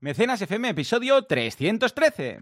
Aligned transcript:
Mecenas 0.00 0.42
FM, 0.42 0.68
episodio 0.68 1.22
313. 1.22 2.38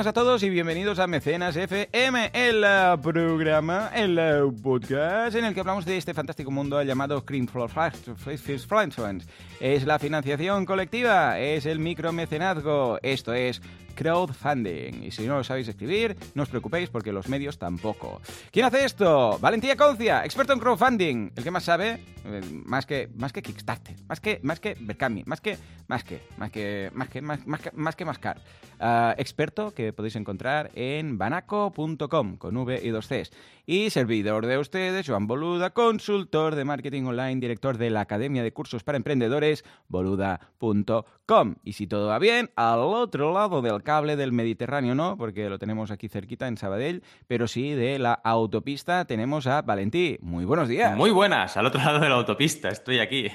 Buenas 0.00 0.16
a 0.16 0.22
todos 0.22 0.42
y 0.42 0.48
bienvenidos 0.48 0.98
a 0.98 1.06
Mecenas 1.06 1.56
FM, 1.56 2.30
el 2.32 2.64
eh, 2.64 2.96
programa, 3.02 3.90
el 3.94 4.18
eh, 4.18 4.40
podcast 4.62 5.36
en 5.36 5.44
el 5.44 5.52
que 5.52 5.60
hablamos 5.60 5.84
de 5.84 5.98
este 5.98 6.14
fantástico 6.14 6.50
mundo 6.50 6.82
llamado 6.82 7.22
Cream 7.22 7.46
Influence. 7.46 9.26
Es 9.60 9.84
la 9.84 9.98
financiación 9.98 10.64
colectiva, 10.64 11.38
es 11.38 11.66
el 11.66 11.80
micromecenazgo, 11.80 12.98
esto 13.02 13.34
es 13.34 13.60
crowdfunding. 13.94 15.04
Y 15.04 15.10
si 15.10 15.26
no 15.26 15.36
lo 15.36 15.44
sabéis 15.44 15.68
escribir, 15.68 16.16
no 16.34 16.42
os 16.42 16.48
preocupéis 16.48 16.90
porque 16.90 17.12
los 17.12 17.28
medios 17.28 17.58
tampoco. 17.58 18.20
¿Quién 18.50 18.66
hace 18.66 18.84
esto? 18.84 19.38
Valentía 19.40 19.76
Concia, 19.76 20.24
experto 20.24 20.52
en 20.52 20.58
crowdfunding. 20.60 21.32
El 21.36 21.44
que 21.44 21.50
más 21.50 21.64
sabe, 21.64 22.04
eh, 22.24 22.40
más 22.64 22.86
que 22.86 23.08
más 23.16 23.32
que 23.32 23.42
Kickstarter, 23.42 23.96
más 24.08 24.20
que 24.20 24.40
más 24.42 24.60
que 24.60 24.76
Berkami, 24.80 25.24
más 25.26 25.40
que 25.40 25.58
más 25.88 26.04
que 26.04 26.20
más 26.36 26.50
que 26.50 26.90
más 26.92 27.08
que 27.08 27.20
más, 27.22 27.60
que 27.60 27.70
más 27.72 27.96
que 27.96 28.04
Mascar. 28.04 28.40
Ah, 28.78 29.14
experto 29.18 29.72
que 29.72 29.92
podéis 29.92 30.16
encontrar 30.16 30.70
en 30.74 31.18
banaco.com 31.18 32.36
con 32.36 32.56
V 32.56 32.80
y 32.82 32.88
dos 32.88 33.08
Cs. 33.08 33.30
Y 33.72 33.90
servidor 33.90 34.46
de 34.46 34.58
ustedes, 34.58 35.06
Joan 35.06 35.28
Boluda, 35.28 35.70
consultor 35.70 36.56
de 36.56 36.64
marketing 36.64 37.04
online, 37.04 37.36
director 37.36 37.78
de 37.78 37.88
la 37.88 38.00
Academia 38.00 38.42
de 38.42 38.52
Cursos 38.52 38.82
para 38.82 38.96
Emprendedores, 38.96 39.64
boluda.com. 39.86 41.54
Y 41.62 41.74
si 41.74 41.86
todo 41.86 42.08
va 42.08 42.18
bien, 42.18 42.50
al 42.56 42.80
otro 42.80 43.32
lado 43.32 43.62
del 43.62 43.84
cable 43.84 44.16
del 44.16 44.32
Mediterráneo 44.32 44.96
no, 44.96 45.16
porque 45.16 45.48
lo 45.48 45.60
tenemos 45.60 45.92
aquí 45.92 46.08
cerquita 46.08 46.48
en 46.48 46.56
Sabadell, 46.56 47.04
pero 47.28 47.46
sí 47.46 47.70
de 47.70 48.00
la 48.00 48.14
autopista 48.14 49.04
tenemos 49.04 49.46
a 49.46 49.62
Valentí. 49.62 50.18
Muy 50.20 50.44
buenos 50.44 50.68
días. 50.68 50.96
Muy 50.96 51.12
buenas, 51.12 51.56
al 51.56 51.66
otro 51.66 51.80
lado 51.80 52.00
de 52.00 52.08
la 52.08 52.16
autopista, 52.16 52.70
estoy 52.70 52.98
aquí. 52.98 53.28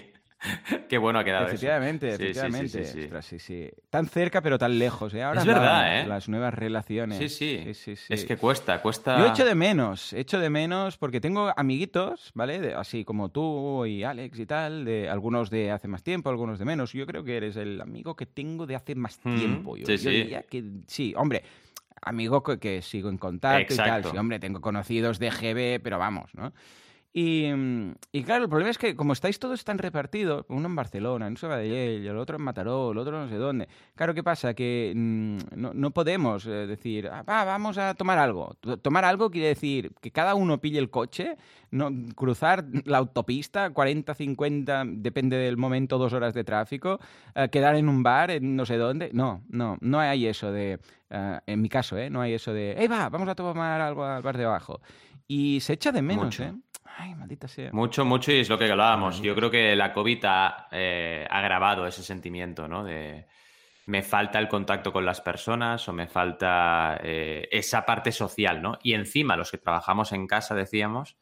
Qué 0.89 0.97
bueno 0.97 1.19
ha 1.19 1.23
quedado 1.23 1.47
Efectivamente, 1.47 2.09
eso. 2.09 2.17
Sí, 2.17 2.23
efectivamente. 2.23 2.83
Sí, 2.85 2.91
sí, 3.39 3.65
Ostras. 3.65 3.89
Tan 3.89 4.07
cerca 4.07 4.41
pero 4.41 4.57
tan 4.57 4.77
lejos. 4.77 5.13
¿eh? 5.13 5.23
Ahora 5.23 5.41
Es 5.41 5.47
verdad, 5.47 6.01
¿eh? 6.01 6.07
Las 6.07 6.29
nuevas 6.29 6.53
relaciones. 6.53 7.17
Sí, 7.17 7.29
sí. 7.73 7.73
sí. 7.73 7.95
Es 8.09 8.25
que 8.25 8.37
cuesta, 8.37 8.81
cuesta. 8.81 9.19
Yo 9.19 9.27
echo 9.27 9.45
de 9.45 9.55
menos, 9.55 10.13
echo 10.13 10.39
de 10.39 10.49
menos 10.49 10.97
porque 10.97 11.19
tengo 11.21 11.51
amiguitos, 11.55 12.31
¿vale? 12.33 12.59
De- 12.59 12.73
así 12.73 13.03
como 13.05 13.29
tú 13.29 13.85
y 13.85 14.03
Alex 14.03 14.39
y 14.39 14.45
tal, 14.45 14.85
de 14.85 15.09
algunos 15.09 15.49
de 15.49 15.71
hace 15.71 15.87
más 15.87 16.03
tiempo, 16.03 16.29
algunos 16.29 16.59
de 16.59 16.65
menos. 16.65 16.93
Yo 16.93 17.05
creo 17.05 17.23
que 17.23 17.37
eres 17.37 17.55
el 17.55 17.81
amigo 17.81 18.15
que 18.15 18.25
tengo 18.25 18.65
de 18.65 18.75
hace 18.75 18.95
más 18.95 19.19
Mm, 19.23 19.35
tiempo. 19.37 19.77
Yo, 19.77 19.85
sí, 19.85 19.93
yo 19.97 20.09
sí. 20.11 20.15
diría 20.17 20.43
que 20.43 20.63
sí, 20.87 21.13
hombre. 21.17 21.43
Amigo 22.01 22.43
que, 22.43 22.59
que 22.59 22.81
sigo 22.81 23.09
en 23.09 23.17
contacto 23.17 23.73
y 23.73 23.77
tal. 23.77 23.87
Exacto. 23.87 24.11
Sí, 24.11 24.17
hombre, 24.17 24.39
tengo 24.39 24.61
conocidos 24.61 25.17
de 25.17 25.31
GB, 25.31 25.81
pero 25.81 25.97
vamos, 25.97 26.29
¿no? 26.35 26.53
Y, 27.17 27.49
mm, 27.49 27.93
y 28.11 28.23
claro, 28.23 28.43
el 28.43 28.49
problema 28.49 28.71
es 28.71 28.77
que 28.77 28.93
como 28.93 29.13
estáis 29.13 29.39
todos 29.39 29.63
tan 29.63 29.77
repartidos, 29.77 30.45
uno 30.49 30.67
en 30.67 30.75
Barcelona, 30.75 31.27
en 31.27 31.37
Sabadell, 31.37 32.05
el 32.05 32.17
otro 32.17 32.35
en 32.35 32.41
Mataró, 32.43 32.91
el 32.91 32.97
otro 32.97 33.17
no 33.17 33.29
sé 33.29 33.35
dónde. 33.35 33.69
Claro, 33.95 34.13
¿qué 34.13 34.21
pasa? 34.21 34.53
Que 34.53 34.91
mm, 34.93 35.37
no, 35.55 35.73
no 35.73 35.91
podemos 35.91 36.45
eh, 36.45 36.49
decir, 36.67 37.07
"Ah, 37.07 37.23
va, 37.23 37.45
vamos 37.45 37.77
a 37.77 37.93
tomar 37.93 38.17
algo. 38.17 38.57
Tomar 38.81 39.05
algo 39.05 39.31
quiere 39.31 39.47
decir 39.47 39.93
que 40.01 40.11
cada 40.11 40.35
uno 40.35 40.59
pille 40.59 40.77
el 40.77 40.89
coche, 40.89 41.37
no, 41.71 41.89
cruzar 42.15 42.65
la 42.83 42.97
autopista, 42.97 43.69
40, 43.69 44.13
50, 44.13 44.83
depende 44.85 45.37
del 45.37 45.55
momento, 45.55 45.97
dos 45.97 46.11
horas 46.11 46.33
de 46.33 46.43
tráfico, 46.43 46.99
eh, 47.33 47.47
quedar 47.49 47.77
en 47.77 47.87
un 47.87 48.03
bar, 48.03 48.29
en 48.29 48.57
no 48.57 48.65
sé 48.65 48.75
dónde. 48.75 49.11
No, 49.13 49.41
no, 49.47 49.77
no 49.79 49.99
hay 50.01 50.27
eso 50.27 50.51
de, 50.51 50.79
eh, 51.09 51.39
en 51.47 51.61
mi 51.61 51.69
caso, 51.69 51.97
¿eh? 51.97 52.09
No 52.09 52.19
hay 52.19 52.33
eso 52.33 52.51
de, 52.51 52.73
¡eh, 52.73 52.89
va, 52.89 53.07
vamos 53.07 53.29
a 53.29 53.35
tomar 53.35 53.79
algo 53.79 54.03
al 54.03 54.21
bar 54.21 54.35
de 54.35 54.43
abajo! 54.43 54.81
Y 55.29 55.61
se 55.61 55.71
echa 55.73 55.93
de 55.93 56.01
menos, 56.01 56.25
Mucho. 56.25 56.43
¿eh? 56.43 56.53
Ay, 56.97 57.15
maldita 57.15 57.47
sea. 57.47 57.71
Mucho, 57.71 58.05
mucho, 58.05 58.31
y 58.31 58.39
es 58.39 58.49
lo 58.49 58.57
que 58.57 58.71
hablábamos. 58.71 59.21
Yo 59.21 59.35
creo 59.35 59.51
que 59.51 59.75
la 59.75 59.93
COVID 59.93 60.25
ha 60.25 60.67
eh, 60.71 61.27
agravado 61.29 61.85
ese 61.85 62.03
sentimiento, 62.03 62.67
¿no? 62.67 62.83
De 62.83 63.25
me 63.87 64.01
falta 64.01 64.39
el 64.39 64.47
contacto 64.47 64.91
con 64.91 65.05
las 65.05 65.21
personas 65.21 65.87
o 65.87 65.93
me 65.93 66.07
falta 66.07 66.99
eh, 67.03 67.47
esa 67.51 67.85
parte 67.85 68.11
social, 68.11 68.61
¿no? 68.61 68.79
Y 68.81 68.93
encima, 68.93 69.35
los 69.35 69.51
que 69.51 69.57
trabajamos 69.57 70.11
en 70.11 70.25
casa, 70.27 70.55
decíamos 70.55 71.17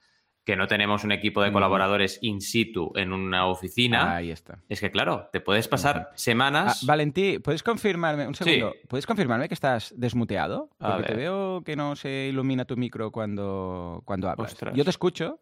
que 0.46 0.56
no 0.58 0.68
tenemos 0.68 1.06
un 1.06 1.14
equipo 1.14 1.42
de 1.42 1.54
colaboradores 1.54 2.20
in 2.22 2.42
situ 2.42 2.92
en 2.96 3.14
una 3.14 3.48
oficina. 3.48 4.18
Ahí 4.18 4.30
está. 4.30 4.60
Es 4.68 4.82
que, 4.82 4.92
claro, 4.92 5.30
te 5.32 5.40
puedes 5.40 5.70
pasar 5.70 6.12
semanas. 6.16 6.84
Ah, 6.84 6.86
Valentí, 6.88 7.40
¿puedes 7.40 7.64
confirmarme, 7.64 8.28
un 8.28 8.36
segundo, 8.36 8.76
¿puedes 8.90 9.06
confirmarme 9.06 9.48
que 9.48 9.54
estás 9.54 9.94
desmuteado? 9.96 10.70
Porque 10.78 11.04
te 11.04 11.14
veo 11.14 11.64
que 11.64 11.78
no 11.78 11.96
se 11.96 12.28
ilumina 12.30 12.66
tu 12.66 12.76
micro 12.76 13.10
cuando, 13.12 14.02
cuando 14.04 14.30
hablas. 14.30 14.52
Ostras. 14.52 14.76
Yo 14.76 14.84
te 14.84 14.90
escucho, 14.90 15.40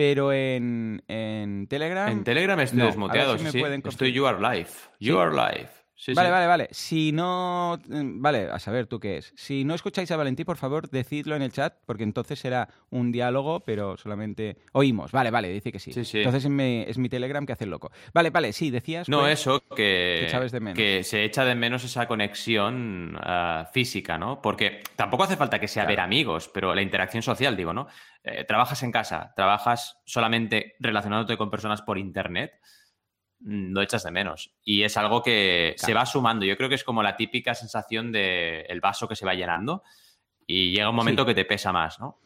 pero 0.00 0.32
en, 0.32 1.02
en 1.08 1.66
Telegram... 1.66 2.10
En 2.10 2.24
Telegram 2.24 2.58
estoy 2.60 2.78
no, 2.78 2.86
desmuteado, 2.86 3.36
si 3.36 3.50
sí, 3.50 3.62
Estoy. 3.84 4.14
You 4.14 4.26
Are 4.26 4.40
Live. 4.40 4.70
You 4.98 5.16
¿Sí? 5.16 5.20
Are 5.20 5.30
Live. 5.30 5.68
Sí, 6.00 6.14
vale, 6.14 6.28
sí. 6.28 6.32
vale, 6.32 6.46
vale. 6.46 6.68
Si 6.70 7.12
no... 7.12 7.78
mm, 7.86 8.22
Vale, 8.22 8.48
a 8.50 8.58
saber 8.58 8.86
tú 8.86 8.98
qué 8.98 9.18
es. 9.18 9.34
Si 9.36 9.64
no 9.64 9.74
escucháis 9.74 10.10
a 10.10 10.16
Valentí, 10.16 10.44
por 10.44 10.56
favor, 10.56 10.88
decidlo 10.88 11.36
en 11.36 11.42
el 11.42 11.52
chat, 11.52 11.74
porque 11.84 12.04
entonces 12.04 12.38
será 12.38 12.70
un 12.88 13.12
diálogo, 13.12 13.60
pero 13.60 13.98
solamente 13.98 14.56
oímos. 14.72 15.12
Vale, 15.12 15.30
vale, 15.30 15.50
dice 15.50 15.70
que 15.70 15.78
sí. 15.78 15.90
Entonces 15.94 16.46
es 16.46 16.50
mi, 16.50 16.84
es 16.88 16.96
mi 16.96 17.10
Telegram 17.10 17.44
que 17.44 17.52
hace 17.52 17.64
el 17.64 17.70
loco. 17.70 17.90
Vale, 18.14 18.30
vale, 18.30 18.54
sí, 18.54 18.70
decías... 18.70 19.10
No, 19.10 19.20
pues, 19.20 19.40
eso, 19.40 19.62
que, 19.76 20.26
de 20.50 20.60
menos. 20.60 20.74
que 20.74 21.04
se 21.04 21.22
echa 21.22 21.44
de 21.44 21.54
menos 21.54 21.84
esa 21.84 22.08
conexión 22.08 23.18
ah, 23.20 23.68
física, 23.70 24.16
¿no? 24.16 24.40
Porque 24.40 24.82
tampoco 24.96 25.24
hace 25.24 25.36
falta 25.36 25.60
que 25.60 25.68
sea 25.68 25.84
ver 25.84 26.00
amigos, 26.00 26.48
pero 26.48 26.74
la 26.74 26.80
interacción 26.80 27.22
social, 27.22 27.58
digo, 27.58 27.74
¿no? 27.74 27.88
Eh, 28.24 28.44
trabajas 28.44 28.82
en 28.82 28.92
casa, 28.92 29.34
trabajas 29.36 29.98
solamente 30.06 30.76
relacionándote 30.80 31.36
con 31.36 31.50
personas 31.50 31.82
por 31.82 31.98
internet, 31.98 32.52
lo 33.40 33.80
echas 33.82 34.02
de 34.04 34.10
menos. 34.10 34.52
Y 34.62 34.82
es 34.82 34.96
algo 34.96 35.22
que 35.22 35.74
se 35.78 35.94
va 35.94 36.04
sumando. 36.06 36.44
Yo 36.44 36.56
creo 36.56 36.68
que 36.68 36.74
es 36.74 36.84
como 36.84 37.02
la 37.02 37.16
típica 37.16 37.54
sensación 37.54 38.12
de 38.12 38.62
el 38.68 38.80
vaso 38.80 39.08
que 39.08 39.16
se 39.16 39.24
va 39.26 39.34
llenando 39.34 39.82
y 40.46 40.72
llega 40.72 40.90
un 40.90 40.96
momento 40.96 41.22
Sí. 41.22 41.28
que 41.28 41.34
te 41.34 41.44
pesa 41.44 41.72
más, 41.72 41.98
¿no? 42.00 42.18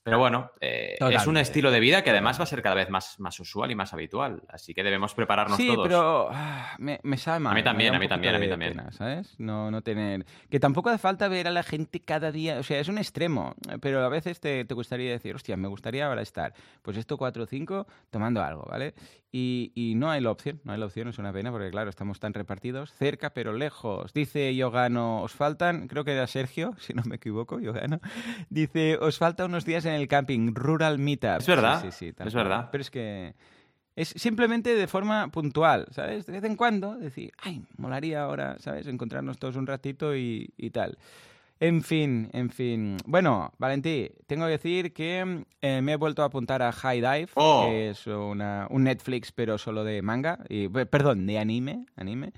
Pero 0.00 0.18
bueno, 0.20 0.52
eh, 0.62 0.96
es 1.10 1.26
un 1.26 1.36
estilo 1.36 1.70
de 1.70 1.80
vida 1.80 2.02
que 2.02 2.08
además 2.08 2.38
va 2.40 2.44
a 2.44 2.46
ser 2.46 2.62
cada 2.62 2.74
vez 2.74 2.88
más, 2.88 3.20
más 3.20 3.38
usual 3.40 3.70
y 3.70 3.74
más 3.74 3.92
habitual. 3.92 4.42
Así 4.48 4.72
que 4.72 4.82
debemos 4.82 5.12
prepararnos 5.12 5.58
Sí, 5.58 5.66
todos. 5.66 5.86
pero 5.86 6.28
ah, 6.32 6.76
me, 6.78 6.98
me 7.02 7.18
sabe 7.18 7.40
mal. 7.40 7.52
A 7.52 7.54
mí 7.54 7.62
también, 7.62 7.94
a 7.94 7.98
mí 7.98 8.08
también, 8.08 8.34
a 8.34 8.38
mí 8.38 8.48
también. 8.48 8.72
pena, 8.72 8.90
¿sabes? 8.92 9.34
No, 9.38 9.70
no 9.70 9.82
tener... 9.82 10.24
Que 10.48 10.58
tampoco 10.60 10.88
hace 10.88 10.96
falta 10.98 11.28
ver 11.28 11.46
a 11.46 11.50
la 11.50 11.62
gente 11.62 12.00
cada 12.00 12.32
día, 12.32 12.58
o 12.58 12.62
sea, 12.62 12.80
es 12.80 12.88
un 12.88 12.96
extremo, 12.96 13.54
pero 13.82 14.02
a 14.02 14.08
veces 14.08 14.40
te, 14.40 14.64
te 14.64 14.72
gustaría 14.72 15.10
decir, 15.10 15.34
hostia, 15.34 15.58
me 15.58 15.68
gustaría 15.68 16.06
ahora 16.06 16.22
estar, 16.22 16.54
pues 16.80 16.96
esto 16.96 17.18
4 17.18 17.42
o 17.42 17.46
5 17.46 17.86
tomando 18.08 18.42
algo, 18.42 18.64
¿vale? 18.66 18.94
Y, 19.30 19.72
y 19.74 19.94
no 19.94 20.10
hay 20.10 20.22
la 20.22 20.30
opción, 20.30 20.58
no 20.64 20.72
hay 20.72 20.78
la 20.78 20.86
opción, 20.86 21.08
es 21.08 21.18
una 21.18 21.32
pena, 21.34 21.50
porque 21.50 21.70
claro, 21.70 21.90
estamos 21.90 22.18
tan 22.18 22.32
repartidos, 22.32 22.92
cerca 22.94 23.34
pero 23.34 23.52
lejos. 23.52 24.14
Dice 24.14 24.54
Yogano, 24.54 25.22
os 25.22 25.32
faltan, 25.32 25.86
creo 25.86 26.02
que 26.04 26.12
era 26.12 26.26
Sergio, 26.26 26.74
si 26.78 26.94
no 26.94 27.02
me 27.04 27.16
equivoco, 27.16 27.60
Yogano, 27.60 28.00
dice, 28.48 28.96
os 28.96 29.18
falta 29.18 29.44
unos 29.44 29.66
días 29.66 29.84
en 29.84 29.92
el 29.94 30.08
camping, 30.08 30.54
Rural 30.54 30.98
Meetup. 30.98 31.40
Es 31.40 31.46
verdad, 31.46 31.82
Sí, 31.82 31.90
sí, 31.92 32.06
sí, 32.06 32.12
tal 32.14 32.28
es 32.28 32.34
verdad. 32.34 32.68
Pero 32.72 32.82
es 32.82 32.90
que... 32.90 33.34
Es 33.96 34.10
simplemente 34.10 34.76
de 34.76 34.86
forma 34.86 35.28
puntual, 35.28 35.88
¿sabes? 35.90 36.24
De 36.24 36.32
vez 36.32 36.44
en 36.44 36.54
cuando 36.54 36.96
decir, 36.96 37.32
ay, 37.42 37.64
molaría 37.78 38.22
ahora, 38.22 38.56
¿sabes? 38.60 38.86
Encontrarnos 38.86 39.38
todos 39.38 39.56
un 39.56 39.66
ratito 39.66 40.14
y, 40.14 40.54
y 40.56 40.70
tal. 40.70 40.96
En 41.60 41.82
fin, 41.82 42.30
en 42.32 42.50
fin. 42.50 42.96
Bueno, 43.04 43.52
Valentí, 43.58 44.10
tengo 44.28 44.44
que 44.46 44.52
decir 44.52 44.92
que 44.92 45.44
eh, 45.60 45.82
me 45.82 45.92
he 45.92 45.96
vuelto 45.96 46.22
a 46.22 46.26
apuntar 46.26 46.62
a 46.62 46.70
High 46.70 47.00
Dive, 47.00 47.28
Oh. 47.34 47.66
que 47.66 47.90
es 47.90 48.06
una, 48.06 48.68
un 48.70 48.84
Netflix, 48.84 49.32
pero 49.32 49.58
solo 49.58 49.82
de 49.82 50.00
manga, 50.02 50.38
y, 50.48 50.68
pe- 50.68 50.86
perdón, 50.86 51.26
de 51.26 51.38
anime, 51.40 51.86
anime, 51.96 52.32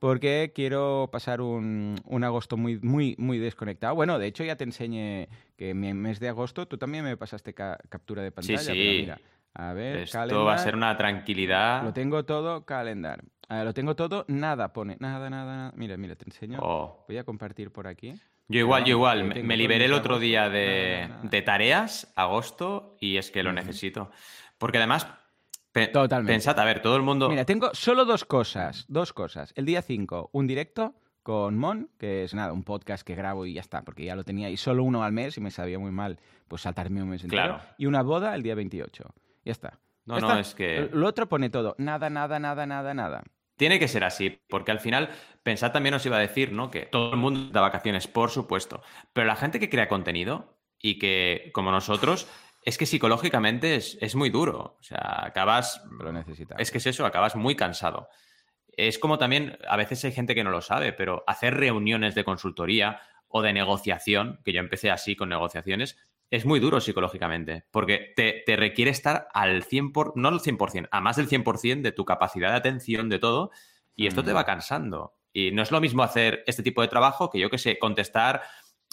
porque 0.00 0.50
quiero 0.54 1.08
pasar 1.12 1.40
un, 1.40 1.94
un 2.04 2.24
agosto 2.24 2.56
muy, 2.56 2.80
muy, 2.80 3.14
muy 3.16 3.38
desconectado. 3.38 3.94
Bueno, 3.94 4.18
de 4.18 4.26
hecho 4.26 4.42
ya 4.42 4.56
te 4.56 4.64
enseñé 4.64 5.28
que 5.56 5.70
en 5.70 5.78
mi 5.80 5.94
mes 5.94 6.18
de 6.18 6.28
agosto 6.28 6.66
tú 6.66 6.76
también 6.76 7.04
me 7.04 7.16
pasaste 7.16 7.54
ca- 7.54 7.78
captura 7.88 8.22
de 8.22 8.32
pantalla. 8.32 8.58
sí. 8.58 8.66
pero 8.72 9.00
mira, 9.00 9.20
a 9.54 9.72
ver, 9.72 9.98
Esto 9.98 10.18
calendar. 10.18 10.46
va 10.48 10.54
a 10.54 10.58
ser 10.58 10.74
una 10.74 10.96
tranquilidad. 10.96 11.84
Lo 11.84 11.92
tengo 11.92 12.24
todo 12.24 12.64
calendar. 12.66 13.22
Ah, 13.48 13.62
lo 13.62 13.72
tengo 13.72 13.94
todo, 13.94 14.24
nada 14.26 14.72
pone. 14.72 14.96
Nada, 14.98 15.30
nada, 15.30 15.56
nada. 15.56 15.72
Mira, 15.76 15.96
mira, 15.96 16.16
te 16.16 16.24
enseño. 16.24 16.58
Oh. 16.60 17.04
Voy 17.06 17.18
a 17.18 17.24
compartir 17.24 17.70
por 17.70 17.86
aquí. 17.86 18.14
Yo 18.48 18.60
igual, 18.60 18.84
yo 18.84 18.90
igual. 18.96 19.24
Me, 19.24 19.56
liberé 19.56 19.86
el 19.86 19.94
otro 19.94 20.18
día 20.18 20.48
de, 20.50 21.42
tareas, 21.44 22.12
agosto, 22.16 22.96
y 23.00 23.16
es 23.16 23.30
que 23.30 23.42
lo 23.42 23.52
necesito. 23.52 24.10
Porque 24.58 24.78
además, 24.78 25.06
pe- 25.72 25.88
Totalmente. 25.88 26.32
pensad, 26.32 26.58
a 26.60 26.64
ver, 26.64 26.80
todo 26.82 26.96
el 26.96 27.02
mundo... 27.02 27.28
Mira, 27.30 27.44
tengo 27.44 27.70
solo 27.74 28.04
dos 28.04 28.24
cosas. 28.24 28.84
Dos 28.88 29.12
cosas. 29.12 29.52
El 29.56 29.64
día 29.64 29.82
5, 29.82 30.30
un 30.32 30.46
directo 30.46 30.94
con 31.22 31.56
Mon, 31.56 31.88
que 31.98 32.24
es 32.24 32.34
nada, 32.34 32.52
un 32.52 32.64
podcast 32.64 33.02
que 33.06 33.14
grabo 33.14 33.46
y 33.46 33.54
ya 33.54 33.62
está, 33.62 33.82
porque 33.82 34.04
ya 34.04 34.14
lo 34.14 34.24
tenía, 34.24 34.50
y 34.50 34.58
solo 34.58 34.84
uno 34.84 35.02
al 35.04 35.12
mes 35.12 35.38
y 35.38 35.40
me 35.40 35.50
sabía 35.50 35.78
muy 35.78 35.90
mal, 35.90 36.18
pues 36.48 36.62
saltarme 36.62 37.02
un 37.02 37.08
mes 37.08 37.24
entero. 37.24 37.42
Claro. 37.42 37.62
Y 37.78 37.86
una 37.86 38.02
boda 38.02 38.34
el 38.34 38.42
día 38.42 38.54
28. 38.54 39.04
Ya 39.44 39.52
está. 39.52 39.80
No, 40.04 40.16
Ya 40.16 40.20
no, 40.20 40.26
está. 40.28 40.40
es 40.40 40.54
que- 40.54 40.90
Lo 40.92 41.06
otro 41.06 41.28
pone 41.30 41.48
todo. 41.48 41.74
Nada, 41.78 42.10
nada, 42.10 42.38
nada, 42.38 42.66
nada, 42.66 42.92
nada. 42.92 43.22
Tiene 43.56 43.78
que 43.78 43.88
ser 43.88 44.04
así, 44.04 44.40
porque 44.48 44.72
al 44.72 44.80
final, 44.80 45.10
pensad 45.42 45.72
también 45.72 45.94
os 45.94 46.04
iba 46.06 46.16
a 46.16 46.20
decir, 46.20 46.52
¿no? 46.52 46.70
Que 46.70 46.86
todo 46.86 47.12
el 47.12 47.18
mundo 47.18 47.50
da 47.52 47.60
vacaciones, 47.60 48.08
por 48.08 48.30
supuesto. 48.30 48.82
Pero 49.12 49.26
la 49.26 49.36
gente 49.36 49.60
que 49.60 49.70
crea 49.70 49.88
contenido 49.88 50.58
y 50.80 50.98
que, 50.98 51.50
como 51.54 51.70
nosotros, 51.70 52.26
es 52.62 52.78
que 52.78 52.86
psicológicamente 52.86 53.76
es, 53.76 53.96
es 54.00 54.14
muy 54.16 54.30
duro. 54.30 54.76
O 54.80 54.82
sea, 54.82 55.24
acabas. 55.24 55.82
Lo 55.90 56.12
necesita. 56.12 56.56
Es 56.58 56.70
que 56.70 56.78
es 56.78 56.86
eso, 56.86 57.06
acabas 57.06 57.36
muy 57.36 57.54
cansado. 57.54 58.08
Es 58.76 58.98
como 58.98 59.18
también, 59.18 59.58
a 59.68 59.76
veces 59.76 60.04
hay 60.04 60.12
gente 60.12 60.34
que 60.34 60.42
no 60.42 60.50
lo 60.50 60.60
sabe, 60.60 60.92
pero 60.92 61.22
hacer 61.26 61.54
reuniones 61.54 62.14
de 62.14 62.24
consultoría 62.24 63.00
o 63.28 63.42
de 63.42 63.52
negociación, 63.52 64.40
que 64.44 64.52
yo 64.52 64.60
empecé 64.60 64.90
así 64.90 65.14
con 65.14 65.28
negociaciones, 65.28 65.96
es 66.30 66.44
muy 66.44 66.58
duro 66.60 66.80
psicológicamente, 66.80 67.64
porque 67.70 68.12
te, 68.16 68.42
te 68.44 68.56
requiere 68.56 68.90
estar 68.90 69.28
al 69.32 69.62
100%, 69.64 69.92
por, 69.92 70.16
no 70.16 70.28
al 70.28 70.40
100%, 70.40 70.88
a 70.90 71.00
más 71.00 71.16
del 71.16 71.28
100% 71.28 71.82
de 71.82 71.92
tu 71.92 72.04
capacidad 72.04 72.50
de 72.50 72.56
atención, 72.56 73.08
de 73.08 73.18
todo, 73.18 73.50
y 73.94 74.06
esto 74.06 74.24
te 74.24 74.32
Mm. 74.32 74.36
va 74.36 74.44
cansando. 74.44 75.14
Y 75.32 75.50
no 75.52 75.62
es 75.62 75.70
lo 75.70 75.80
mismo 75.80 76.02
hacer 76.02 76.42
este 76.46 76.62
tipo 76.62 76.82
de 76.82 76.88
trabajo 76.88 77.30
que 77.30 77.38
yo 77.38 77.50
que 77.50 77.58
sé, 77.58 77.78
contestar, 77.78 78.42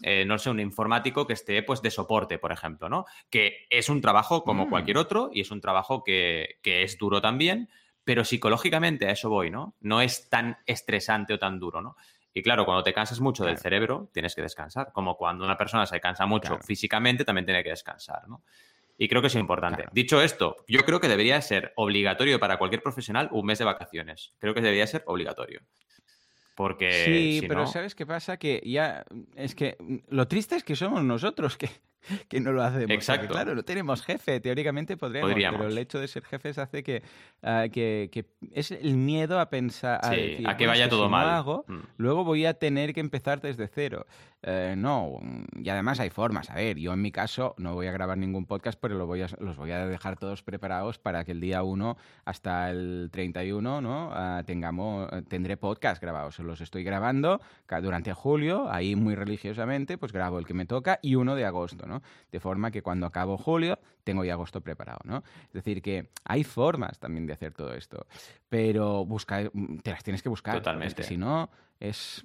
eh, 0.03 0.25
no 0.25 0.37
sé, 0.39 0.49
un 0.49 0.59
informático 0.59 1.25
que 1.27 1.33
esté 1.33 1.61
pues 1.63 1.81
de 1.81 1.91
soporte, 1.91 2.37
por 2.39 2.51
ejemplo, 2.51 2.89
¿no? 2.89 3.05
Que 3.29 3.67
es 3.69 3.89
un 3.89 4.01
trabajo 4.01 4.43
como 4.43 4.65
Mm. 4.65 4.69
cualquier 4.69 4.97
otro 4.97 5.29
y 5.33 5.41
es 5.41 5.51
un 5.51 5.61
trabajo 5.61 6.03
que, 6.03 6.57
que 6.61 6.83
es 6.83 6.97
duro 6.97 7.21
también, 7.21 7.69
pero 8.03 8.23
psicológicamente 8.25 9.07
a 9.07 9.11
eso 9.11 9.29
voy, 9.29 9.51
¿no? 9.51 9.75
No 9.79 10.01
es 10.01 10.29
tan 10.29 10.57
estresante 10.65 11.33
o 11.35 11.39
tan 11.39 11.59
duro, 11.59 11.81
¿no? 11.81 11.95
Y 12.33 12.41
claro, 12.43 12.63
cuando 12.65 12.83
te 12.83 12.93
cansas 12.93 13.19
mucho 13.19 13.43
del 13.43 13.57
cerebro, 13.57 14.09
tienes 14.13 14.35
que 14.35 14.41
descansar. 14.41 14.91
Como 14.93 15.17
cuando 15.17 15.43
una 15.43 15.57
persona 15.57 15.85
se 15.85 15.99
cansa 15.99 16.25
mucho 16.25 16.49
Claro. 16.49 16.63
físicamente, 16.63 17.25
también 17.25 17.45
tiene 17.45 17.63
que 17.63 17.69
descansar, 17.71 18.27
¿no? 18.27 18.43
Y 18.97 19.07
creo 19.07 19.19
que 19.21 19.27
es 19.27 19.35
importante. 19.35 19.77
Claro. 19.81 19.91
Dicho 19.93 20.21
esto, 20.21 20.57
yo 20.67 20.81
creo 20.85 20.99
que 21.01 21.07
debería 21.07 21.41
ser 21.41 21.73
obligatorio 21.75 22.39
para 22.39 22.57
cualquier 22.57 22.81
profesional 22.83 23.27
un 23.31 23.45
mes 23.47 23.57
de 23.59 23.65
vacaciones. 23.65 24.33
Creo 24.39 24.53
que 24.53 24.61
debería 24.61 24.85
ser 24.87 25.03
obligatorio. 25.07 25.61
Porque 26.55 26.91
Sí, 26.91 27.39
si 27.41 27.47
pero 27.47 27.61
no- 27.61 27.67
¿sabes 27.67 27.95
qué 27.95 28.05
pasa? 28.05 28.37
Que 28.37 28.61
ya. 28.65 29.03
Es 29.35 29.55
que 29.55 29.75
mm, 29.79 29.95
lo 30.09 30.27
triste 30.27 30.55
es 30.55 30.63
que 30.63 30.75
somos 30.75 31.03
nosotros 31.03 31.57
que, 31.57 31.69
que 32.29 32.39
no 32.39 32.51
lo 32.51 32.63
hacemos. 32.63 32.81
porque, 32.83 32.93
Exacto. 32.95 33.27
claro, 33.27 33.55
no 33.55 33.63
tenemos 33.63 34.01
jefe. 34.03 34.39
Teóricamente 34.39 34.97
podríamos, 34.97 35.31
Podríamos. 35.31 35.59
pero 35.59 35.69
el 35.71 35.77
hecho 35.77 35.99
de 35.99 36.07
ser 36.07 36.23
jefes 36.23 36.57
hace 36.57 36.83
que, 36.83 37.03
ah, 37.43 37.65
que, 37.71 38.09
que 38.11 38.25
es 38.53 38.71
el 38.71 38.95
miedo 38.95 39.39
a 39.39 39.49
pensar. 39.49 39.99
A, 40.03 40.09
Sí, 40.09 40.15
decir, 40.15 40.47
a 40.47 40.57
que 40.57 40.65
"Bueno, 40.65 40.73
es 40.73 40.79
vaya 40.79 40.89
todo 40.89 41.05
si 41.05 41.11
mal". 41.11 41.27
No 41.27 41.33
hago, 41.33 41.65
Mm. 41.67 41.79
luego 41.97 42.23
voy 42.23 42.45
a 42.45 42.53
tener 42.55 42.93
que 42.93 42.99
empezar 42.99 43.41
desde 43.41 43.67
cero. 43.67 44.05
Eh, 44.43 44.73
no, 44.75 45.19
y 45.55 45.69
además 45.69 45.99
hay 45.99 46.09
formas. 46.09 46.49
A 46.49 46.55
ver, 46.55 46.77
yo 46.77 46.93
en 46.93 47.01
mi 47.01 47.11
caso 47.11 47.53
no 47.59 47.75
voy 47.75 47.85
a 47.85 47.91
grabar 47.91 48.17
ningún 48.17 48.47
podcast, 48.47 48.79
pero 48.81 48.95
lo 48.95 49.05
voy 49.05 49.21
a- 49.21 49.27
los 49.39 49.55
voy 49.55 49.69
a 49.71 49.85
dejar 49.85 50.17
todos 50.17 50.41
preparados 50.41 50.97
para 50.97 51.23
que 51.23 51.31
el 51.33 51.39
día 51.41 51.61
1 51.61 51.95
hasta 52.25 52.71
el 52.71 53.09
31 53.11 53.81
¿no? 53.81 54.09
Ah, 54.13 54.41
tengamos, 54.45 55.09
tendré 55.27 55.57
podcast 55.57 56.01
grabados. 56.01 56.39
Los 56.39 56.59
estoy 56.61 56.83
grabando 56.83 57.39
durante 57.83 58.13
julio, 58.13 58.67
ahí 58.71 58.95
muy 58.95 59.13
religiosamente, 59.15 59.97
pues 59.97 60.11
grabo 60.11 60.39
el 60.39 60.45
que 60.45 60.53
me 60.53 60.65
toca 60.65 60.99
y 61.01 61.15
uno 61.15 61.35
de 61.35 61.45
agosto, 61.45 61.85
¿no? 61.85 61.90
De 62.31 62.39
forma 62.39 62.71
que 62.71 62.81
cuando 62.81 63.05
acabo 63.05 63.37
julio 63.37 63.79
tengo 64.03 64.23
ya 64.23 64.33
agosto 64.33 64.61
preparado, 64.61 64.99
¿no? 65.03 65.23
Es 65.47 65.53
decir, 65.53 65.81
que 65.81 66.09
hay 66.25 66.43
formas 66.43 66.99
también 66.99 67.25
de 67.27 67.33
hacer 67.33 67.53
todo 67.53 67.73
esto, 67.73 68.05
pero 68.49 69.05
busca, 69.05 69.49
te 69.83 69.91
las 69.91 70.03
tienes 70.03 70.21
que 70.21 70.29
buscar. 70.29 70.55
Totalmente. 70.55 71.03
si 71.03 71.17
no, 71.17 71.49
es, 71.79 72.23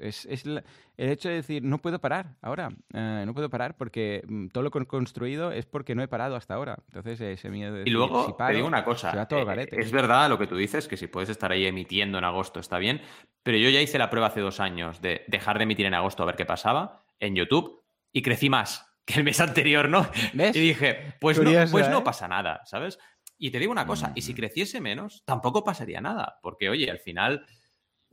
es, 0.00 0.24
es 0.26 0.44
el 0.46 0.62
hecho 0.96 1.28
de 1.28 1.36
decir, 1.36 1.62
no 1.62 1.78
puedo 1.78 2.00
parar 2.00 2.36
ahora, 2.40 2.70
eh, 2.92 3.24
no 3.26 3.34
puedo 3.34 3.50
parar 3.50 3.76
porque 3.76 4.22
mm, 4.26 4.48
todo 4.48 4.64
lo 4.64 4.70
que 4.70 4.78
he 4.78 4.86
construido 4.86 5.52
es 5.52 5.66
porque 5.66 5.94
no 5.94 6.02
he 6.02 6.08
parado 6.08 6.36
hasta 6.36 6.54
ahora. 6.54 6.78
Entonces, 6.88 7.20
ese 7.20 7.50
miedo 7.50 7.72
de 7.72 7.80
Y 7.80 7.84
decir, 7.84 7.92
luego 7.92 8.26
si 8.26 8.32
te 8.36 8.52
digo 8.54 8.66
una 8.66 8.78
se 8.78 8.84
cosa, 8.84 9.14
va 9.14 9.28
todo 9.28 9.48
al 9.48 9.58
eh, 9.60 9.68
es 9.70 9.92
verdad 9.92 10.28
lo 10.28 10.38
que 10.38 10.46
tú 10.46 10.56
dices, 10.56 10.88
que 10.88 10.96
si 10.96 11.06
puedes 11.06 11.28
estar 11.28 11.52
ahí 11.52 11.66
emitiendo 11.66 12.18
en 12.18 12.24
agosto 12.24 12.60
está 12.60 12.78
bien, 12.78 13.02
pero 13.42 13.58
yo 13.58 13.68
ya 13.70 13.80
hice 13.80 13.98
la 13.98 14.10
prueba 14.10 14.28
hace 14.28 14.40
dos 14.40 14.60
años 14.60 15.00
de 15.00 15.24
dejar 15.28 15.58
de 15.58 15.64
emitir 15.64 15.86
en 15.86 15.94
agosto 15.94 16.22
a 16.22 16.26
ver 16.26 16.36
qué 16.36 16.46
pasaba 16.46 17.04
en 17.20 17.36
YouTube 17.36 17.82
y 18.12 18.22
crecí 18.22 18.48
más 18.48 18.93
que 19.04 19.14
el 19.14 19.24
mes 19.24 19.40
anterior, 19.40 19.88
¿no? 19.88 20.08
¿Ves? 20.32 20.56
Y 20.56 20.60
dije, 20.60 21.14
pues, 21.20 21.38
no, 21.40 21.50
pues 21.70 21.88
no 21.88 21.98
¿eh? 21.98 22.02
pasa 22.04 22.28
nada, 22.28 22.60
¿sabes? 22.64 22.98
Y 23.38 23.50
te 23.50 23.58
digo 23.58 23.72
una 23.72 23.86
cosa, 23.86 24.12
y 24.14 24.22
si 24.22 24.32
Mm. 24.32 24.36
creciese 24.36 24.80
menos, 24.80 25.22
tampoco 25.26 25.64
pasaría 25.64 26.00
nada, 26.00 26.38
porque 26.42 26.70
oye, 26.70 26.90
al 26.90 27.00
final 27.00 27.44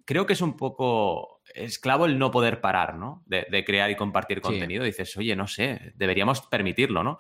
creo 0.04 0.26
que 0.26 0.34
es 0.34 0.42
un 0.42 0.58
poco 0.58 1.42
esclavo 1.54 2.06
el 2.08 2.18
no 2.18 2.32
poder 2.32 2.60
parar, 2.60 2.96
¿no? 2.96 3.24
De, 3.28 3.46
de 3.50 3.64
crear 3.64 3.90
y 3.92 3.96
compartir 3.96 4.38
Sí. 4.40 4.42
contenido. 4.42 4.84
Dices, 4.84 5.16
oye, 5.18 5.36
no 5.36 5.48
sé, 5.48 5.94
deberíamos 5.96 6.42
permitirlo, 6.42 7.04
¿no? 7.04 7.20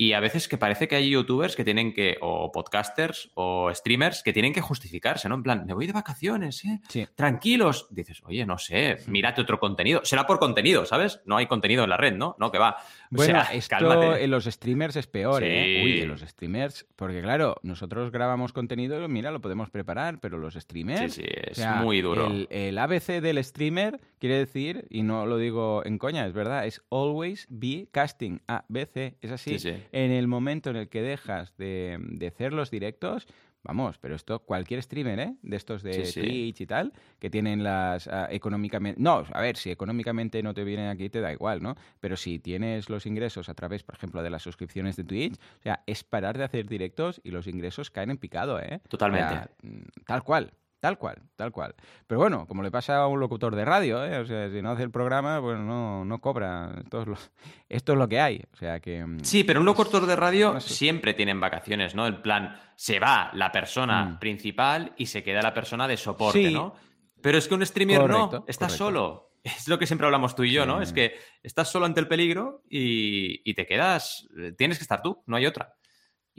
Y 0.00 0.12
a 0.12 0.20
veces 0.20 0.46
que 0.46 0.56
parece 0.56 0.86
que 0.86 0.94
hay 0.94 1.10
youtubers 1.10 1.56
que 1.56 1.64
tienen 1.64 1.92
que, 1.92 2.18
o 2.20 2.52
podcasters 2.52 3.32
o 3.34 3.68
streamers 3.74 4.22
que 4.22 4.32
tienen 4.32 4.52
que 4.52 4.60
justificarse, 4.60 5.28
¿no? 5.28 5.34
En 5.34 5.42
plan, 5.42 5.66
me 5.66 5.74
voy 5.74 5.88
de 5.88 5.92
vacaciones, 5.92 6.64
¿eh? 6.64 6.80
Sí. 6.88 7.04
Tranquilos. 7.16 7.88
Dices, 7.90 8.22
oye, 8.24 8.46
no 8.46 8.58
sé, 8.58 8.98
mírate 9.08 9.40
otro 9.40 9.58
contenido. 9.58 10.00
Será 10.04 10.24
por 10.24 10.38
contenido, 10.38 10.84
¿sabes? 10.86 11.20
No 11.26 11.36
hay 11.36 11.46
contenido 11.46 11.82
en 11.82 11.90
la 11.90 11.96
red, 11.96 12.14
¿no? 12.14 12.36
No, 12.38 12.52
que 12.52 12.58
va. 12.58 12.76
O 12.78 13.16
Bueno, 13.16 13.42
sea, 13.42 13.52
esto 13.54 13.76
cálmate. 13.76 14.22
en 14.22 14.30
los 14.30 14.44
streamers 14.44 14.94
es 14.94 15.08
peor, 15.08 15.42
¿eh? 15.42 15.82
Uy, 15.84 16.00
en 16.00 16.08
los 16.08 16.20
streamers, 16.20 16.86
porque 16.94 17.20
claro, 17.20 17.56
nosotros 17.64 18.12
grabamos 18.12 18.52
contenido, 18.52 19.08
mira, 19.08 19.32
lo 19.32 19.40
podemos 19.40 19.68
preparar, 19.68 20.20
pero 20.20 20.38
los 20.38 20.54
streamers... 20.54 21.14
Sí, 21.14 21.22
sí, 21.22 21.28
es 21.28 21.58
o 21.58 21.60
sea, 21.62 21.74
muy 21.82 22.02
duro. 22.02 22.28
El, 22.28 22.46
el 22.50 22.78
ABC 22.78 23.20
del 23.20 23.42
streamer 23.42 24.00
quiere 24.20 24.36
decir, 24.36 24.86
y 24.90 25.02
no 25.02 25.26
lo 25.26 25.38
digo 25.38 25.82
en 25.84 25.98
coña, 25.98 26.24
es 26.24 26.32
verdad, 26.32 26.66
es 26.66 26.82
always 26.90 27.46
be 27.50 27.88
casting, 27.90 28.38
ABC, 28.46 29.16
es 29.20 29.32
así. 29.32 29.58
Sí, 29.58 29.70
sí. 29.72 29.82
En 29.92 30.10
el 30.10 30.26
momento 30.26 30.70
en 30.70 30.76
el 30.76 30.88
que 30.88 31.02
dejas 31.02 31.56
de, 31.56 31.98
de 32.00 32.26
hacer 32.28 32.52
los 32.52 32.70
directos, 32.70 33.26
vamos, 33.62 33.98
pero 33.98 34.14
esto 34.14 34.40
cualquier 34.40 34.82
streamer, 34.82 35.20
¿eh? 35.20 35.34
De 35.42 35.56
estos 35.56 35.82
de 35.82 36.04
Sí, 36.04 36.12
sí. 36.12 36.20
Twitch 36.20 36.60
y 36.62 36.66
tal, 36.66 36.92
que 37.18 37.30
tienen 37.30 37.62
las 37.62 38.08
ah, 38.08 38.28
económicamente... 38.30 39.00
No, 39.00 39.24
a 39.32 39.40
ver, 39.40 39.56
si 39.56 39.70
económicamente 39.70 40.42
no 40.42 40.54
te 40.54 40.64
vienen 40.64 40.88
aquí 40.88 41.10
te 41.10 41.20
da 41.20 41.32
igual, 41.32 41.62
¿no? 41.62 41.76
Pero 42.00 42.16
si 42.16 42.38
tienes 42.38 42.88
los 42.88 43.06
ingresos 43.06 43.48
a 43.48 43.54
través, 43.54 43.82
por 43.82 43.94
ejemplo, 43.94 44.22
de 44.22 44.30
las 44.30 44.42
suscripciones 44.42 44.96
de 44.96 45.04
Twitch, 45.04 45.34
o 45.34 45.62
sea, 45.62 45.82
es 45.86 46.04
parar 46.04 46.38
de 46.38 46.44
hacer 46.44 46.66
directos 46.66 47.20
y 47.24 47.30
los 47.30 47.46
ingresos 47.46 47.90
caen 47.90 48.10
en 48.10 48.18
picado, 48.18 48.60
¿eh? 48.60 48.80
Totalmente. 48.88 49.26
O 49.26 49.36
sea, 49.36 49.50
mm, 49.62 50.04
tal 50.06 50.22
cual. 50.22 50.52
Tal 50.80 50.96
cual, 50.96 51.20
tal 51.34 51.50
cual. 51.50 51.74
Pero 52.06 52.20
bueno, 52.20 52.46
como 52.46 52.62
le 52.62 52.70
pasa 52.70 52.98
a 52.98 53.06
un 53.08 53.18
locutor 53.18 53.56
de 53.56 53.64
radio, 53.64 54.04
¿eh? 54.04 54.18
o 54.18 54.24
sea, 54.26 54.48
si 54.48 54.62
no 54.62 54.70
hace 54.70 54.84
el 54.84 54.92
programa, 54.92 55.40
pues 55.40 55.58
no, 55.58 56.04
no 56.04 56.20
cobra. 56.20 56.72
Esto 56.80 57.00
es, 57.02 57.06
lo, 57.08 57.16
esto 57.68 57.92
es 57.94 57.98
lo 57.98 58.08
que 58.08 58.20
hay. 58.20 58.42
O 58.52 58.56
sea 58.56 58.78
que. 58.78 59.04
mm, 59.04 59.20
Sí, 59.24 59.42
pero 59.42 59.58
un 59.58 59.66
locutor 59.66 60.06
de 60.06 60.14
radio 60.14 60.54
no 60.54 60.60
sé. 60.60 60.72
siempre 60.74 61.14
tienen 61.14 61.40
vacaciones, 61.40 61.96
¿no? 61.96 62.06
En 62.06 62.22
plan, 62.22 62.60
se 62.76 63.00
va 63.00 63.30
la 63.34 63.50
persona 63.50 64.04
Mm. 64.04 64.18
principal 64.20 64.92
y 64.96 65.06
se 65.06 65.24
queda 65.24 65.42
la 65.42 65.52
persona 65.52 65.88
de 65.88 65.96
soporte, 65.96 66.46
Sí. 66.48 66.54
¿no? 66.54 66.74
Pero 67.20 67.38
es 67.38 67.48
que 67.48 67.54
un 67.54 67.66
streamer 67.66 68.08
no, 68.08 68.30
correcto. 68.30 68.68
solo. 68.68 69.24
Es 69.44 69.66
lo 69.68 69.78
que 69.78 69.86
siempre 69.86 70.04
hablamos 70.06 70.34
tú 70.34 70.42
y 70.44 70.52
yo, 70.52 70.62
Sí. 70.62 70.68
¿no? 70.68 70.82
Es 70.82 70.92
que 70.92 71.14
estás 71.42 71.70
solo 71.70 71.86
ante 71.86 72.00
el 72.00 72.08
peligro 72.08 72.62
y, 72.68 73.40
y 73.48 73.54
te 73.54 73.66
quedas, 73.66 74.28
tienes 74.58 74.78
que 74.78 74.82
estar 74.82 75.00
tú, 75.00 75.22
no 75.26 75.36
hay 75.36 75.46
otra. 75.46 75.74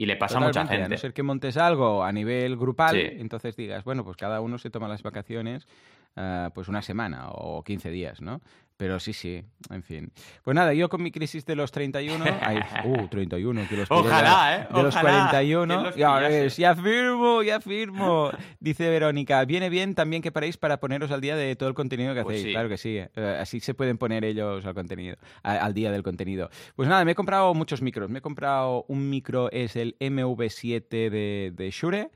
Y 0.00 0.06
le 0.06 0.16
pasa 0.16 0.38
a 0.38 0.40
mucha 0.40 0.62
Totalmente, 0.62 0.74
A 0.74 0.78
gente. 0.86 0.94
no 0.94 0.98
ser 0.98 1.12
que 1.12 1.22
montes 1.22 1.58
algo 1.58 2.02
a 2.02 2.10
nivel 2.10 2.56
grupal, 2.56 2.96
Sí. 2.96 3.02
entonces 3.18 3.54
digas, 3.54 3.84
bueno, 3.84 4.02
pues 4.02 4.16
cada 4.16 4.40
uno 4.40 4.56
se 4.56 4.70
toma 4.70 4.88
las 4.88 5.02
vacaciones 5.02 5.68
ah, 6.16 6.50
pues 6.54 6.68
una 6.68 6.80
semana 6.80 7.28
o 7.32 7.62
15 7.62 7.90
días, 7.90 8.22
¿no? 8.22 8.40
Pero 8.80 8.98
sí, 8.98 9.12
sí, 9.12 9.44
en 9.68 9.82
fin. 9.82 10.10
Pues 10.42 10.54
nada, 10.54 10.72
yo 10.72 10.88
con 10.88 11.02
mi 11.02 11.10
crisis 11.10 11.44
de 11.44 11.54
los 11.54 11.70
31, 11.70 12.24
ay, 12.40 12.60
uh, 12.86 13.08
31, 13.08 13.68
que 13.68 13.76
los 13.76 13.90
Ojalá, 13.90 14.56
¿eh? 14.56 14.68
De 14.74 14.82
los 14.82 14.96
Ojalá, 14.96 15.28
41, 15.28 15.78
que 15.78 15.84
los 15.84 15.96
ya 15.96 16.46
ya 16.48 16.74
firmo, 16.74 17.42
ya 17.42 17.60
firmo. 17.60 18.30
Dice 18.58 18.88
Verónica, 18.88 19.44
viene 19.44 19.68
bien 19.68 19.94
también 19.94 20.22
que 20.22 20.32
paréis 20.32 20.56
para 20.56 20.80
poneros 20.80 21.10
al 21.10 21.20
día 21.20 21.36
de 21.36 21.56
todo 21.56 21.68
el 21.68 21.74
contenido 21.74 22.14
que 22.14 22.22
Pues 22.22 22.36
hacéis. 22.36 22.46
sí. 22.46 22.52
Claro 22.52 22.68
que 22.70 22.78
sí, 22.78 22.96
eh, 22.96 23.38
así 23.38 23.60
se 23.60 23.74
pueden 23.74 23.98
poner 23.98 24.24
ellos 24.24 24.64
al 24.64 24.72
contenido, 24.72 25.16
al 25.42 25.74
día 25.74 25.92
del 25.92 26.02
contenido. 26.02 26.48
Pues 26.74 26.88
nada, 26.88 27.04
me 27.04 27.12
he 27.12 27.14
comprado 27.14 27.52
muchos 27.52 27.82
micros. 27.82 28.08
Me 28.08 28.20
he 28.20 28.22
comprado 28.22 28.86
un 28.88 29.10
micro, 29.10 29.50
es 29.52 29.76
el 29.76 29.94
MV7 30.00 30.88
de, 30.88 31.52
de 31.54 31.70
Shure. 31.70 32.10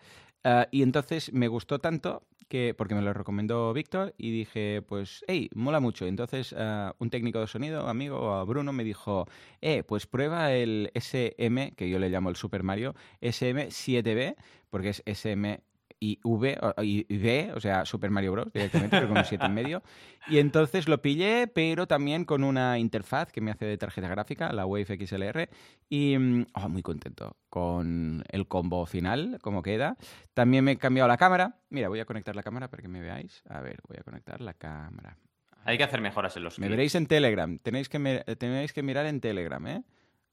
eh, 0.45 0.67
y 0.71 0.83
entonces 0.83 1.31
me 1.35 1.49
gustó 1.49 1.79
tanto 1.79 2.23
que, 2.49 2.75
porque 2.77 2.95
me 2.95 3.03
lo 3.03 3.13
recomendó 3.13 3.73
Víctor, 3.73 4.15
y 4.19 4.31
dije, 4.31 4.83
pues, 4.83 5.25
hey, 5.27 5.51
mola 5.55 5.81
mucho. 5.81 6.07
Entonces, 6.07 6.55
eh, 6.57 6.91
un 6.99 7.11
técnico 7.11 7.41
de 7.41 7.47
sonido, 7.47 7.89
amigo 7.89 8.45
Bruno, 8.47 8.73
me 8.73 8.85
dijo, 8.85 9.27
eh, 9.61 9.83
pues 9.83 10.07
prueba 10.07 10.53
el 10.53 10.91
SM, 10.95 11.73
que 11.77 11.89
yo 11.89 11.99
le 11.99 12.11
llamo 12.11 12.31
el 12.31 12.37
Super 12.37 12.63
Mario, 12.63 12.95
SM7B, 13.21 14.37
porque 14.71 14.91
es 14.91 15.03
SM 15.07 15.61
y 16.05 16.21
V, 16.23 16.59
y 16.83 17.07
V, 17.09 17.53
o 17.55 17.61
sea, 17.61 17.87
Super 17.87 18.11
Mario 18.11 18.33
Bros. 18.33 18.53
directamente, 18.53 18.97
pero 18.97 19.09
con 19.09 19.17
un 19.17 19.25
7 19.25 19.47
en 19.47 19.55
medio. 19.55 19.83
Y 20.27 20.39
entonces 20.39 20.89
lo 20.89 21.03
pillé, 21.03 21.49
pero 21.49 21.87
también 21.87 22.25
con 22.25 22.45
una 22.45 22.79
interfaz 22.79 23.31
que 23.31 23.43
me 23.43 23.51
hace 23.51 23.67
de 23.67 23.77
tarjeta 23.77 24.09
gráfica, 24.09 24.55
la 24.55 24.65
Wave 24.65 24.87
XLR, 24.87 25.51
y 25.91 26.17
mm, 26.17 26.47
oh, 26.55 26.69
muy 26.71 26.81
contento 26.81 27.37
con 27.51 28.25
el 28.31 28.49
combo 28.49 28.87
final, 28.87 29.39
como 29.43 29.63
queda. 29.63 29.99
También 30.33 30.65
me 30.65 30.73
he 30.73 30.77
cambiado 30.79 31.09
la 31.09 31.19
cámara. 31.19 31.59
Mira, 31.69 31.89
voy 31.89 32.01
a 32.01 32.07
conectar 32.07 32.35
la 32.35 32.43
cámara 32.43 32.69
para 32.69 32.83
que 32.83 32.89
me 32.89 33.03
veáis. 33.03 33.43
A 33.51 33.61
ver, 33.61 33.81
voy 33.87 33.99
a 34.01 34.03
conectar 34.03 34.41
la 34.41 34.55
cámara. 34.55 35.19
Hay 35.67 35.77
que 35.77 35.85
hacer 35.85 36.01
mejoras 36.01 36.35
en 36.39 36.45
los 36.45 36.59
Me 36.59 36.71
veréis 36.71 36.95
en 36.95 37.07
Telegram. 37.07 37.59
Tenéis 37.59 37.91
que, 37.91 38.25
tenéis 38.39 38.73
que 38.73 38.83
mirar 38.83 39.05
en 39.05 39.21
Telegram, 39.21 39.67
¿eh? 39.67 39.85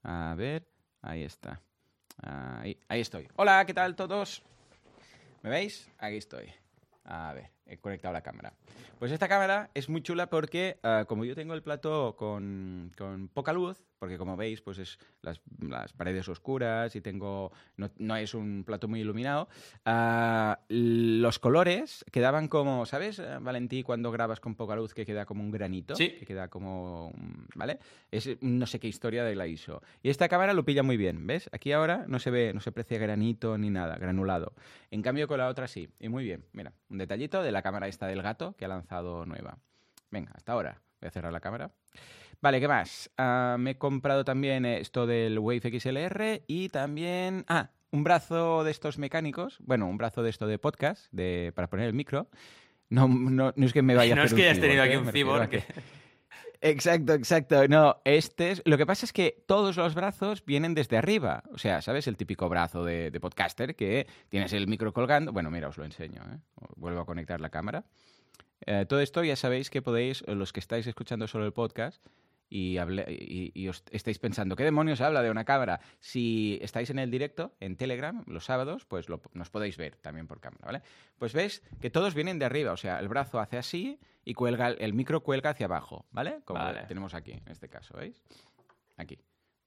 A 0.03 0.35
ver, 0.37 0.69
ahí 1.01 1.23
está. 1.23 1.61
Ahí, 2.21 2.79
ahí 2.87 3.01
estoy. 3.01 3.27
Hola, 3.35 3.65
¿qué 3.65 3.73
tal 3.73 3.97
todos? 3.97 4.41
¿Me 5.41 5.50
veis? 5.50 5.88
Aquí 5.98 6.17
estoy. 6.17 6.53
A 7.03 7.33
ver, 7.33 7.50
he 7.71 7.77
conectado 7.77 8.13
la 8.13 8.21
cámara. 8.21 8.53
Pues 8.99 9.11
esta 9.11 9.27
cámara 9.27 9.71
es 9.73 9.89
muy 9.89 10.01
chula 10.01 10.29
porque, 10.29 10.77
ah, 10.83 11.05
como 11.07 11.25
yo 11.25 11.33
tengo 11.35 11.53
el 11.53 11.63
plato 11.63 12.15
con, 12.17 12.91
con, 12.97 13.29
poca 13.29 13.53
luz, 13.53 13.81
porque 13.97 14.17
como 14.17 14.35
veis, 14.35 14.61
pues 14.61 14.79
es 14.79 14.99
las, 15.21 15.41
las 15.59 15.93
paredes 15.93 16.27
oscuras 16.27 16.95
y 16.95 17.01
tengo 17.01 17.51
no, 17.77 17.91
no 17.97 18.15
es 18.15 18.33
un 18.33 18.63
plato 18.63 18.87
muy 18.87 19.01
iluminado, 19.01 19.47
uh, 19.85 20.55
los 20.69 21.39
colores 21.39 22.03
quedaban 22.11 22.47
como, 22.47 22.85
¿sabes, 22.85 23.19
eh, 23.19 23.37
Valentí, 23.39 23.83
cuando 23.83 24.11
grabas 24.11 24.39
con 24.39 24.55
poca 24.55 24.75
luz 24.75 24.93
que 24.93 25.05
queda 25.05 25.25
como 25.25 25.43
un 25.43 25.51
granito? 25.51 25.95
Sí. 25.95 26.09
Que 26.19 26.25
queda 26.25 26.47
como, 26.49 27.11
¿vale? 27.55 27.79
Es 28.11 28.29
no 28.41 28.65
sé 28.65 28.79
qué 28.79 28.87
historia 28.87 29.23
de 29.23 29.35
la 29.35 29.47
ISO. 29.47 29.81
Y 30.03 30.09
esta 30.09 30.27
cámara 30.27 30.53
lo 30.53 30.65
pilla 30.65 30.83
muy 30.83 30.97
bien, 30.97 31.25
¿ves? 31.27 31.49
Aquí 31.51 31.71
ahora 31.71 32.05
no 32.07 32.19
se 32.19 32.31
ve, 32.31 32.53
no 32.53 32.59
se 32.59 32.71
aprecia 32.71 32.97
granito 32.97 33.57
ni 33.57 33.69
nada, 33.69 33.97
granulado. 33.97 34.53
En 34.89 35.01
cambio 35.01 35.27
con 35.27 35.37
la 35.37 35.47
otra 35.47 35.67
sí, 35.67 35.89
y 35.99 36.09
muy 36.09 36.23
bien. 36.23 36.43
Mira, 36.53 36.73
un 36.89 36.97
detallito 36.97 37.41
de 37.43 37.51
la 37.51 37.60
cámara 37.61 37.87
esta 37.87 38.07
del 38.07 38.21
gato 38.21 38.55
que 38.57 38.65
ha 38.65 38.67
lanzado 38.67 39.25
nueva. 39.25 39.57
Venga, 40.09 40.31
hasta 40.35 40.53
ahora. 40.53 40.81
Voy 40.99 41.07
a 41.07 41.11
cerrar 41.11 41.33
la 41.33 41.39
cámara. 41.39 41.71
Vale, 42.41 42.59
¿qué 42.59 42.67
más? 42.67 43.09
Uh, 43.17 43.57
me 43.57 43.71
he 43.71 43.77
comprado 43.77 44.25
también 44.25 44.65
esto 44.65 45.05
del 45.05 45.39
Wave 45.39 45.79
XLR 45.79 46.43
y 46.47 46.69
también... 46.69 47.45
Ah, 47.47 47.69
un 47.91 48.03
brazo 48.03 48.63
de 48.63 48.71
estos 48.71 48.97
mecánicos. 48.97 49.57
Bueno, 49.59 49.87
un 49.87 49.97
brazo 49.97 50.23
de 50.23 50.29
esto 50.29 50.47
de 50.47 50.57
podcast 50.57 51.07
de, 51.11 51.51
para 51.55 51.69
poner 51.69 51.87
el 51.87 51.93
micro. 51.93 52.29
No, 52.89 53.07
no, 53.07 53.53
no 53.55 53.65
es 53.65 53.73
que 53.73 53.81
me 53.81 53.95
vaya 53.95 54.13
a 54.13 54.15
No 54.17 54.23
es 54.23 54.33
que 54.33 54.43
hayas 54.43 54.59
tenido 54.59 54.83
aquí 54.83 54.95
un 54.95 55.11
cyborg. 55.11 55.63
Exacto, 56.61 57.13
exacto. 57.13 57.67
No, 57.67 58.01
este 58.05 58.51
es. 58.51 58.61
Lo 58.65 58.77
que 58.77 58.85
pasa 58.85 59.05
es 59.05 59.13
que 59.13 59.43
todos 59.47 59.77
los 59.77 59.95
brazos 59.95 60.45
vienen 60.45 60.75
desde 60.75 60.97
arriba. 60.97 61.43
O 61.51 61.57
sea, 61.57 61.81
¿sabes? 61.81 62.07
El 62.07 62.17
típico 62.17 62.47
brazo 62.49 62.85
de, 62.85 63.09
de 63.09 63.19
podcaster 63.19 63.75
que 63.75 64.07
tienes 64.29 64.53
el 64.53 64.67
micro 64.67 64.93
colgando. 64.93 65.33
Bueno, 65.33 65.49
mira, 65.49 65.69
os 65.69 65.77
lo 65.77 65.85
enseño. 65.85 66.21
¿eh? 66.21 66.37
Vuelvo 66.75 67.01
a 67.01 67.05
conectar 67.05 67.41
la 67.41 67.49
cámara. 67.49 67.83
Eh, 68.65 68.85
todo 68.87 68.99
esto 68.99 69.23
ya 69.23 69.35
sabéis 69.35 69.69
que 69.71 69.81
podéis, 69.81 70.23
los 70.27 70.53
que 70.53 70.59
estáis 70.59 70.85
escuchando 70.85 71.27
solo 71.27 71.45
el 71.45 71.53
podcast, 71.53 72.05
y, 72.51 72.77
hable, 72.77 73.05
y, 73.08 73.53
y, 73.55 73.70
os 73.70 73.81
estáis 73.91 74.20
pensando, 74.20 74.58
¿qué 74.58 74.65
demonios 74.65 75.00
habla 75.00 75.24
de 75.24 75.31
una 75.31 75.46
cámara? 75.46 75.79
Si 76.01 76.60
estáis 76.62 76.89
en 76.89 77.00
el 77.00 77.10
directo, 77.10 77.55
en 77.62 77.77
Telegram, 77.77 78.25
los 78.27 78.43
sábados, 78.43 78.84
pues 78.84 79.08
lo, 79.08 79.22
nos 79.34 79.50
podéis 79.50 79.77
ver 79.77 79.96
también 79.96 80.27
por 80.27 80.41
cámara, 80.41 80.65
¿vale? 80.65 80.81
Pues 81.17 81.31
veis 81.34 81.63
que 81.79 81.89
todos 81.89 82.13
vienen 82.13 82.39
de 82.39 82.46
arriba, 82.46 82.74
o 82.74 82.77
sea, 82.77 83.00
el 83.00 83.08
brazo 83.08 83.39
hace 83.39 83.58
así 83.58 84.01
y 84.25 84.34
cuelga, 84.34 84.67
el 84.67 84.93
micro 84.93 85.24
cuelga 85.24 85.51
hacia 85.51 85.67
abajo, 85.67 86.05
¿vale? 86.12 86.41
Como 86.43 86.60
Vale. 86.60 86.84
tenemos 86.88 87.13
aquí, 87.13 87.31
en 87.31 87.48
este 87.50 87.70
caso, 87.70 87.96
¿veis? 87.98 88.22
Aquí, 88.98 89.17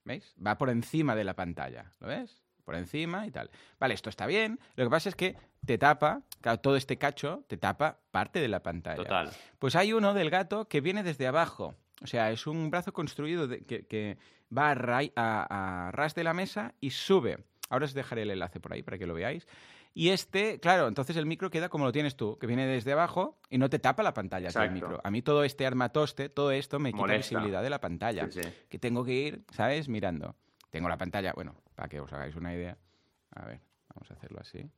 ¿veis? 0.05 0.35
Va 0.47 0.59
por 0.59 0.69
encima 0.69 1.17
de 1.17 1.25
la 1.25 1.35
pantalla, 1.35 1.91
¿lo 2.01 2.09
ves? 2.09 2.45
Por 2.67 2.75
encima 2.75 3.27
y 3.27 3.31
tal. 3.31 3.51
Vale, 3.79 3.95
esto 3.95 4.11
está 4.11 4.27
bien. 4.27 4.61
Lo 4.77 4.85
que 4.85 4.91
pasa 4.91 5.09
es 5.09 5.15
que 5.15 5.37
te 5.65 5.79
tapa, 5.79 6.21
claro, 6.43 6.61
todo 6.61 6.77
este 6.77 6.99
cacho 6.99 7.45
te 7.47 7.57
tapa 7.57 8.01
parte 8.11 8.41
de 8.41 8.49
la 8.49 8.63
pantalla. 8.63 8.97
Total. 8.97 9.31
Pues 9.59 9.75
hay 9.75 9.95
uno 9.95 10.13
del 10.13 10.29
gato 10.29 10.69
que 10.69 10.83
viene 10.83 11.03
desde 11.03 11.27
abajo. 11.27 11.75
O 12.05 12.07
sea, 12.07 12.31
es 12.31 12.47
un 12.47 12.71
brazo 12.71 12.93
construido 12.93 13.49
de- 13.49 13.65
que, 13.65 13.87
que 13.87 14.19
va 14.57 14.71
a, 14.71 14.75
rai- 14.77 15.13
a- 15.17 15.87
a 15.89 15.91
ras 15.91 16.15
de 16.15 16.23
la 16.23 16.35
mesa 16.35 16.75
y 16.81 16.91
sube. 16.91 17.39
Ahora 17.71 17.87
os 17.87 17.95
dejaré 17.95 18.23
el 18.23 18.31
enlace 18.31 18.61
por 18.61 18.73
ahí 18.75 18.83
para 18.83 18.99
que 18.99 19.07
lo 19.07 19.15
veáis. 19.15 19.47
Y 19.95 20.11
este, 20.11 20.61
claro, 20.61 20.87
entonces 20.89 21.17
el 21.17 21.25
micro 21.25 21.51
queda 21.51 21.69
como 21.69 21.85
lo 21.85 21.93
tienes 21.93 22.17
tú, 22.17 22.37
que 22.39 22.47
viene 22.47 22.67
desde 22.67 22.93
abajo 22.93 23.39
y 23.49 23.59
no 23.59 23.71
te 23.71 23.79
tapa 23.79 24.03
la 24.03 24.13
pantalla 24.13 24.49
Exacto. 24.49 24.73
micro. 24.75 25.01
A 25.03 25.11
mí 25.11 25.23
todo 25.23 25.45
este 25.45 25.67
armatoste, 25.67 26.29
todo 26.29 26.51
esto 26.51 26.79
me 26.79 26.91
quita 26.91 27.03
Molesta. 27.03 27.37
visibilidad 27.37 27.63
de 27.63 27.71
la 27.71 27.81
pantalla. 27.81 28.31
Sí, 28.31 28.43
sí. 28.43 28.49
Que 28.69 28.79
tengo 28.79 29.05
que 29.05 29.13
ir, 29.13 29.45
¿sabes? 29.53 29.89
Mirando. 29.89 30.37
Tengo 30.71 30.89
la 30.89 30.99
pantalla, 30.99 31.33
bueno, 31.33 31.55
para 31.77 31.89
que 31.89 32.01
os 32.01 32.13
hagáis 32.13 32.35
una 32.37 32.53
idea. 32.53 32.77
A 33.37 33.47
ver, 33.47 33.61
vamos 33.95 34.11
a 34.11 34.15
hacerlo 34.15 34.41
así. 34.41 34.69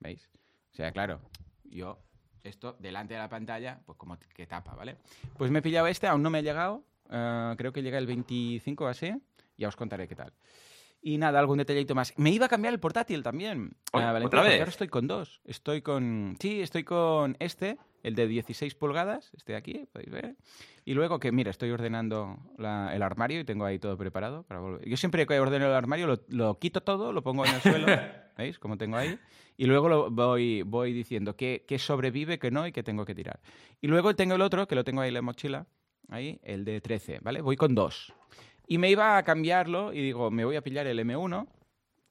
¿Veis? 0.00 0.28
O 0.72 0.76
sea, 0.76 0.90
claro, 0.92 1.20
yo 1.64 2.00
esto 2.44 2.76
delante 2.78 3.14
de 3.14 3.20
la 3.20 3.28
pantalla, 3.28 3.80
pues 3.84 3.96
como 3.98 4.18
que 4.18 4.46
tapa, 4.46 4.74
¿vale? 4.74 4.96
Pues 5.36 5.50
me 5.50 5.58
he 5.58 5.62
pillado 5.62 5.86
este, 5.86 6.06
aún 6.06 6.22
no 6.22 6.30
me 6.30 6.38
ha 6.38 6.42
llegado. 6.42 6.84
eh, 7.10 7.54
creo 7.56 7.72
que 7.72 7.82
llega 7.82 7.98
el 7.98 8.06
25 8.06 8.84
o 8.84 8.88
así. 8.88 9.12
Ya 9.56 9.68
os 9.68 9.76
contaré 9.76 10.06
qué 10.08 10.14
tal. 10.14 10.32
Y 11.02 11.18
nada, 11.18 11.38
algún 11.38 11.58
detallito 11.58 11.94
más. 11.94 12.12
Me 12.16 12.30
iba 12.30 12.46
a 12.46 12.48
cambiar 12.48 12.74
el 12.74 12.80
portátil 12.80 13.22
también. 13.22 13.76
Oye, 13.92 14.04
ah, 14.04 14.12
Valentín, 14.12 14.26
¿otra 14.26 14.42
vez? 14.42 14.58
Ahora 14.58 14.70
estoy 14.70 14.88
con 14.88 15.06
dos. 15.06 15.40
Estoy 15.44 15.80
con. 15.80 16.36
Sí, 16.40 16.60
estoy 16.60 16.82
con 16.82 17.36
este, 17.38 17.78
el 18.02 18.16
de 18.16 18.26
16 18.26 18.74
pulgadas, 18.74 19.30
este 19.36 19.52
de 19.52 19.58
aquí, 19.58 19.86
podéis 19.92 20.10
ver. 20.10 20.34
Y 20.84 20.94
luego 20.94 21.20
que, 21.20 21.30
mira, 21.30 21.50
estoy 21.50 21.70
ordenando 21.70 22.36
la- 22.58 22.92
el 22.94 23.02
armario 23.02 23.38
y 23.40 23.44
tengo 23.44 23.64
ahí 23.64 23.78
todo 23.78 23.96
preparado 23.96 24.42
para 24.44 24.58
volver. 24.60 24.88
Yo 24.88 24.96
siempre 24.96 25.26
que 25.26 25.38
ordeno 25.38 25.66
el 25.66 25.72
armario 25.74 26.06
lo, 26.08 26.20
lo 26.28 26.58
quito 26.58 26.82
todo, 26.82 27.12
lo 27.12 27.22
pongo 27.22 27.44
en 27.46 27.54
el 27.54 27.60
suelo, 27.60 27.86
¿veis? 28.36 28.58
Como 28.58 28.76
tengo 28.76 28.96
ahí. 28.96 29.18
Y 29.56 29.66
luego 29.66 29.88
lo 29.88 30.10
voy, 30.10 30.62
voy 30.62 30.92
diciendo 30.92 31.36
qué, 31.36 31.64
qué 31.66 31.78
sobrevive, 31.78 32.38
qué 32.38 32.50
no 32.50 32.66
y 32.66 32.72
qué 32.72 32.82
tengo 32.82 33.04
que 33.04 33.14
tirar. 33.14 33.40
Y 33.80 33.88
luego 33.88 34.14
tengo 34.14 34.34
el 34.34 34.42
otro, 34.42 34.66
que 34.66 34.74
lo 34.74 34.84
tengo 34.84 35.00
ahí 35.00 35.08
en 35.08 35.14
la 35.14 35.22
mochila, 35.22 35.66
ahí, 36.08 36.38
el 36.42 36.64
de 36.64 36.80
13, 36.80 37.20
¿vale? 37.22 37.40
Voy 37.40 37.56
con 37.56 37.74
dos. 37.74 38.12
Y 38.68 38.78
me 38.78 38.90
iba 38.90 39.16
a 39.16 39.22
cambiarlo 39.22 39.92
y 39.92 40.02
digo, 40.02 40.30
me 40.30 40.44
voy 40.44 40.56
a 40.56 40.62
pillar 40.62 40.86
el 40.86 40.98
M1 40.98 41.46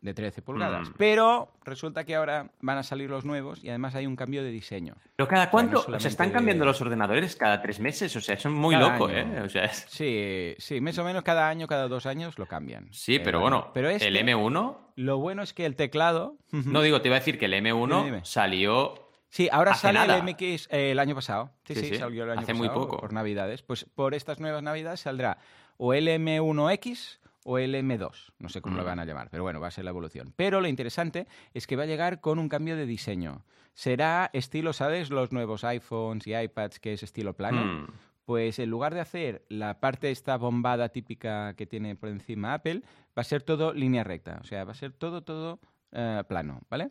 de 0.05 0.13
13 0.13 0.41
pulgadas. 0.41 0.89
Mm. 0.89 0.93
Pero 0.97 1.51
resulta 1.65 2.05
que 2.05 2.15
ahora 2.15 2.51
van 2.62 2.77
a 2.77 2.83
salir 2.83 3.09
los 3.09 3.25
nuevos 3.25 3.63
y 3.63 3.69
además 3.69 3.95
hay 3.95 4.05
un 4.05 4.15
cambio 4.15 4.43
de 4.43 4.51
diseño. 4.51 4.95
Pero 5.15 5.27
cada 5.27 5.50
cuánto, 5.50 5.77
o 5.77 5.79
sea, 5.79 5.85
solamente 5.85 6.07
están 6.07 6.27
de- 6.29 6.33
cambiando 6.33 6.63
los 6.65 6.79
ordenadores 6.81 7.35
cada 7.35 7.62
tres 7.62 7.79
meses, 7.79 8.15
o 8.15 8.21
sea, 8.21 8.35
es 8.35 8.45
muy 8.45 8.75
Cada 8.75 8.93
loco, 8.93 9.07
año. 9.07 9.17
¿eh? 9.17 9.41
O 9.41 9.50
sea, 9.50 9.65
es- 9.65 9.85
Sí, 9.89 10.55
sí, 10.57 10.79
más 10.79 10.97
o 11.00 11.03
menos 11.03 11.24
cada 11.24 11.50
año, 11.50 11.67
cada 11.67 11.88
dos 11.88 12.05
años 12.05 12.38
lo 12.39 12.45
cambian. 12.45 12.88
sí, 12.91 13.15
Eh, 13.15 13.19
pero 13.19 13.39
bueno, 13.41 13.71
pero 13.74 13.89
este, 13.89 14.07
el 14.07 14.15
M1, 14.17 14.77
Lo 14.95 15.17
bueno 15.17 15.41
es 15.41 15.53
que 15.53 15.65
el 15.65 15.75
teclado... 15.75 16.38
no 16.51 16.81
digo, 16.81 17.01
te 17.01 17.09
iba 17.09 17.17
a 17.17 17.19
decir 17.19 17.38
que 17.38 17.45
el 17.45 17.53
M1 17.55 17.88
Dime, 17.97 18.05
dime. 18.05 18.19
salió 18.24 18.95
Sí, 19.29 19.50
ahora 19.51 19.71
Hace 19.71 19.81
sale 19.81 20.00
nada. 20.00 20.15
el 20.15 20.24
MX 20.24 20.69
eh, 20.71 20.91
el 20.91 21.00
año 21.00 21.13
pasado. 21.13 21.50
Sí, 21.65 21.74
Sí, 21.75 21.81
sí, 21.81 21.89
sí, 21.89 21.95
salió 21.97 22.24
el 22.24 22.29
año 22.31 22.39
hace 22.39 22.53
pasado. 22.53 22.57
muy 22.69 22.69
poco. 22.74 23.00
Por 23.01 23.12
Navidades. 23.12 23.63
Pues 23.63 23.83
por 23.93 24.13
estas 24.13 24.39
nuevas 24.39 24.63
Navidades 24.63 25.01
saldrá 25.01 25.39
o 25.75 25.93
el 25.93 26.07
M1X 26.07 27.19
o 27.48 27.58
el 27.60 27.75
M2. 27.75 28.34
No 28.40 28.50
sé 28.50 28.60
cómo 28.62 28.75
lo 28.75 28.82
Mm. 28.84 28.86
van 28.86 29.00
a 29.00 29.06
llamar, 29.06 29.30
pero 29.30 29.44
bueno, 29.44 29.60
va 29.62 29.68
a 29.68 29.72
ser 29.72 29.86
la 29.86 29.92
evolución. 29.92 30.34
Pero 30.36 30.60
lo 30.62 30.68
interesante 30.68 31.28
es 31.54 31.68
que 31.68 31.75
va 31.75 31.84
a 31.84 31.86
llegar 31.86 32.20
con 32.20 32.40
un 32.40 32.50
cambio 32.50 32.75
de 32.75 32.86
diseño. 32.88 33.46
Será 33.75 34.30
estilo, 34.34 34.74
¿sabes? 34.74 35.10
Los 35.12 35.32
nuevos 35.32 35.64
iPhones 35.64 36.25
y 36.28 36.36
iPads, 36.36 36.80
que 36.80 36.94
es 36.94 37.04
estilo 37.04 37.34
plano. 37.34 37.64
Hmm, 37.64 37.88
Pues 38.25 38.58
en 38.58 38.72
lugar 38.72 38.96
de 38.96 39.02
hacer 39.02 39.46
la 39.50 39.80
parte 39.80 40.10
esta 40.10 40.36
bombada 40.38 40.90
típica 40.90 41.54
que 41.54 41.68
tiene 41.68 41.96
por 41.96 42.10
encima 42.10 42.56
Apple, 42.56 42.82
va 43.16 43.22
a 43.22 43.24
ser 43.24 43.44
todo 43.44 43.72
línea 43.74 44.04
recta. 44.04 44.40
O 44.42 44.46
sea, 44.46 44.64
va 44.64 44.72
a 44.72 44.75
ser 44.75 44.94
todo, 44.94 45.22
todo 45.22 45.60
eh, 45.92 46.24
plano, 46.28 46.62
¿vale? 46.70 46.90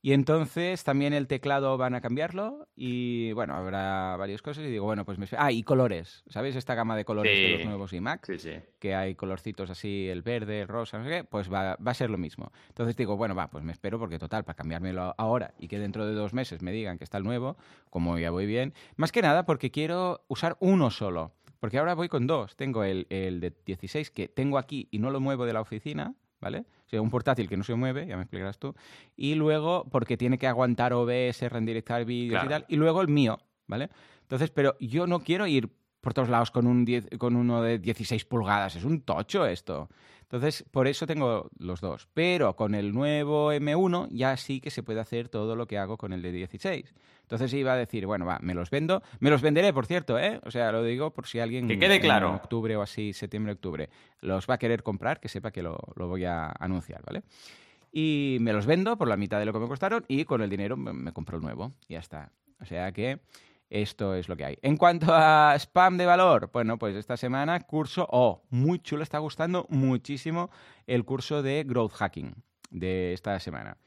Y 0.00 0.12
entonces 0.12 0.84
también 0.84 1.12
el 1.12 1.26
teclado 1.26 1.76
van 1.76 1.94
a 1.96 2.00
cambiarlo 2.00 2.68
y 2.76 3.32
bueno, 3.32 3.54
habrá 3.54 4.16
varias 4.16 4.42
cosas 4.42 4.64
y 4.64 4.68
digo, 4.68 4.84
bueno, 4.84 5.04
pues 5.04 5.18
me... 5.18 5.26
Ah, 5.36 5.50
y 5.50 5.64
colores, 5.64 6.22
¿sabéis 6.28 6.54
esta 6.54 6.76
gama 6.76 6.96
de 6.96 7.04
colores 7.04 7.36
de 7.36 7.56
los 7.56 7.66
nuevos 7.66 7.92
iMac? 7.92 8.24
sí, 8.26 8.38
sí. 8.38 8.52
que 8.78 8.94
hay 8.94 9.16
colorcitos 9.16 9.70
así, 9.70 10.08
el 10.08 10.22
verde, 10.22 10.60
el 10.60 10.68
rosa, 10.68 10.98
no 10.98 11.04
sé 11.04 11.10
qué, 11.10 11.24
pues 11.24 11.52
va, 11.52 11.76
va 11.76 11.90
a 11.90 11.94
ser 11.94 12.10
lo 12.10 12.18
mismo. 12.18 12.52
Entonces 12.68 12.96
digo, 12.96 13.16
bueno, 13.16 13.34
va, 13.34 13.50
pues 13.50 13.64
me 13.64 13.72
espero 13.72 13.98
porque 13.98 14.20
total, 14.20 14.44
para 14.44 14.56
cambiármelo 14.56 15.16
ahora 15.18 15.54
y 15.58 15.66
que 15.66 15.80
dentro 15.80 16.06
de 16.06 16.14
dos 16.14 16.32
meses 16.32 16.62
me 16.62 16.70
digan 16.70 16.96
que 16.96 17.04
está 17.04 17.18
el 17.18 17.24
nuevo, 17.24 17.56
como 17.90 18.18
ya 18.18 18.30
voy 18.30 18.46
bien, 18.46 18.74
más 18.96 19.10
que 19.10 19.20
nada 19.20 19.46
porque 19.46 19.72
quiero 19.72 20.24
usar 20.28 20.56
uno 20.60 20.90
solo, 20.90 21.32
porque 21.58 21.78
ahora 21.78 21.94
voy 21.94 22.08
con 22.08 22.28
dos. 22.28 22.54
Tengo 22.54 22.84
el, 22.84 23.08
el 23.10 23.40
de 23.40 23.52
16 23.66 24.12
que 24.12 24.28
tengo 24.28 24.58
aquí 24.58 24.86
y 24.92 25.00
no 25.00 25.10
lo 25.10 25.18
muevo 25.18 25.44
de 25.44 25.52
la 25.52 25.60
oficina, 25.60 26.14
¿vale? 26.40 26.64
O 26.88 26.90
sea, 26.90 27.02
un 27.02 27.10
portátil 27.10 27.50
que 27.50 27.56
no 27.58 27.64
se 27.64 27.74
mueve, 27.74 28.06
ya 28.06 28.16
me 28.16 28.22
explicarás 28.22 28.58
tú. 28.58 28.74
Y 29.14 29.34
luego 29.34 29.86
porque 29.90 30.16
tiene 30.16 30.38
que 30.38 30.46
aguantar 30.46 30.94
OBS, 30.94 31.46
renderizar 31.50 32.06
vídeos 32.06 32.42
y 32.42 32.46
Claro. 32.46 32.48
tal. 32.48 32.66
Y 32.68 32.76
luego 32.76 33.02
el 33.02 33.08
mío, 33.08 33.38
¿vale? 33.66 33.90
Entonces, 34.22 34.50
pero 34.50 34.74
yo 34.80 35.06
no 35.06 35.20
quiero 35.20 35.46
ir 35.46 35.68
por 36.00 36.14
todos 36.14 36.30
lados 36.30 36.50
con, 36.50 36.66
un 36.66 36.86
10 36.86 37.08
con 37.18 37.36
uno 37.36 37.60
de 37.60 37.78
16 37.78 38.24
pulgadas. 38.24 38.74
Es 38.76 38.84
un 38.84 39.02
tocho 39.02 39.44
esto. 39.44 39.90
Entonces, 40.30 40.62
por 40.70 40.86
eso 40.86 41.06
tengo 41.06 41.48
los 41.58 41.80
dos. 41.80 42.06
Pero 42.12 42.54
con 42.54 42.74
el 42.74 42.92
nuevo 42.92 43.50
M1 43.50 44.08
ya 44.10 44.36
sí 44.36 44.60
que 44.60 44.70
se 44.70 44.82
puede 44.82 45.00
hacer 45.00 45.30
todo 45.30 45.56
lo 45.56 45.66
que 45.66 45.78
hago 45.78 45.96
con 45.96 46.12
el 46.12 46.20
de 46.20 46.32
16. 46.32 46.94
Entonces 47.22 47.52
iba 47.54 47.72
a 47.72 47.76
decir, 47.76 48.04
bueno, 48.04 48.26
va, 48.26 48.38
me 48.42 48.52
los 48.52 48.68
vendo. 48.68 49.02
Me 49.20 49.30
los 49.30 49.40
venderé, 49.40 49.72
por 49.72 49.86
cierto, 49.86 50.18
¿eh? 50.18 50.38
O 50.44 50.50
sea, 50.50 50.70
lo 50.70 50.82
digo 50.82 51.12
por 51.14 51.26
si 51.26 51.40
alguien 51.40 51.66
Que 51.66 51.78
quede 51.78 51.96
en 51.96 52.02
claro. 52.02 52.34
octubre 52.34 52.76
o 52.76 52.82
así, 52.82 53.14
septiembre, 53.14 53.52
octubre, 53.52 53.88
los 54.20 54.46
va 54.48 54.54
a 54.54 54.58
querer 54.58 54.82
comprar, 54.82 55.18
que 55.18 55.28
sepa 55.28 55.50
que 55.50 55.62
lo, 55.62 55.78
lo 55.96 56.08
voy 56.08 56.26
a 56.26 56.52
anunciar, 56.58 57.02
¿vale? 57.06 57.22
y 57.90 58.36
me 58.40 58.52
los 58.52 58.66
vendo 58.66 58.98
por 58.98 59.08
la 59.08 59.16
mitad 59.16 59.38
de 59.38 59.46
lo 59.46 59.52
que 59.54 59.58
me 59.60 59.66
costaron 59.66 60.04
y 60.08 60.26
con 60.26 60.42
el 60.42 60.50
dinero 60.50 60.76
me, 60.76 60.92
me 60.92 61.12
compro 61.12 61.38
el 61.38 61.42
nuevo. 61.42 61.72
Y 61.88 61.94
ya 61.94 62.00
está. 62.00 62.32
O 62.60 62.66
sea 62.66 62.92
que 62.92 63.20
esto 63.70 64.14
es 64.14 64.28
lo 64.28 64.36
que 64.36 64.44
hay. 64.44 64.58
En 64.62 64.76
cuanto 64.76 65.12
a 65.12 65.54
spam 65.56 65.96
de 65.96 66.06
valor, 66.06 66.50
bueno, 66.52 66.78
pues 66.78 66.96
esta 66.96 67.16
semana 67.16 67.60
curso, 67.60 68.06
oh, 68.10 68.42
muy 68.50 68.78
chulo, 68.80 69.02
está 69.02 69.18
gustando 69.18 69.66
muchísimo 69.68 70.50
el 70.86 71.04
curso 71.04 71.42
de 71.42 71.64
growth 71.66 71.92
hacking 71.92 72.34
de 72.70 73.12
esta 73.12 73.38
semana. 73.40 73.78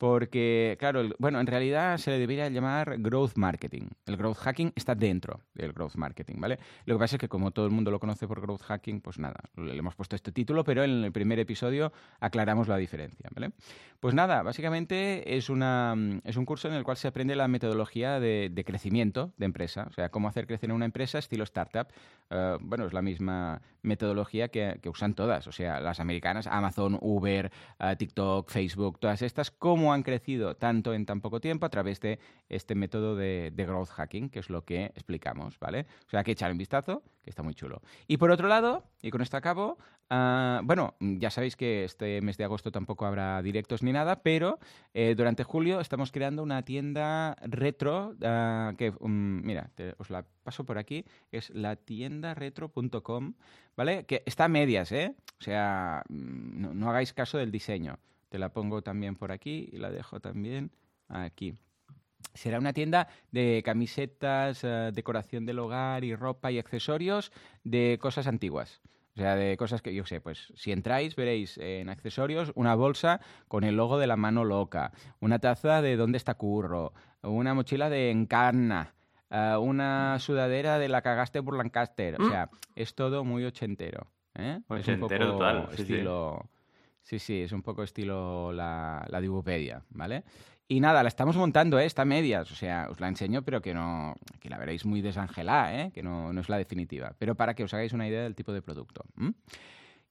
Porque, 0.00 0.78
claro, 0.78 1.10
bueno, 1.18 1.40
en 1.40 1.46
realidad 1.46 1.98
se 1.98 2.10
le 2.10 2.18
debería 2.18 2.48
llamar 2.48 2.96
growth 3.00 3.32
marketing. 3.36 3.82
El 4.06 4.16
growth 4.16 4.38
hacking 4.38 4.72
está 4.74 4.94
dentro 4.94 5.40
del 5.52 5.74
growth 5.74 5.96
marketing, 5.96 6.36
¿vale? 6.38 6.58
Lo 6.86 6.94
que 6.94 7.00
pasa 7.00 7.16
es 7.16 7.20
que 7.20 7.28
como 7.28 7.50
todo 7.50 7.66
el 7.66 7.70
mundo 7.70 7.90
lo 7.90 8.00
conoce 8.00 8.26
por 8.26 8.40
growth 8.40 8.62
hacking, 8.62 9.02
pues 9.02 9.18
nada, 9.18 9.38
le 9.56 9.76
hemos 9.76 9.94
puesto 9.96 10.16
este 10.16 10.32
título, 10.32 10.64
pero 10.64 10.84
en 10.84 11.04
el 11.04 11.12
primer 11.12 11.38
episodio 11.38 11.92
aclaramos 12.18 12.66
la 12.66 12.78
diferencia, 12.78 13.28
¿vale? 13.34 13.52
Pues 14.00 14.14
nada, 14.14 14.42
básicamente 14.42 15.36
es, 15.36 15.50
una, 15.50 15.94
es 16.24 16.38
un 16.38 16.46
curso 16.46 16.68
en 16.68 16.72
el 16.72 16.82
cual 16.82 16.96
se 16.96 17.06
aprende 17.06 17.36
la 17.36 17.46
metodología 17.48 18.18
de, 18.18 18.64
crecimiento 18.64 19.34
de 19.36 19.44
empresa, 19.44 19.86
o 19.90 19.92
sea, 19.92 20.08
cómo 20.08 20.28
hacer 20.28 20.46
crecer 20.46 20.72
una 20.72 20.86
empresa 20.86 21.18
estilo 21.18 21.44
startup. 21.44 21.88
Eh, 22.30 22.56
bueno, 22.62 22.86
es 22.86 22.94
la 22.94 23.02
misma 23.02 23.60
metodología 23.82 24.48
que, 24.48 24.80
usan 24.86 25.12
todas, 25.12 25.46
o 25.46 25.52
sea, 25.52 25.78
las 25.80 26.00
americanas, 26.00 26.46
Amazon, 26.46 26.96
Uber, 27.02 27.52
eh, 27.78 27.96
TikTok, 27.98 28.48
Facebook, 28.48 28.98
todas 28.98 29.20
estas, 29.20 29.50
cómo 29.50 29.89
han 29.92 30.02
crecido 30.02 30.56
tanto 30.56 30.94
en 30.94 31.06
tan 31.06 31.20
poco 31.20 31.40
tiempo 31.40 31.66
a 31.66 31.70
través 31.70 32.00
de 32.00 32.18
este 32.48 32.74
método 32.74 33.16
de, 33.16 33.52
growth 33.56 33.88
hacking, 33.88 34.30
que 34.30 34.40
es 34.40 34.50
lo 34.50 34.64
que 34.64 34.86
explicamos, 34.86 35.58
¿vale? 35.58 35.86
O 36.06 36.10
sea, 36.10 36.24
que 36.24 36.32
echar 36.32 36.50
un 36.52 36.58
vistazo, 36.58 37.02
que 37.22 37.30
está 37.30 37.42
muy 37.42 37.54
chulo. 37.54 37.82
Y 38.06 38.16
por 38.16 38.30
otro 38.30 38.48
lado, 38.48 38.84
y 39.02 39.10
con 39.10 39.20
esto 39.20 39.36
acabo, 39.36 39.78
ah, 40.08 40.60
bueno, 40.64 40.94
ya 41.00 41.30
sabéis 41.30 41.56
que 41.56 41.84
este 41.84 42.20
mes 42.20 42.36
de 42.36 42.44
agosto 42.44 42.72
tampoco 42.72 43.06
habrá 43.06 43.40
directos 43.42 43.82
ni 43.82 43.92
nada, 43.92 44.22
pero 44.22 44.58
eh, 44.94 45.14
durante 45.16 45.44
julio 45.44 45.80
estamos 45.80 46.12
creando 46.12 46.42
una 46.42 46.62
tienda 46.64 47.36
retro 47.42 48.14
ah, 48.22 48.72
que, 48.76 48.90
mm, 48.92 49.46
mira, 49.46 49.70
os 49.98 50.10
la 50.10 50.24
paso 50.42 50.64
por 50.64 50.78
aquí, 50.78 51.04
es 51.30 51.50
la 51.50 51.78
retro.com, 52.34 53.34
¿vale? 53.76 54.04
Que 54.06 54.22
está 54.26 54.44
a 54.44 54.48
medias, 54.48 54.92
¿eh? 54.92 55.14
O 55.40 55.42
sea, 55.42 56.02
mm, 56.08 56.78
no 56.78 56.90
hagáis 56.90 57.12
caso 57.12 57.38
del 57.38 57.50
diseño. 57.50 57.98
Te 58.30 58.38
la 58.38 58.52
pongo 58.52 58.80
también 58.80 59.16
por 59.16 59.32
aquí 59.32 59.68
y 59.72 59.78
la 59.78 59.90
dejo 59.90 60.20
también 60.20 60.70
aquí. 61.08 61.54
Será 62.32 62.58
una 62.58 62.72
tienda 62.72 63.08
de 63.32 63.62
camisetas, 63.64 64.62
eh, 64.62 64.92
decoración 64.94 65.46
del 65.46 65.58
hogar 65.58 66.04
y 66.04 66.14
ropa 66.14 66.52
y 66.52 66.58
accesorios 66.58 67.32
de 67.64 67.98
cosas 68.00 68.28
antiguas. 68.28 68.80
O 69.16 69.18
sea, 69.20 69.34
de 69.34 69.56
cosas 69.56 69.82
que 69.82 69.92
yo 69.92 70.06
sé, 70.06 70.20
pues 70.20 70.52
si 70.54 70.70
entráis 70.70 71.16
veréis 71.16 71.58
en 71.58 71.88
accesorios 71.88 72.52
una 72.54 72.76
bolsa 72.76 73.20
con 73.48 73.64
el 73.64 73.76
logo 73.76 73.98
de 73.98 74.06
la 74.06 74.16
mano 74.16 74.44
loca, 74.44 74.92
una 75.18 75.40
taza 75.40 75.82
de 75.82 75.96
dónde 75.96 76.16
está 76.16 76.34
curro, 76.34 76.92
una 77.22 77.52
mochila 77.52 77.90
de 77.90 78.12
encarna, 78.12 78.94
eh, 79.28 79.56
una 79.60 80.20
sudadera 80.20 80.78
de 80.78 80.88
la 80.88 81.02
cagaste 81.02 81.42
por 81.42 81.56
Lancaster. 81.56 82.20
O 82.20 82.26
mm. 82.26 82.30
sea, 82.30 82.48
es 82.76 82.94
todo 82.94 83.24
muy 83.24 83.44
ochentero. 83.44 84.06
¿eh? 84.36 84.60
Ochentero 84.68 85.24
es 85.24 85.30
un 85.32 85.38
total. 85.38 85.68
Estilo, 85.72 86.48
Sí, 86.48 86.48
sí, 86.48 86.59
es 87.10 87.52
un 87.52 87.62
poco 87.62 87.82
estilo 87.82 88.52
la, 88.52 89.04
la 89.08 89.20
Dibupedia, 89.20 89.82
¿vale? 89.90 90.24
Y 90.68 90.78
nada, 90.78 91.02
la 91.02 91.08
estamos 91.08 91.36
montando, 91.36 91.80
¿eh? 91.80 91.84
está 91.84 92.04
medias, 92.04 92.52
o 92.52 92.54
sea, 92.54 92.86
os 92.88 93.00
la 93.00 93.08
enseño, 93.08 93.42
pero 93.42 93.60
que 93.60 93.74
no, 93.74 94.14
que 94.38 94.48
la 94.48 94.56
veréis 94.56 94.84
muy 94.84 95.02
desangelada, 95.02 95.74
¿eh? 95.74 95.90
que 95.92 96.00
no, 96.00 96.32
no, 96.32 96.40
es 96.40 96.48
la 96.48 96.58
definitiva, 96.58 97.16
pero 97.18 97.34
para 97.34 97.54
que 97.54 97.64
os 97.64 97.74
hagáis 97.74 97.92
una 97.92 98.06
idea 98.06 98.22
del 98.22 98.36
tipo 98.36 98.52
de 98.52 98.62
producto. 98.62 99.04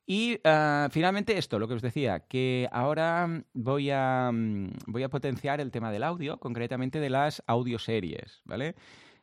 Y 0.05 0.39
ah, 0.43 0.89
finalmente 0.91 1.37
esto, 1.37 1.59
lo 1.59 1.67
que 1.69 1.75
os 1.75 1.81
decía, 1.81 2.21
que 2.27 2.67
ahora 2.73 3.43
voy 3.53 3.89
a, 3.91 4.31
mm, 4.33 4.71
voy 4.87 5.03
a 5.03 5.09
potenciar 5.09 5.61
el 5.61 5.71
tema 5.71 5.91
del 5.91 6.03
audio, 6.03 6.39
concretamente 6.39 6.99
de 6.99 7.09
las 7.09 7.41
audioseries, 7.47 8.41
¿vale? 8.43 8.75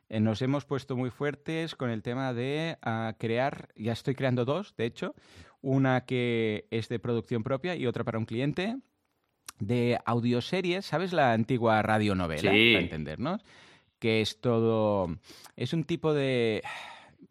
Eh, 0.09 0.19
nos 0.19 0.41
hemos 0.41 0.65
puesto 0.65 0.95
muy 0.95 1.09
fuertes 1.09 1.75
con 1.75 1.89
el 1.89 2.01
tema 2.01 2.33
de 2.33 2.77
ah, 2.81 3.13
crear, 3.19 3.67
ya 3.75 3.91
estoy 3.91 4.15
creando 4.15 4.45
dos, 4.45 4.75
de 4.77 4.85
hecho, 4.85 5.13
una 5.61 6.05
que 6.05 6.67
es 6.71 6.89
de 6.89 6.99
producción 6.99 7.43
propia 7.43 7.75
y 7.75 7.85
otra 7.87 8.03
para 8.03 8.17
un 8.17 8.25
cliente, 8.25 8.77
de 9.59 9.99
audioseries, 10.05 10.85
¿sabes 10.85 11.13
la 11.13 11.33
antigua 11.33 11.81
radionovela? 11.81 12.51
Sí. 12.51 12.73
Para 12.73 12.83
entendernos. 12.83 13.41
Que 13.99 14.21
es 14.21 14.39
todo. 14.39 15.17
Es 15.55 15.73
un 15.73 15.83
tipo 15.83 16.13
de. 16.13 16.61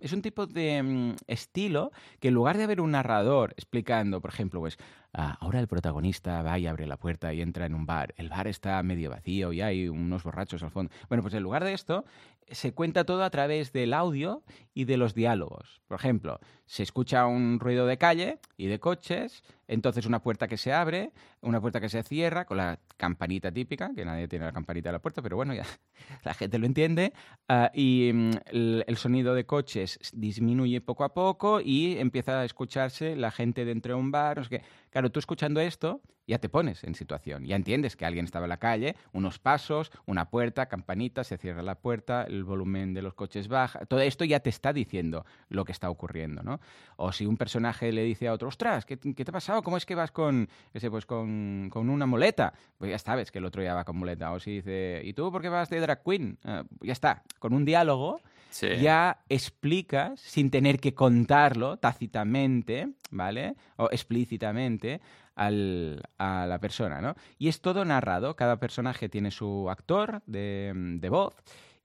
Es 0.01 0.13
un 0.13 0.21
tipo 0.21 0.47
de 0.47 0.83
mm, 0.83 1.15
estilo 1.29 1.91
que 2.21 2.29
en 2.29 2.35
lugar 2.35 2.59
de 2.59 2.65
haber 2.65 2.81
un 2.81 2.91
narrador 2.91 3.53
explicando, 3.53 4.21
por 4.21 4.31
ejemplo, 4.31 4.61
pues 4.61 4.77
ah, 5.15 5.39
ahora 5.41 5.61
el 5.61 5.69
protagonista 5.69 6.43
va 6.43 6.59
y 6.59 6.67
abre 6.67 6.87
la 6.87 6.99
puerta 6.99 7.33
y 7.33 7.41
entra 7.41 7.67
en 7.67 7.75
un 7.75 7.87
bar, 7.87 8.13
el 8.19 8.29
bar 8.29 8.47
está 8.49 8.83
medio 8.83 9.11
vacío 9.11 9.53
y 9.53 9.63
hay 9.63 9.89
unos 9.89 10.25
borrachos 10.25 10.63
al 10.65 10.71
fondo. 10.71 10.93
Bueno, 11.09 11.23
pues 11.23 11.35
en 11.35 11.45
lugar 11.45 11.65
de 11.65 11.73
esto, 11.73 12.05
se 12.51 12.73
cuenta 12.73 13.05
todo 13.05 13.23
a 13.23 13.31
través 13.31 13.73
del 13.73 13.95
audio 13.95 14.43
y 14.75 14.85
de 14.85 14.97
los 14.97 15.15
diálogos. 15.15 15.81
Por 15.87 15.99
ejemplo, 15.99 16.41
se 16.67 16.83
escucha 16.83 17.27
un 17.27 17.61
ruido 17.61 17.87
de 17.87 17.97
calle 17.97 18.39
y 18.57 18.67
de 18.67 18.81
coches, 18.81 19.43
entonces 19.69 20.05
una 20.05 20.21
puerta 20.21 20.49
que 20.49 20.57
se 20.57 20.73
abre, 20.73 21.13
una 21.41 21.61
puerta 21.61 21.81
que 21.81 21.89
se 21.89 22.03
cierra 22.03 22.45
con 22.45 22.57
la 22.57 22.81
campanita 22.97 23.53
típica, 23.53 23.93
que 23.95 24.05
nadie 24.05 24.29
tiene 24.29 24.45
la 24.45 24.53
campanita 24.53 24.89
de 24.89 24.95
la 24.95 24.99
puerta, 24.99 25.23
pero 25.23 25.37
bueno, 25.37 25.55
ya 25.55 25.65
la 26.25 26.35
gente 26.35 26.59
lo 26.59 26.67
entiende, 26.67 27.13
ah, 27.49 27.71
y 27.73 28.11
mm, 28.13 28.31
el, 28.47 28.97
sonido 28.97 29.35
de 29.35 29.47
coches 29.47 29.99
disminuye 30.13 30.81
poco 30.81 31.05
a 31.05 31.15
poco 31.15 31.61
y 31.61 31.99
empieza 31.99 32.41
a 32.41 32.45
escucharse 32.45 33.15
la 33.15 33.31
gente 33.31 33.65
dentro 33.65 33.95
de 33.95 34.01
un 34.01 34.11
bar. 34.11 34.39
No 34.39 34.45
Claro, 34.91 35.11
tú 35.11 35.19
escuchando 35.19 35.61
esto 35.61 36.01
ya 36.27 36.39
te 36.39 36.49
pones 36.49 36.83
en 36.85 36.95
situación, 36.95 37.45
ya 37.45 37.55
entiendes 37.55 37.97
que 37.97 38.05
alguien 38.05 38.25
estaba 38.25 38.47
en 38.47 38.51
la 38.51 38.57
calle, 38.57 38.97
unos 39.13 39.39
pasos, 39.39 39.93
una 40.07 40.29
puerta, 40.29 40.67
campanita, 40.67 41.23
se 41.23 41.39
cierra 41.39 41.63
la 41.63 41.77
puerta, 41.77 42.25
el 42.25 42.45
volumen 42.45 42.95
de 42.95 43.03
los 43.03 43.15
coches 43.15 43.47
baja, 43.49 43.87
todo 43.87 44.01
esto 44.01 44.25
ya 44.25 44.41
te 44.41 44.51
está 44.51 44.73
diciendo 44.73 45.25
lo 45.49 45.65
que 45.65 45.73
está 45.73 45.89
ocurriendo, 45.89 46.43
¿no? 46.43 46.56
O 46.97 47.13
si 47.13 47.27
un 47.27 47.37
personaje 47.37 47.93
le 47.93 48.03
dice 48.05 48.29
a 48.29 48.33
otro, 48.33 48.49
ostras, 48.49 48.85
¿qué, 48.85 48.97
te 48.97 49.23
ha 49.23 49.33
pasado? 49.33 49.63
¿Cómo 49.63 49.77
es 49.77 49.87
que 49.87 49.95
vas 49.95 50.11
con, 50.11 50.49
pues 50.91 51.07
con, 51.07 51.71
una 51.73 52.07
muleta? 52.07 52.53
Pues 52.79 52.91
ya 52.91 52.99
sabes 52.99 53.31
que 53.31 53.39
el 53.39 53.45
otro 53.45 53.63
ya 53.63 53.75
va 53.75 53.85
con 53.85 53.97
muleta. 53.97 54.33
O 54.33 54.41
si 54.41 54.57
dice, 54.57 55.01
¿y 55.05 55.13
tú 55.13 55.31
por 55.31 55.43
qué 55.43 55.49
vas 55.49 55.69
de 55.69 55.81
drag 55.81 56.03
queen? 56.03 56.39
Ah, 56.45 56.65
ya 56.81 56.93
está, 56.93 57.23
con 57.39 57.53
un 57.53 57.65
diálogo 57.65 58.21
ya 58.61 59.19
explicas, 59.29 60.21
sin 60.21 60.51
tener 60.51 60.81
que 60.81 60.95
contarlo 60.95 61.77
tácitamente, 61.79 62.89
¿vale? 63.11 63.55
O 63.77 63.89
explícitamente, 63.91 65.01
al, 65.35 66.03
a 66.17 66.47
la 66.47 66.59
persona, 66.59 67.01
¿no? 67.01 67.15
Y 67.39 67.49
es 67.49 67.61
todo 67.61 67.85
narrado, 67.85 68.37
cada 68.37 68.59
personaje 68.59 69.09
tiene 69.09 69.31
su 69.31 69.69
actor 69.69 70.23
de, 70.27 70.73
de 70.75 71.09
voz. 71.09 71.35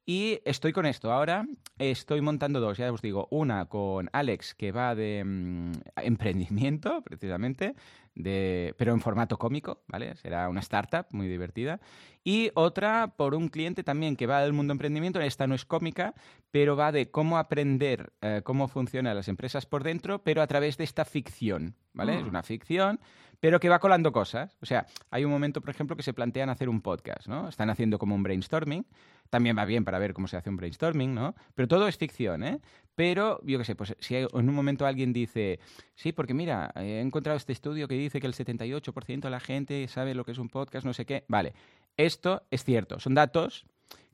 Y 0.06 0.42
estoy 0.46 0.74
con 0.74 0.86
esto. 0.86 1.12
Ahora 1.12 1.46
estoy 1.78 2.22
montando 2.22 2.60
dos, 2.60 2.78
ya 2.78 2.92
os 2.92 3.02
digo. 3.02 3.28
Una 3.30 3.66
con 3.68 4.10
Alex, 4.14 4.56
que 4.56 4.72
va 4.72 4.96
de 4.96 5.24
mm, 5.24 5.72
emprendimiento, 5.98 7.02
precisamente, 7.02 7.76
de, 8.16 8.76
pero 8.78 8.94
en 8.94 9.00
formato 9.00 9.38
cómico, 9.38 9.84
¿vale? 9.88 10.16
Será 10.16 10.50
una 10.50 10.60
startup 10.60 11.06
muy 11.12 11.28
divertida. 11.28 11.80
Y 12.24 12.52
otra 12.54 13.14
por 13.18 13.34
un 13.34 13.50
cliente 13.50 13.84
también 13.84 14.16
que 14.16 14.28
va 14.28 14.42
del 14.42 14.54
mundo 14.54 14.74
emprendimiento. 14.74 15.20
Esta 15.22 15.48
no 15.48 15.56
es 15.56 15.66
cómica, 15.66 16.14
pero 16.52 16.76
va 16.76 16.92
de 16.92 17.10
cómo 17.10 17.38
aprender 17.38 18.14
eh, 18.22 18.42
cómo 18.44 18.68
funcionan 18.68 19.16
las 19.16 19.28
empresas 19.28 19.66
por 19.66 19.84
dentro, 19.84 20.24
pero 20.24 20.42
a 20.42 20.48
través 20.48 20.78
de 20.78 20.84
esta 20.84 21.06
ficción, 21.06 21.76
¿vale? 21.94 22.18
Es 22.18 22.24
mm. 22.24 22.30
una 22.30 22.44
ficción, 22.44 23.00
pero 23.40 23.60
que 23.60 23.70
va 23.70 23.80
colando 23.80 24.12
cosas. 24.12 24.56
O 24.62 24.66
sea, 24.66 24.86
hay 25.10 25.26
un 25.26 25.32
momento, 25.32 25.62
por 25.62 25.72
ejemplo, 25.72 25.96
que 25.96 26.04
se 26.04 26.14
plantean 26.14 26.50
hacer 26.50 26.70
un 26.70 26.82
podcast, 26.82 27.28
¿no? 27.28 27.50
Están 27.50 27.70
haciendo 27.70 27.98
como 27.98 28.14
un 28.14 28.24
brainstorming. 28.24 28.86
También 29.30 29.58
va 29.58 29.66
bien 29.66 29.86
para 29.86 29.98
ver 29.98 30.14
cómo 30.14 30.28
se 30.28 30.38
hace 30.38 30.50
un 30.50 30.58
brainstorming, 30.58 31.16
¿no? 31.16 31.36
Pero 31.56 31.68
todo 31.68 31.88
es 31.88 31.98
ficción, 31.98 32.44
¿eh? 32.44 32.60
Pero, 32.96 33.40
yo 33.44 33.58
qué 33.58 33.66
sé, 33.66 33.76
pues 33.76 33.96
si 34.00 34.16
en 34.16 34.28
un 34.34 34.54
momento 34.54 34.86
alguien 34.86 35.14
dice, 35.14 35.60
sí, 35.96 36.12
porque 36.12 36.34
mira, 36.34 36.72
he 36.76 37.00
encontrado 37.00 37.38
este 37.38 37.54
estudio 37.54 37.88
que 37.88 37.96
dice 37.96 38.20
que 38.20 38.28
el 38.28 38.34
78% 38.34 39.22
de 39.22 39.30
la 39.30 39.40
gente 39.40 39.88
sabe 39.88 40.14
lo 40.14 40.26
que 40.26 40.34
es 40.34 40.38
un 40.38 40.50
podcast, 40.50 40.86
no 40.86 40.94
sé 40.94 41.06
qué. 41.06 41.24
Vale, 41.28 41.54
esto 41.98 42.44
es 42.52 42.64
cierto, 42.64 43.00
son 43.00 43.16
datos 43.16 43.66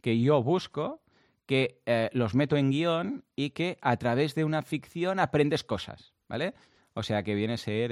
que 0.01 0.19
yo 0.19 0.43
busco, 0.43 1.01
que 1.45 1.81
eh, 1.85 2.09
los 2.13 2.35
meto 2.35 2.55
en 2.57 2.71
guion 2.71 3.23
y 3.35 3.51
que 3.51 3.77
a 3.81 3.97
través 3.97 4.35
de 4.35 4.43
una 4.43 4.61
ficción 4.61 5.19
aprendes 5.19 5.63
cosas, 5.63 6.13
¿vale? 6.27 6.53
O 6.93 7.03
sea 7.03 7.23
que 7.23 7.35
viene 7.35 7.53
a 7.53 7.57
ser 7.57 7.91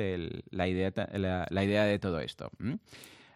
la, 0.50 0.68
idea, 0.68 0.92
la, 1.50 1.64
idea 1.64 1.86
de 1.86 2.00
todo 2.00 2.20
esto. 2.20 2.52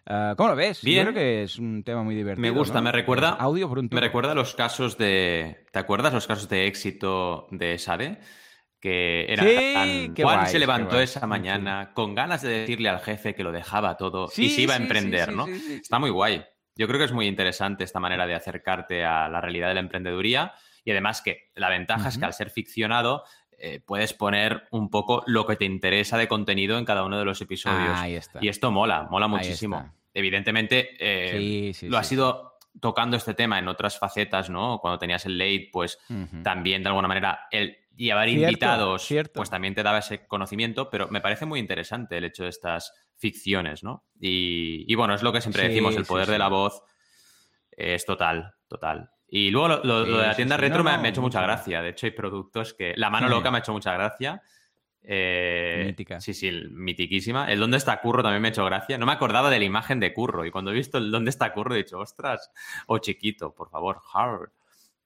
Ah, 0.06 0.34
¿Cómo 0.36 0.50
lo 0.50 0.56
ves? 0.56 0.82
Bien. 0.82 1.06
Yo 1.06 1.12
creo 1.12 1.22
que 1.22 1.42
es 1.44 1.58
un 1.58 1.82
tema 1.82 2.02
muy 2.02 2.14
divertido. 2.14 2.42
Me 2.42 2.50
gusta, 2.50 2.80
me 2.80 2.92
recuerda. 2.92 3.30
Audio 3.30 3.68
por 3.68 3.78
un 3.78 3.88
Me 3.90 4.00
recuerda 4.00 4.34
los 4.34 4.54
casos 4.54 4.98
de. 4.98 5.66
¿Te 5.72 5.78
acuerdas 5.78 6.12
los 6.12 6.26
casos 6.26 6.48
de 6.48 6.66
éxito 6.66 7.46
de 7.50 7.78
Sade? 7.78 8.18
Que 8.80 9.26
era 9.32 9.44
tan. 9.44 10.14
Juan 10.16 10.46
se 10.46 10.58
levantó 10.58 11.00
esa 11.00 11.26
mañana 11.26 11.92
con 11.94 12.14
ganas 12.14 12.42
de 12.42 12.60
decirle 12.60 12.88
al 12.88 13.00
jefe 13.00 13.34
que 13.34 13.44
lo 13.44 13.52
dejaba 13.52 13.96
todo 13.96 14.28
y 14.36 14.48
se 14.50 14.62
iba 14.62 14.74
a 14.74 14.78
emprender, 14.78 15.32
¿no? 15.32 15.46
Está 15.46 15.98
muy 15.98 16.10
guay. 16.10 16.42
Yo 16.76 16.86
creo 16.86 16.98
que 16.98 17.04
es 17.04 17.12
muy 17.12 17.26
interesante 17.26 17.84
esta 17.84 18.00
manera 18.00 18.26
de 18.26 18.34
acercarte 18.34 19.04
a 19.04 19.28
la 19.28 19.40
realidad 19.40 19.68
de 19.68 19.74
la 19.74 19.80
emprendeduría 19.80 20.54
y 20.84 20.92
además 20.92 21.20
que 21.20 21.50
la 21.54 21.68
ventaja 21.68 22.08
es 22.08 22.16
que 22.16 22.24
al 22.24 22.32
ser 22.32 22.50
ficcionado 22.50 23.24
eh, 23.60 23.80
puedes 23.84 24.14
poner 24.14 24.66
un 24.70 24.88
poco 24.88 25.22
lo 25.26 25.46
que 25.46 25.56
te 25.56 25.64
interesa 25.64 26.16
de 26.16 26.28
contenido 26.28 26.78
en 26.78 26.84
cada 26.84 27.04
uno 27.04 27.18
de 27.18 27.24
los 27.24 27.40
episodios. 27.40 27.98
ahí 27.98 28.14
está. 28.14 28.38
Y 28.42 28.48
esto 28.48 28.70
mola, 28.70 29.06
mola 29.10 29.28
muchísimo. 29.28 29.92
Evidentemente, 30.14 30.96
eh, 30.98 31.72
lo 31.82 31.98
ha 31.98 32.04
sido 32.04 32.58
tocando 32.80 33.16
este 33.16 33.34
tema 33.34 33.58
en 33.58 33.68
otras 33.68 33.98
facetas, 33.98 34.48
¿no? 34.48 34.78
Cuando 34.78 34.98
tenías 34.98 35.26
el 35.26 35.36
late, 35.38 35.68
pues 35.72 35.98
también 36.42 36.82
de 36.82 36.88
alguna 36.88 37.08
manera 37.08 37.40
el 37.50 37.76
llevar 38.00 38.28
invitados, 38.28 39.08
pues 39.34 39.50
también 39.50 39.74
te 39.74 39.82
daba 39.82 39.98
ese 39.98 40.26
conocimiento, 40.26 40.88
pero 40.88 41.08
me 41.08 41.20
parece 41.20 41.44
muy 41.44 41.60
interesante 41.60 42.16
el 42.16 42.24
hecho 42.24 42.44
de 42.44 42.48
estas 42.48 42.92
ficciones, 43.16 43.84
¿no? 43.84 44.06
Y, 44.18 44.94
bueno, 44.94 45.14
es 45.14 45.22
lo 45.22 45.32
que 45.32 45.42
siempre 45.42 45.68
decimos, 45.68 45.94
el 45.96 46.06
poder 46.06 46.28
de 46.28 46.38
la 46.38 46.48
voz 46.48 46.82
es 47.70 48.06
total, 48.06 48.54
total. 48.68 49.10
Y 49.32 49.50
luego 49.50 49.68
lo, 49.68 50.04
de 50.04 50.26
la 50.26 50.34
tienda 50.34 50.56
retro 50.56 50.82
me, 50.82 50.90
ha 50.90 51.08
hecho 51.08 51.22
mucha 51.22 51.40
gracia. 51.40 51.80
De 51.80 51.90
hecho, 51.90 52.06
hay 52.06 52.12
productos 52.12 52.74
que. 52.74 52.94
La 52.96 53.10
mano 53.10 53.28
loca 53.28 53.50
me 53.50 53.58
ha 53.58 53.60
hecho 53.60 53.72
mucha 53.72 53.92
gracia. 53.92 54.42
Eh, 55.02 55.84
Mítica. 55.86 56.20
Sí, 56.20 56.34
sí, 56.34 56.50
mitiquísima. 56.70 57.50
El 57.50 57.60
dónde 57.60 57.76
está 57.76 58.00
Curro 58.00 58.22
también 58.22 58.42
me 58.42 58.48
ha 58.48 58.50
hecho 58.50 58.64
gracia. 58.64 58.98
No 58.98 59.06
me 59.06 59.12
acordaba 59.12 59.48
de 59.48 59.58
la 59.58 59.64
imagen 59.64 60.00
de 60.00 60.12
Curro. 60.12 60.44
Y 60.44 60.50
cuando 60.50 60.72
he 60.72 60.74
visto 60.74 60.98
el 60.98 61.10
dónde 61.10 61.30
está 61.30 61.52
Curro 61.52 61.74
he 61.74 61.78
dicho, 61.78 61.98
ostras, 61.98 62.50
o 62.86 62.98
chiquito, 62.98 63.54
por 63.54 63.70
favor, 63.70 64.00
hard. 64.12 64.50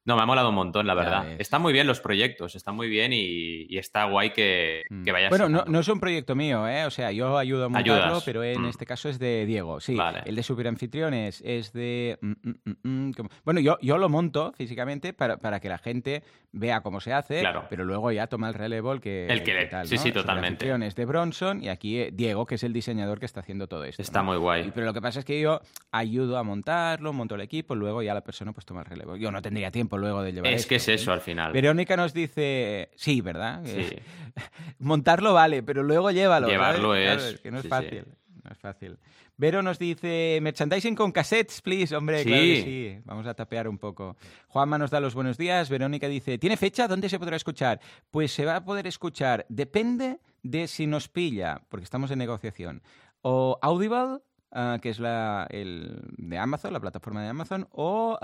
No, 0.07 0.17
me 0.17 0.23
ha 0.23 0.27
molado 0.27 0.51
un 0.51 0.55
montón, 0.55 0.87
la 0.87 0.93
verdad. 0.93 1.27
Están 1.39 1.63
muy 1.63 1.73
bien 1.73 1.87
los 1.87 2.01
proyectos, 2.01 2.55
están 2.55 2.77
muy 2.77 2.89
bien 2.89 3.13
y, 3.15 3.79
está 3.79 4.05
guay 4.05 4.31
que, 4.31 4.83
mm. 4.91 5.05
que 5.05 5.13
vayas. 5.13 5.31
Bueno, 5.31 5.49
no, 5.49 5.81
es 5.81 5.89
un 5.89 5.99
proyecto 5.99 6.35
mío, 6.35 6.69
¿eh? 6.69 6.85
O 6.85 6.91
sea, 6.91 7.11
yo 7.11 7.39
ayudo 7.39 7.65
a 7.65 7.69
montarlo, 7.69 8.21
pero 8.25 8.45
en 8.45 8.63
mm. 8.63 8.67
este 8.67 8.85
caso 8.85 9.09
es 9.09 9.19
de 9.19 9.47
Diego. 9.47 9.81
Sí, 9.81 9.97
el 10.27 10.35
de 10.35 10.43
Superanfitriones 10.43 11.43
es 11.45 11.73
de. 11.73 12.19
Mm, 12.21 13.13
bueno, 13.45 13.61
yo, 13.61 13.79
yo 13.81 13.97
lo 13.97 14.09
monto 14.11 14.53
físicamente 14.57 15.15
para, 15.15 15.39
para, 15.39 15.61
que 15.61 15.69
la 15.69 15.79
gente 15.79 16.23
vea 16.53 16.83
cómo 16.83 17.01
se 17.01 17.13
hace, 17.13 17.41
claro. 17.41 17.67
pero 17.71 17.85
luego 17.85 18.13
ya 18.13 18.27
toma 18.27 18.49
el 18.49 18.55
relevo 18.55 18.93
el 18.93 19.01
que. 19.01 19.27
El 19.27 19.43
que, 19.43 19.55
tal, 19.67 19.87
Sí, 19.89 19.97
sí, 19.97 20.13
totalmente. 20.13 20.71
es 20.87 20.95
de 20.95 21.05
Bronson 21.07 21.63
y 21.63 21.69
aquí 21.69 21.99
eh, 21.99 22.11
Diego, 22.13 22.45
que 22.45 22.57
es 22.57 22.63
el 22.63 22.75
diseñador 22.75 23.19
que 23.21 23.27
está 23.27 23.41
haciendo 23.41 23.69
todo 23.69 23.85
esto. 23.85 24.03
Está 24.03 24.23
muy 24.23 24.37
guay. 24.37 24.71
pero 24.75 24.85
lo 24.85 24.93
que 24.93 25.01
pasa 25.01 25.21
es 25.21 25.25
que 25.25 25.41
yo 25.41 25.61
ayudo 25.93 26.37
a 26.37 26.43
montarlo, 26.43 27.13
monto 27.15 27.37
el 27.37 27.41
equipo, 27.41 27.75
luego 27.75 28.03
ya 28.03 28.13
la 28.13 28.23
persona 28.23 28.53
pues 28.53 28.67
toma 28.67 28.81
el 28.81 28.87
relevo. 28.87 29.17
Yo 29.17 29.31
no 29.31 29.41
tendría 29.41 29.71
tiempo 29.71 29.94
luego 29.99 30.23
de 30.23 30.33
llevar. 30.33 30.53
Es 30.53 30.67
que 30.67 30.77
es 30.77 30.89
eso 30.89 31.13
al 31.13 31.21
final. 31.21 31.53
Verónica 31.53 31.97
nos 31.97 32.13
dice, 32.13 32.91
sí, 32.97 33.21
¿verdad? 33.21 33.63
Sí. 33.65 33.97
Montarlo 34.79 35.35
vale, 35.35 35.63
pero 35.63 35.83
luego 35.83 36.11
llévalo. 36.11 36.49
Llevarlo 36.49 36.95
es. 36.95 37.41
que 37.41 37.51
no 37.51 37.59
es 37.59 37.69
fácil. 37.69 38.05
No 38.43 38.51
es 38.51 38.59
fácil. 38.59 38.99
Vero 39.37 39.63
nos 39.63 39.79
dice, 39.79 40.39
merchandising 40.43 40.95
con 40.95 41.11
cassettes, 41.11 41.61
please. 41.61 41.95
Hombre, 41.97 42.19
sí. 42.23 42.29
claro 42.29 42.43
que 42.43 42.63
sí. 42.63 43.03
Vamos 43.05 43.27
a 43.27 43.35
tapear 43.35 43.67
un 43.67 43.79
poco. 43.79 44.17
Juanma 44.49 44.79
nos 44.79 44.91
da 44.91 45.01
los 45.01 45.15
buenos 45.15 45.37
días. 45.37 45.69
Verónica 45.69 46.09
dice, 46.09 46.39
¿tiene 46.39 46.57
fecha? 46.57 46.87
¿Dónde 46.87 47.09
se 47.09 47.19
podrá 47.19 47.37
escuchar? 47.37 47.81
Pues 48.11 48.33
se 48.33 48.45
va 48.45 48.57
a 48.57 48.65
poder 48.65 48.87
escuchar, 48.87 49.45
depende 49.49 50.21
de 50.43 50.69
si 50.69 50.87
nos 50.87 51.09
pilla, 51.09 51.63
porque 51.69 51.85
estamos 51.85 52.11
en 52.11 52.19
negociación, 52.19 52.83
o 53.23 53.59
Audible 53.63 54.21
Ah, 54.57 54.79
que 54.81 54.91
es 54.91 55.01
la 55.01 55.49
el, 55.51 56.01
de 56.17 56.39
Amazon, 56.39 56.73
la 56.73 56.79
plataforma 56.79 57.21
de 57.21 57.29
Amazon, 57.29 57.67
o 57.73 58.17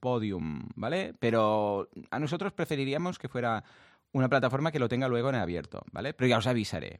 Podium, 0.00 0.68
¿vale? 0.74 1.14
Pero 1.20 1.88
a 2.10 2.18
nosotros 2.18 2.52
preferiríamos 2.52 3.20
que 3.20 3.28
fuera 3.28 3.62
una 4.10 4.28
plataforma 4.28 4.72
que 4.72 4.80
lo 4.80 4.88
tenga 4.88 5.06
luego 5.06 5.28
en 5.28 5.36
abierto, 5.36 5.84
¿vale? 5.92 6.12
Pero 6.12 6.26
ya 6.26 6.38
os 6.38 6.48
avisaré. 6.48 6.98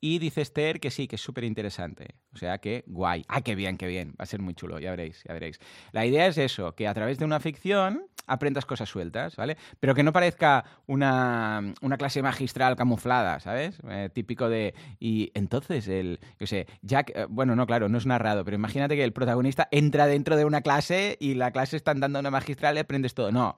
Y 0.00 0.18
dice 0.18 0.40
Esther 0.40 0.80
que 0.80 0.90
sí, 0.90 1.06
que 1.06 1.16
es 1.16 1.22
súper 1.22 1.44
interesante. 1.44 2.14
O 2.32 2.38
sea 2.38 2.56
que 2.58 2.84
guay. 2.86 3.26
Ah, 3.28 3.42
qué 3.42 3.54
bien, 3.54 3.76
qué 3.76 3.86
bien. 3.86 4.12
Va 4.18 4.22
a 4.22 4.26
ser 4.26 4.40
muy 4.40 4.54
chulo, 4.54 4.78
ya 4.78 4.92
veréis, 4.92 5.22
ya 5.28 5.34
veréis. 5.34 5.58
La 5.92 6.06
idea 6.06 6.26
es 6.26 6.38
eso, 6.38 6.74
que 6.74 6.88
a 6.88 6.94
través 6.94 7.18
de 7.18 7.26
una 7.26 7.40
ficción 7.40 8.06
aprendas 8.26 8.66
cosas 8.66 8.88
sueltas, 8.88 9.36
¿vale? 9.36 9.56
Pero 9.80 9.94
que 9.94 10.02
no 10.02 10.12
parezca 10.12 10.64
una, 10.86 11.62
clase 11.98 12.22
magistral 12.22 12.76
camuflada, 12.76 13.40
¿sabes? 13.40 13.80
Eh, 13.88 14.10
típico 14.12 14.48
de... 14.48 14.74
Y 14.98 15.30
entonces 15.34 15.88
el, 15.88 16.20
yo 16.38 16.46
sé, 16.46 16.66
Jack, 16.82 17.12
eh, 17.14 17.26
bueno, 17.28 17.56
no, 17.56 17.66
claro, 17.66 17.88
no 17.88 17.98
es 17.98 18.06
narrado, 18.06 18.44
pero 18.44 18.56
imagínate 18.56 18.96
que 18.96 19.04
el 19.04 19.12
protagonista 19.12 19.68
entra 19.70 20.06
dentro 20.06 20.36
de 20.36 20.44
una 20.44 20.60
clase 20.60 21.16
y 21.20 21.34
la 21.34 21.50
clase 21.50 21.76
están 21.76 22.00
dando 22.00 22.20
una 22.20 22.30
magistral 22.30 22.76
y 22.76 22.80
aprendes 22.80 23.14
todo. 23.14 23.32
No, 23.32 23.56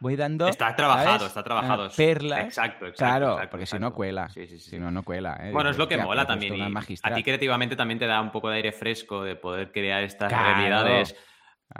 voy 0.00 0.16
dando... 0.16 0.48
Está 0.48 0.74
trabajado, 0.76 1.26
está 1.26 1.42
trabajado. 1.42 1.88
Perlas. 1.96 2.44
Exacto, 2.44 2.86
exacto. 2.86 2.98
Claro, 2.98 3.38
porque 3.50 3.66
si 3.66 3.78
no 3.78 3.92
cuela. 3.92 4.28
Si 4.28 4.78
no, 4.78 4.90
no 4.90 5.02
cuela. 5.02 5.38
¿eh? 5.40 5.52
Bueno, 5.52 5.70
es 5.70 5.78
lo 5.78 5.88
que 5.88 5.96
mola 5.98 6.26
también. 6.26 6.54
a 7.02 7.14
ti 7.14 7.22
creativamente 7.22 7.76
también 7.76 7.98
te 7.98 8.06
da 8.06 8.20
un 8.20 8.30
poco 8.30 8.50
de 8.50 8.56
aire 8.56 8.72
fresco 8.72 9.22
de 9.22 9.36
poder 9.36 9.72
crear 9.72 10.02
estas 10.02 10.30
realidades. 10.32 11.16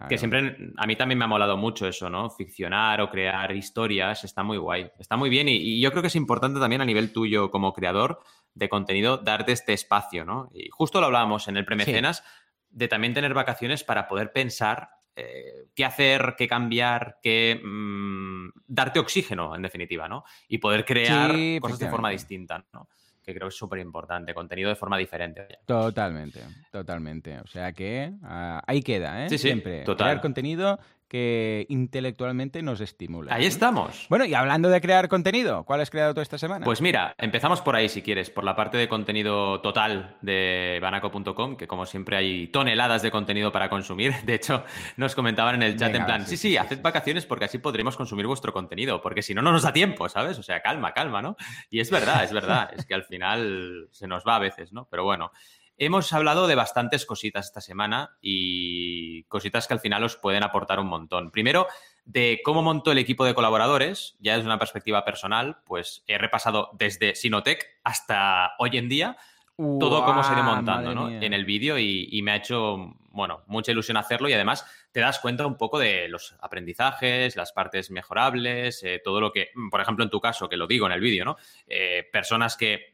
Que 0.08 0.18
siempre, 0.18 0.56
a 0.76 0.86
mí 0.86 0.96
también 0.96 1.18
me 1.18 1.24
ha 1.24 1.28
molado 1.28 1.56
mucho 1.56 1.86
eso, 1.86 2.10
¿no? 2.10 2.28
Ficcionar 2.28 3.00
o 3.00 3.10
crear 3.10 3.54
historias, 3.54 4.24
está 4.24 4.42
muy 4.42 4.56
guay, 4.56 4.90
está 4.98 5.16
muy 5.16 5.30
bien 5.30 5.48
y, 5.48 5.80
yo 5.80 5.90
creo 5.90 6.02
que 6.02 6.08
es 6.08 6.16
importante 6.16 6.58
también 6.58 6.80
a 6.80 6.84
nivel 6.84 7.12
tuyo 7.12 7.50
como 7.50 7.72
creador 7.72 8.20
de 8.54 8.68
contenido 8.68 9.18
darte 9.18 9.52
este 9.52 9.72
espacio, 9.72 10.24
¿no? 10.24 10.50
Y 10.52 10.68
justo 10.70 11.00
lo 11.00 11.06
hablábamos 11.06 11.46
en 11.46 11.56
el 11.56 11.64
premecenas, 11.64 12.24
de 12.70 12.88
también 12.88 13.14
tener 13.14 13.34
vacaciones 13.34 13.84
para 13.84 14.08
poder 14.08 14.32
pensar 14.32 14.88
eh, 15.14 15.68
qué 15.76 15.84
hacer, 15.84 16.34
qué 16.36 16.48
cambiar, 16.48 17.18
qué 17.22 17.60
mm, 17.62 18.48
darte 18.66 18.98
oxígeno, 18.98 19.54
en 19.54 19.62
definitiva, 19.62 20.08
¿no? 20.08 20.24
Y 20.48 20.58
poder 20.58 20.84
crear 20.84 21.30
cosas 21.60 21.78
de 21.78 21.88
forma 21.88 22.10
distinta, 22.10 22.64
¿no? 22.72 22.88
Que 23.24 23.32
creo 23.34 23.48
que 23.48 23.52
es 23.52 23.58
súper 23.58 23.78
importante, 23.78 24.34
contenido 24.34 24.68
de 24.68 24.76
forma 24.76 24.98
diferente. 24.98 25.46
Totalmente, 25.66 26.40
totalmente. 26.70 27.38
O 27.40 27.46
sea 27.46 27.72
que 27.72 28.12
ah, 28.22 28.62
ahí 28.66 28.82
queda, 28.82 29.24
¿eh? 29.24 29.28
Sí, 29.28 29.38
Siempre. 29.38 29.82
Total. 29.82 30.08
Crear 30.08 30.20
contenido 30.20 30.78
que 31.14 31.64
intelectualmente 31.68 32.60
nos 32.60 32.80
estimula. 32.80 33.32
Ahí 33.32 33.46
estamos. 33.46 34.06
Bueno, 34.08 34.24
y 34.24 34.34
hablando 34.34 34.68
de 34.68 34.80
crear 34.80 35.08
contenido, 35.08 35.62
¿cuál 35.62 35.80
has 35.80 35.88
creado 35.88 36.12
tú 36.12 36.20
esta 36.20 36.38
semana? 36.38 36.64
Pues 36.64 36.80
mira, 36.80 37.14
empezamos 37.18 37.60
por 37.60 37.76
ahí 37.76 37.88
si 37.88 38.02
quieres, 38.02 38.30
por 38.30 38.42
la 38.42 38.56
parte 38.56 38.78
de 38.78 38.88
contenido 38.88 39.60
total 39.60 40.16
de 40.22 40.80
banaco.com, 40.82 41.56
que 41.56 41.68
como 41.68 41.86
siempre 41.86 42.16
hay 42.16 42.48
toneladas 42.48 43.02
de 43.02 43.12
contenido 43.12 43.52
para 43.52 43.70
consumir. 43.70 44.12
De 44.24 44.34
hecho, 44.34 44.64
nos 44.96 45.14
comentaban 45.14 45.54
en 45.54 45.62
el 45.62 45.76
chat 45.76 45.94
en 45.94 46.04
plan, 46.04 46.26
sí, 46.26 46.36
sí, 46.36 46.56
haced 46.56 46.82
vacaciones 46.82 47.26
porque 47.26 47.44
así 47.44 47.58
podremos 47.58 47.96
consumir 47.96 48.26
vuestro 48.26 48.52
contenido, 48.52 49.00
porque 49.00 49.22
si 49.22 49.34
no, 49.34 49.42
no 49.42 49.52
nos 49.52 49.62
da 49.62 49.72
tiempo, 49.72 50.08
¿sabes? 50.08 50.36
O 50.40 50.42
sea, 50.42 50.62
calma, 50.62 50.94
calma, 50.94 51.22
¿no? 51.22 51.36
Y 51.70 51.78
es 51.78 51.92
verdad, 51.92 52.24
es 52.24 52.32
verdad, 52.32 52.70
es 52.76 52.86
que 52.86 52.94
al 52.94 53.04
final 53.04 53.86
se 53.92 54.08
nos 54.08 54.24
va 54.24 54.34
a 54.34 54.40
veces, 54.40 54.72
¿no? 54.72 54.88
Pero 54.90 55.04
bueno. 55.04 55.30
Hemos 55.76 56.12
hablado 56.12 56.46
de 56.46 56.54
bastantes 56.54 57.04
cositas 57.04 57.46
esta 57.46 57.60
semana 57.60 58.16
y 58.20 59.24
cositas 59.24 59.66
que 59.66 59.74
al 59.74 59.80
final 59.80 60.04
os 60.04 60.16
pueden 60.16 60.44
aportar 60.44 60.78
un 60.78 60.86
montón. 60.86 61.30
Primero, 61.30 61.66
de 62.04 62.40
cómo 62.44 62.62
montó 62.62 62.92
el 62.92 62.98
equipo 62.98 63.24
de 63.24 63.34
colaboradores, 63.34 64.16
ya 64.20 64.34
desde 64.36 64.46
una 64.46 64.58
perspectiva 64.58 65.04
personal, 65.04 65.58
pues 65.64 66.04
he 66.06 66.16
repasado 66.16 66.70
desde 66.74 67.16
Sinotec 67.16 67.66
hasta 67.82 68.52
hoy 68.58 68.76
en 68.76 68.88
día 68.88 69.16
todo 69.56 70.04
cómo 70.04 70.24
se 70.24 70.30
ha 70.30 70.34
ido 70.34 70.42
montando 70.42 71.08
en 71.08 71.32
el 71.32 71.44
vídeo 71.44 71.78
y, 71.78 72.20
me 72.22 72.32
ha 72.32 72.36
hecho, 72.36 72.96
bueno, 73.10 73.44
mucha 73.46 73.70
ilusión 73.70 73.96
hacerlo 73.96 74.28
y 74.28 74.32
además 74.32 74.66
te 74.90 74.98
das 74.98 75.20
cuenta 75.20 75.46
un 75.46 75.56
poco 75.56 75.78
de 75.78 76.08
los 76.08 76.36
aprendizajes, 76.40 77.36
las 77.36 77.52
partes 77.52 77.90
mejorables, 77.90 78.82
eh, 78.82 79.00
todo 79.02 79.20
lo 79.20 79.32
que, 79.32 79.50
por 79.70 79.80
ejemplo, 79.80 80.04
en 80.04 80.10
tu 80.10 80.20
caso, 80.20 80.48
que 80.48 80.56
lo 80.56 80.66
digo 80.66 80.86
en 80.86 80.92
el 80.92 81.00
vídeo, 81.00 81.24
¿no? 81.24 81.36
Eh, 81.68 82.08
personas 82.12 82.56
que 82.56 82.93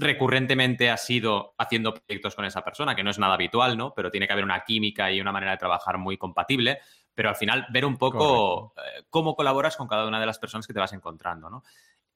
recurrentemente 0.00 0.90
has 0.90 1.08
ido 1.10 1.54
haciendo 1.58 1.94
proyectos 1.94 2.34
con 2.34 2.44
esa 2.44 2.62
persona, 2.62 2.94
que 2.94 3.04
no 3.04 3.10
es 3.10 3.18
nada 3.18 3.34
habitual, 3.34 3.76
¿no? 3.76 3.92
Pero 3.94 4.10
tiene 4.10 4.26
que 4.26 4.32
haber 4.32 4.44
una 4.44 4.64
química 4.64 5.12
y 5.12 5.20
una 5.20 5.32
manera 5.32 5.52
de 5.52 5.58
trabajar 5.58 5.98
muy 5.98 6.16
compatible. 6.16 6.78
Pero 7.14 7.28
al 7.28 7.36
final, 7.36 7.66
ver 7.70 7.84
un 7.84 7.96
poco 7.96 8.74
eh, 8.76 9.02
cómo 9.10 9.34
colaboras 9.34 9.76
con 9.76 9.88
cada 9.88 10.06
una 10.06 10.20
de 10.20 10.26
las 10.26 10.38
personas 10.38 10.66
que 10.66 10.72
te 10.72 10.80
vas 10.80 10.92
encontrando, 10.92 11.50
¿no? 11.50 11.62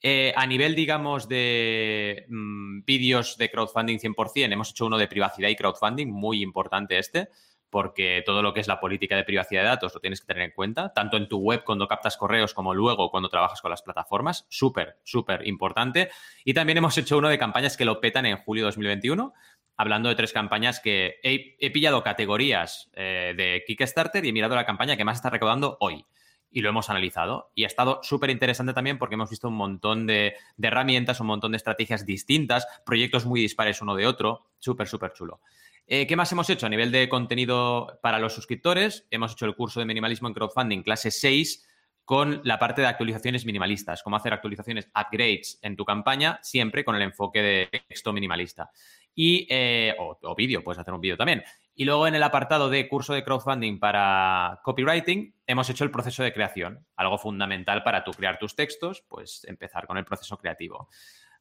Eh, 0.01 0.35
a 0.37 0.47
nivel, 0.47 0.75
digamos, 0.75 1.29
de 1.29 2.27
mm, 2.29 2.85
vídeos 2.85 3.39
de 3.39 3.51
crowdfunding 3.51 3.99
100%, 3.99 4.53
hemos 4.53 4.71
hecho 4.71 4.87
uno 4.87 4.99
de 4.99 5.09
privacidad 5.09 5.49
y 5.49 5.57
crowdfunding, 5.57 6.09
muy 6.09 6.43
importante 6.43 6.99
este 6.99 7.29
porque 7.75 8.23
todo 8.25 8.41
lo 8.41 8.55
que 8.55 8.61
es 8.61 8.69
la 8.69 8.79
política 8.79 9.17
de 9.17 9.25
privacidad 9.25 9.63
de 9.63 9.67
datos 9.67 9.93
lo 9.93 10.01
tienes 10.01 10.21
que 10.21 10.29
tener 10.29 10.45
en 10.45 10.53
cuenta, 10.53 10.93
tanto 10.93 11.17
en 11.17 11.27
tu 11.27 11.39
web 11.39 11.65
cuando 11.65 11.89
captas 11.89 12.17
correos 12.17 12.55
como 12.55 12.73
luego 12.73 13.11
cuando 13.11 13.29
trabajas 13.29 13.61
con 13.61 13.69
las 13.69 13.83
plataformas. 13.83 14.47
Súper, 14.49 15.01
súper 15.03 15.45
importante. 15.49 16.09
Y 16.45 16.55
también 16.55 16.79
hemos 16.79 16.97
hecho 16.99 17.19
uno 17.19 17.29
de 17.29 17.37
campañas 17.37 17.77
que 17.77 17.85
lo 17.85 18.01
petan 18.01 18.27
en 18.27 18.37
julio 18.37 18.63
de 18.63 18.67
2021, 18.67 19.35
hablando 19.77 20.09
de 20.09 20.15
tres 20.15 20.33
campañas 20.33 20.79
que 20.79 21.17
he, 21.25 21.71
pillado 21.73 22.05
categorías 22.05 22.93
eh, 22.95 23.35
de 23.37 23.65
Kickstarter 23.67 24.25
y 24.25 24.29
he 24.29 24.33
mirado 24.33 24.55
la 24.55 24.67
campaña 24.67 24.97
que 24.97 25.05
más 25.05 25.17
está 25.17 25.31
recaudando 25.31 25.77
hoy 25.81 26.07
y 26.55 26.63
lo 26.63 26.71
hemos 26.71 26.89
analizado. 26.89 27.51
Y 27.55 27.65
ha 27.65 27.67
estado 27.67 28.01
súper 28.03 28.31
interesante 28.31 28.73
también 28.73 28.97
porque 28.97 29.17
hemos 29.17 29.29
visto 29.29 29.49
un 29.49 29.57
montón 29.57 30.07
de, 30.07 30.35
de, 30.57 30.69
herramientas, 30.69 31.21
un 31.21 31.27
montón 31.27 31.53
de 31.53 31.57
estrategias 31.57 32.07
distintas, 32.07 32.67
proyectos 32.87 33.27
muy 33.27 33.41
dispares 33.41 33.83
uno 33.83 33.97
de 33.97 34.07
otro. 34.07 34.47
Súper, 34.59 34.87
súper 34.87 35.13
chulo. 35.13 35.41
Eh, 35.87 36.07
¿Qué 36.07 36.17
más 36.17 36.31
hemos 36.33 36.49
hecho 36.49 36.67
a 36.67 36.71
nivel 36.71 36.93
de 36.93 37.09
contenido 37.09 37.99
para 38.03 38.21
los 38.21 38.33
suscriptores? 38.33 39.07
Hemos 39.11 39.33
hecho 39.33 39.47
el 39.47 39.57
curso 39.57 39.81
de 39.81 39.87
minimalismo 39.87 40.29
en 40.29 40.35
crowdfunding, 40.35 40.83
clase 40.83 41.11
6, 41.11 41.67
con 42.05 42.41
la 42.45 42.59
parte 42.59 42.83
de 42.83 42.87
actualizaciones 42.87 43.45
minimalistas, 43.47 44.03
cómo 44.03 44.17
hacer 44.17 44.33
actualizaciones, 44.33 44.89
upgrades 44.95 45.59
en 45.63 45.75
tu 45.75 45.85
campaña, 45.85 46.39
siempre 46.43 46.85
con 46.85 46.95
el 46.95 47.03
enfoque 47.03 47.43
de 47.43 47.83
texto 47.89 48.13
minimalista. 48.13 48.71
Y, 49.15 49.47
eh, 49.51 49.95
o, 49.99 50.35
vídeo, 50.35 50.65
puedes 50.65 50.79
hacer 50.79 50.93
un 50.93 51.01
vídeo 51.01 51.17
también. 51.17 51.43
Y 51.75 51.85
luego 51.85 52.07
en 52.07 52.15
el 52.15 52.23
apartado 52.23 52.69
de 52.69 52.89
curso 52.89 53.15
de 53.15 53.25
crowdfunding 53.25 53.79
para 53.79 54.61
copywriting, 54.63 55.35
hemos 55.47 55.69
hecho 55.71 55.85
el 55.85 55.91
proceso 55.91 56.23
de 56.23 56.33
creación, 56.33 56.87
algo 56.97 57.19
fundamental 57.19 57.83
para 57.83 58.05
tú 58.05 58.13
crear 58.13 58.39
tus 58.39 58.55
textos, 58.55 59.05
pues 59.09 59.45
empezar 59.49 59.87
con 59.87 59.99
el 59.99 60.05
proceso 60.05 60.37
creativo. 60.39 60.89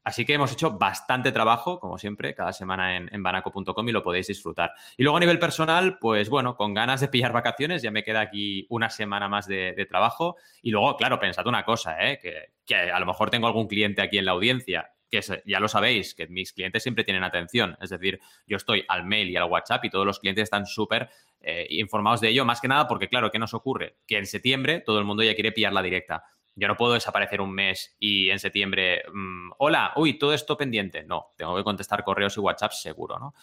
Así 0.04 0.26
que 0.26 0.34
hemos 0.34 0.52
hecho 0.52 0.72
bastante 0.72 1.32
trabajo, 1.32 1.80
como 1.80 1.98
siempre, 1.98 2.36
cada 2.36 2.52
semana 2.52 2.98
en, 2.98 3.24
banaco.com 3.24 3.88
y 3.88 3.92
lo 3.92 4.04
podéis 4.04 4.28
disfrutar. 4.28 4.74
Y 4.98 5.04
luego 5.04 5.16
a 5.16 5.20
nivel 5.22 5.40
personal, 5.40 5.98
pues 5.98 6.30
bueno, 6.30 6.58
con 6.58 6.74
ganas 6.74 7.00
de 7.00 7.08
pillar 7.08 7.32
vacaciones, 7.32 7.82
ya 7.82 7.90
me 7.90 8.04
queda 8.04 8.20
aquí 8.20 8.68
una 8.70 8.90
semana 8.90 9.30
más 9.30 9.48
de, 9.48 9.88
trabajo. 9.90 10.36
Y 10.62 10.72
luego, 10.72 10.98
claro, 10.98 11.20
pensad 11.20 11.48
una 11.48 11.64
cosa, 11.64 11.96
¿eh? 12.06 12.20
que, 12.22 12.52
que, 12.66 12.76
a 12.76 13.00
lo 13.00 13.06
mejor 13.06 13.30
tengo 13.30 13.48
algún 13.48 13.68
cliente 13.68 14.02
aquí 14.02 14.18
en 14.18 14.26
la 14.26 14.32
audiencia, 14.32 14.93
que 15.14 15.44
ya 15.46 15.60
lo 15.60 15.68
sabéis, 15.68 16.16
que 16.16 16.26
mis 16.28 16.54
clientes 16.54 16.82
siempre 16.82 17.04
tienen 17.04 17.24
atención. 17.24 17.78
Es 17.80 17.92
decir, 17.92 18.20
yo 18.48 18.58
estoy 18.58 18.84
al 18.88 19.06
mail 19.06 19.30
y 19.30 19.36
al 19.36 19.44
WhatsApp 19.44 19.86
y 19.86 19.92
todos 19.92 20.08
los 20.08 20.20
clientes 20.20 20.44
están 20.44 20.66
súper 20.66 21.10
eh, 21.40 21.68
informados 21.70 22.20
de 22.20 22.30
ello, 22.30 22.46
más 22.46 22.60
que 22.60 22.68
nada 22.68 22.88
porque, 22.88 23.08
claro, 23.10 23.30
¿qué 23.30 23.38
nos 23.38 23.54
ocurre? 23.54 23.98
Que 24.08 24.18
en 24.18 24.26
septiembre 24.26 24.80
todo 24.80 24.98
el 24.98 25.06
mundo 25.06 25.22
ya 25.22 25.36
quiere 25.36 25.52
pillar 25.52 25.72
la 25.72 25.84
directa. 25.84 26.24
Yo 26.56 26.68
no 26.68 26.76
puedo 26.76 26.94
desaparecer 26.94 27.42
un 27.42 27.52
mes 27.52 27.96
y 28.00 28.32
en 28.32 28.40
septiembre, 28.40 29.04
mm, 29.14 29.52
hola, 29.60 29.94
uy, 29.98 30.18
todo 30.18 30.34
esto 30.34 30.58
pendiente. 30.58 31.04
No, 31.04 31.28
tengo 31.38 31.56
que 31.56 31.64
contestar 31.64 32.04
correos 32.04 32.36
y 32.38 32.40
WhatsApp 32.40 32.72
seguro, 32.72 33.20
¿no? 33.20 33.36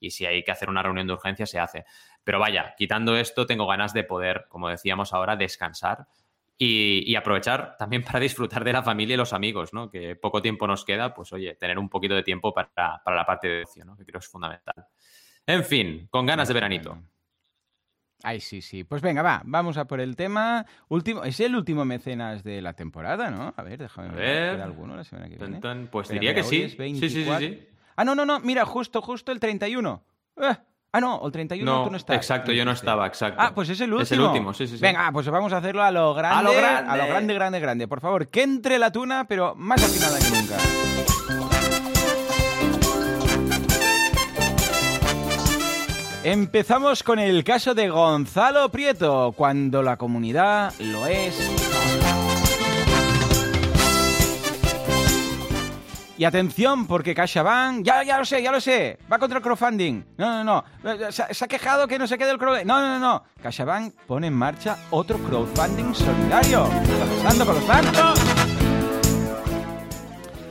Y 0.00 0.12
si 0.12 0.24
hay 0.24 0.42
que 0.42 0.52
hacer 0.52 0.70
una 0.70 0.82
reunión 0.82 1.06
de 1.08 1.12
urgencia, 1.12 1.44
se 1.44 1.58
hace. 1.58 1.84
Pero 2.24 2.38
vaya, 2.38 2.74
quitando 2.78 3.16
esto, 3.16 3.44
tengo 3.44 3.66
ganas 3.66 3.92
de 3.92 4.04
poder, 4.04 4.46
como 4.48 4.68
decíamos 4.70 5.12
ahora, 5.12 5.36
descansar 5.36 6.06
y, 6.58 7.14
aprovechar 7.14 7.76
también 7.78 8.02
para 8.02 8.18
disfrutar 8.18 8.64
de 8.64 8.72
la 8.72 8.82
familia 8.82 9.14
y 9.14 9.16
los 9.16 9.32
amigos, 9.32 9.72
¿no? 9.72 9.88
Que 9.90 10.16
poco 10.16 10.42
tiempo 10.42 10.66
nos 10.66 10.84
queda, 10.84 11.14
pues 11.14 11.32
oye, 11.32 11.54
tener 11.54 11.78
un 11.78 11.88
poquito 11.88 12.14
de 12.14 12.24
tiempo 12.24 12.52
para, 12.52 13.00
para 13.04 13.16
la 13.16 13.24
parte 13.24 13.48
de 13.48 13.62
ocio, 13.62 13.84
¿no? 13.84 13.96
Que 13.96 14.04
creo 14.04 14.18
que 14.20 14.24
es 14.24 14.30
fundamental. 14.30 14.86
En 15.46 15.64
fin, 15.64 16.08
con 16.10 16.26
ganas 16.26 16.48
de 16.48 16.54
veranito. 16.54 16.98
Ay, 18.22 18.40
sí, 18.40 18.60
sí. 18.60 18.82
Pues 18.82 19.00
venga, 19.00 19.22
va, 19.22 19.42
vamos 19.44 19.76
a 19.76 19.86
por 19.86 20.00
el 20.00 20.16
tema. 20.16 20.66
Último, 20.88 21.22
es 21.22 21.38
el 21.38 21.54
último 21.54 21.84
mecenas 21.84 22.42
de 22.42 22.60
la 22.60 22.72
temporada, 22.72 23.30
¿no? 23.30 23.54
A 23.56 23.62
ver, 23.62 23.78
déjame 23.78 24.14
ver. 24.14 24.60
alguno 24.60 24.96
la 24.96 25.04
semana 25.04 25.28
que 25.28 25.36
viene? 25.36 25.60
pues 25.90 26.08
diría 26.08 26.34
que 26.34 26.42
sí. 26.42 26.68
Sí, 26.68 27.08
sí, 27.08 27.24
sí, 27.24 27.68
Ah, 27.94 28.04
no, 28.04 28.14
no, 28.14 28.24
no, 28.24 28.40
mira, 28.40 28.64
justo, 28.64 29.02
justo 29.02 29.32
el 29.32 29.40
31. 29.40 30.04
Eh, 30.36 30.56
ah, 30.92 31.00
no, 31.00 31.20
el 31.24 31.32
31 31.32 31.84
tú 31.84 31.90
no 31.90 31.96
estás. 31.96 32.16
Exacto, 32.16 32.52
yo 32.52 32.64
no 32.64 32.72
estaba, 32.72 33.06
exacto. 33.06 33.40
Ah, 33.40 33.52
pues 33.54 33.68
es 33.68 33.80
el 33.80 33.92
último. 33.92 34.02
Es 34.02 34.12
el 34.12 34.20
último, 34.20 34.54
sí, 34.54 34.66
sí, 34.66 34.76
sí. 34.76 34.82
Venga, 34.82 35.10
pues 35.12 35.28
vamos 35.28 35.52
a 35.52 35.58
hacerlo 35.58 35.82
a 35.82 35.90
lo 35.90 36.14
grande. 36.14 36.38
A 36.38 36.42
lo 36.42 36.52
grande. 36.52 36.90
A 36.90 36.96
lo 36.96 37.06
grande, 37.06 37.34
grande, 37.34 37.60
grande. 37.60 37.88
Por 37.88 38.00
favor, 38.00 38.28
que 38.28 38.42
entre 38.42 38.78
la 38.78 38.90
tuna, 38.90 39.26
pero 39.28 39.54
más 39.54 39.82
afinada 39.82 40.18
que 40.18 40.30
nunca. 40.30 40.56
Empezamos 46.24 47.02
con 47.02 47.18
el 47.18 47.42
caso 47.42 47.74
de 47.74 47.88
Gonzalo 47.88 48.68
Prieto, 48.70 49.32
cuando 49.36 49.82
la 49.82 49.96
comunidad 49.96 50.74
lo 50.78 51.06
es. 51.06 51.38
Y 56.18 56.24
atención, 56.24 56.88
porque 56.88 57.14
CaixaBank, 57.14 57.84
ya, 57.84 58.02
ya 58.02 58.18
lo 58.18 58.24
sé, 58.24 58.42
ya 58.42 58.50
lo 58.50 58.60
sé, 58.60 58.98
va 59.10 59.20
contra 59.20 59.38
el 59.38 59.44
crowdfunding. 59.44 60.02
No, 60.16 60.42
no, 60.42 60.64
no, 60.82 61.12
se, 61.12 61.22
ha 61.22 61.46
quejado 61.46 61.86
que 61.86 61.96
no 61.96 62.08
se 62.08 62.18
quede 62.18 62.32
el 62.32 62.38
crowdfunding. 62.38 62.66
No, 62.66 62.80
no, 62.80 62.88
no, 62.88 62.98
no. 62.98 63.24
CaixaBank 63.40 63.94
pone 64.04 64.26
en 64.26 64.34
marcha 64.34 64.78
otro 64.90 65.16
crowdfunding 65.18 65.94
solidario. 65.94 66.68
Pasando 67.22 67.46
con 67.46 67.54
los 67.54 67.66
bancos. 67.68 68.20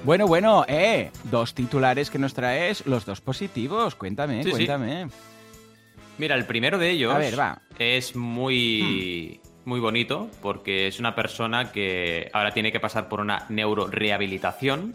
Bueno, 0.05 0.25
bueno, 0.25 0.63
eh, 0.69 1.11
dos 1.25 1.53
titulares 1.53 2.09
que 2.09 2.17
nos 2.17 2.33
traes, 2.33 2.85
los 2.85 3.05
dos 3.05 3.19
positivos. 3.19 3.95
Cuéntame, 3.95 4.49
cuéntame. 4.49 5.09
Mira, 6.17 6.35
el 6.35 6.45
primero 6.45 6.77
de 6.77 6.91
ellos 6.91 7.13
es 7.77 8.15
muy, 8.15 9.41
hmm. 9.43 9.69
muy 9.69 9.81
bonito 9.81 10.29
porque 10.41 10.87
es 10.87 11.01
una 11.01 11.13
persona 11.13 11.73
que 11.73 12.29
ahora 12.31 12.53
tiene 12.53 12.71
que 12.71 12.79
pasar 12.79 13.09
por 13.09 13.19
una 13.19 13.45
neurorehabilitación 13.49 14.93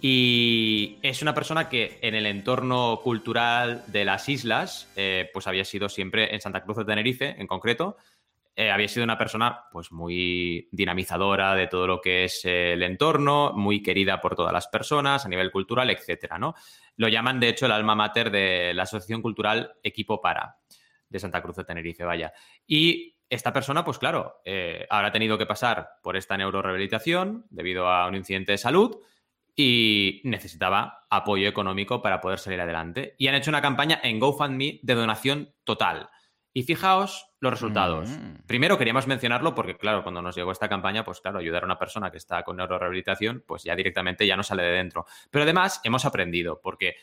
y 0.00 0.98
es 1.02 1.22
una 1.22 1.34
persona 1.34 1.68
que 1.68 1.98
en 2.02 2.14
el 2.14 2.26
entorno 2.26 3.00
cultural 3.02 3.84
de 3.88 4.04
las 4.04 4.28
islas, 4.28 4.90
eh, 4.96 5.28
pues 5.32 5.46
había 5.46 5.64
sido 5.64 5.88
siempre 5.88 6.34
en 6.34 6.40
Santa 6.40 6.62
Cruz 6.62 6.76
de 6.76 6.84
Tenerife, 6.84 7.34
en 7.38 7.46
concreto, 7.46 7.96
eh, 8.54 8.72
había 8.72 8.88
sido 8.88 9.04
una 9.04 9.16
persona 9.16 9.66
pues 9.70 9.92
muy 9.92 10.68
dinamizadora 10.72 11.54
de 11.54 11.68
todo 11.68 11.86
lo 11.86 12.00
que 12.00 12.24
es 12.24 12.44
el 12.44 12.82
entorno, 12.82 13.52
muy 13.54 13.82
querida 13.82 14.20
por 14.20 14.34
todas 14.34 14.52
las 14.52 14.66
personas 14.66 15.24
a 15.24 15.28
nivel 15.28 15.52
cultural, 15.52 15.90
etcétera, 15.90 16.38
¿no? 16.38 16.56
Lo 16.96 17.06
llaman, 17.06 17.38
de 17.38 17.50
hecho, 17.50 17.66
el 17.66 17.72
alma 17.72 17.94
mater 17.94 18.32
de 18.32 18.74
la 18.74 18.82
Asociación 18.82 19.22
Cultural 19.22 19.74
Equipo 19.80 20.20
Para, 20.20 20.56
de 21.08 21.20
Santa 21.20 21.40
Cruz 21.40 21.54
de 21.54 21.64
Tenerife, 21.64 22.02
vaya. 22.02 22.32
Y 22.66 23.16
esta 23.30 23.52
persona, 23.52 23.84
pues 23.84 23.98
claro, 23.98 24.40
eh, 24.44 24.86
ahora 24.90 25.08
ha 25.08 25.12
tenido 25.12 25.38
que 25.38 25.46
pasar 25.46 25.90
por 26.02 26.16
esta 26.16 26.36
neurorehabilitación 26.36 27.46
debido 27.50 27.88
a 27.88 28.08
un 28.08 28.16
incidente 28.16 28.52
de 28.52 28.58
salud 28.58 28.98
y 29.60 30.20
necesitaba 30.22 31.04
apoyo 31.10 31.48
económico 31.48 32.00
para 32.00 32.20
poder 32.20 32.38
salir 32.38 32.60
adelante. 32.60 33.16
Y 33.18 33.26
han 33.26 33.34
hecho 33.34 33.50
una 33.50 33.60
campaña 33.60 33.98
en 34.04 34.20
GoFundMe 34.20 34.78
de 34.84 34.94
donación 34.94 35.52
total. 35.64 36.10
Y 36.54 36.62
fijaos 36.62 37.26
los 37.40 37.52
resultados. 37.52 38.08
Mm. 38.08 38.46
Primero 38.46 38.78
queríamos 38.78 39.08
mencionarlo 39.08 39.56
porque, 39.56 39.76
claro, 39.76 40.04
cuando 40.04 40.22
nos 40.22 40.36
llegó 40.36 40.52
esta 40.52 40.68
campaña, 40.68 41.04
pues 41.04 41.20
claro, 41.20 41.40
ayudar 41.40 41.64
a 41.64 41.66
una 41.66 41.78
persona 41.78 42.12
que 42.12 42.18
está 42.18 42.44
con 42.44 42.56
neurorehabilitación, 42.56 43.42
pues 43.48 43.64
ya 43.64 43.74
directamente 43.74 44.28
ya 44.28 44.36
no 44.36 44.44
sale 44.44 44.62
de 44.62 44.70
dentro. 44.70 45.06
Pero 45.28 45.42
además 45.42 45.80
hemos 45.82 46.04
aprendido 46.04 46.60
porque 46.62 46.94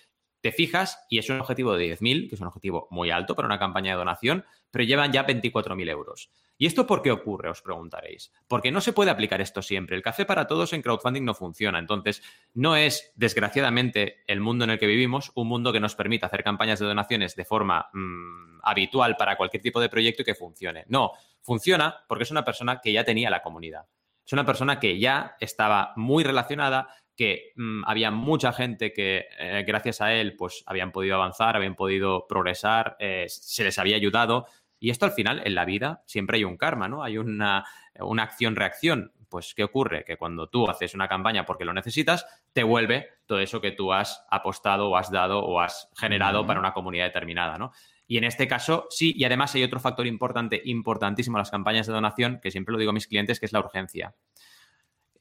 te 0.46 0.52
fijas 0.52 1.04
y 1.10 1.18
es 1.18 1.28
un 1.32 1.40
objetivo 1.40 1.76
de 1.76 1.98
10.000, 1.98 2.30
que 2.30 2.36
es 2.36 2.42
un 2.42 2.46
objetivo 2.46 2.88
muy 2.92 3.10
alto 3.10 3.36
para 3.36 3.48
una 3.48 3.58
campaña 3.58 3.94
de 3.94 3.98
donación, 3.98 4.46
pero 4.70 4.84
llevan 4.84 5.12
ya 5.12 5.26
24.000 5.26 5.90
euros. 5.90 6.30
¿Y 6.56 6.68
esto 6.68 6.86
por 6.86 7.02
qué 7.02 7.10
ocurre? 7.10 7.50
Os 7.50 7.64
preguntaréis. 7.64 8.32
Porque 8.48 8.72
no 8.72 8.80
se 8.80 8.94
puede 8.94 9.10
aplicar 9.10 9.42
esto 9.42 9.64
siempre. 9.64 9.96
El 9.96 10.04
café 10.04 10.24
para 10.24 10.46
todos 10.46 10.72
en 10.74 10.84
crowdfunding 10.84 11.24
no 11.26 11.34
funciona. 11.34 11.80
Entonces, 11.80 12.22
no 12.54 12.76
es, 12.76 13.12
desgraciadamente, 13.16 14.18
el 14.28 14.40
mundo 14.40 14.66
en 14.66 14.70
el 14.70 14.78
que 14.78 14.86
vivimos, 14.86 15.32
un 15.34 15.48
mundo 15.48 15.74
que 15.74 15.80
nos 15.80 15.96
permita 15.96 16.28
hacer 16.28 16.44
campañas 16.44 16.78
de 16.78 16.86
donaciones 16.86 17.36
de 17.36 17.44
forma 17.44 17.90
mm, 17.92 18.60
habitual 18.62 19.18
para 19.18 19.38
cualquier 19.38 19.64
tipo 19.64 19.82
de 19.82 19.90
proyecto 19.90 20.22
y 20.22 20.26
que 20.26 20.36
funcione. 20.36 20.86
No, 20.90 21.14
funciona 21.42 22.06
porque 22.08 22.26
es 22.26 22.30
una 22.30 22.46
persona 22.46 22.82
que 22.84 22.94
ya 22.94 23.04
tenía 23.04 23.32
la 23.32 23.42
comunidad. 23.42 23.88
Es 24.24 24.34
una 24.34 24.46
persona 24.46 24.80
que 24.80 25.00
ya 25.00 25.38
estaba 25.40 25.94
muy 25.96 26.24
relacionada, 26.24 26.90
que 27.16 27.54
mm, 27.56 27.84
había 27.86 28.12
mucha 28.12 28.54
gente 28.54 28.94
que 28.94 29.26
eh, 29.40 29.64
gracias 29.66 30.02
a 30.02 30.14
él 30.14 30.36
pues 30.36 30.64
habían 30.66 30.92
podido 30.92 31.16
avanzar, 31.16 31.56
habían 31.56 31.76
podido 31.76 32.28
progresar, 32.28 32.98
eh, 33.00 33.26
se 33.28 33.64
les 33.64 33.80
había 33.80 33.96
ayudado 33.96 34.48
y 34.80 34.90
esto 34.90 35.06
al 35.06 35.14
final, 35.14 35.42
en 35.46 35.56
la 35.56 35.66
vida, 35.66 36.04
siempre 36.06 36.38
hay 36.38 36.44
un 36.44 36.58
karma, 36.58 36.88
¿no? 36.88 37.04
Hay 37.04 37.18
una, 37.18 37.66
una 38.00 38.24
acción-reacción. 38.24 39.14
Pues, 39.30 39.54
¿qué 39.56 39.64
ocurre? 39.64 40.04
Que 40.04 40.18
cuando 40.18 40.48
tú 40.48 40.70
haces 40.70 40.94
una 40.94 41.08
campaña 41.08 41.46
porque 41.46 41.66
lo 41.66 41.74
necesitas, 41.74 42.26
te 42.54 42.64
vuelve 42.64 43.10
todo 43.26 43.40
eso 43.40 43.60
que 43.62 43.72
tú 43.72 43.92
has 43.92 44.26
apostado 44.30 44.90
o 44.90 44.98
has 44.98 45.10
dado 45.10 45.40
o 45.40 45.60
has 45.60 45.90
generado 45.98 46.46
para 46.46 46.60
una 46.60 46.74
comunidad 46.74 47.06
determinada, 47.06 47.58
¿no? 47.58 47.72
Y 48.08 48.18
en 48.18 48.26
este 48.26 48.48
caso, 48.48 48.86
sí, 48.92 49.14
y 49.18 49.24
además 49.24 49.56
hay 49.56 49.64
otro 49.64 49.80
factor 49.80 50.06
importante, 50.06 50.62
importantísimo 50.66 51.38
en 51.38 51.40
las 51.40 51.52
campañas 51.52 51.88
de 51.88 51.94
donación, 51.94 52.40
que 52.40 52.52
siempre 52.52 52.72
lo 52.72 52.78
digo 52.78 52.92
a 52.92 52.94
mis 52.94 53.08
clientes, 53.08 53.40
que 53.40 53.48
es 53.48 53.54
la 53.54 53.60
urgencia. 53.62 54.14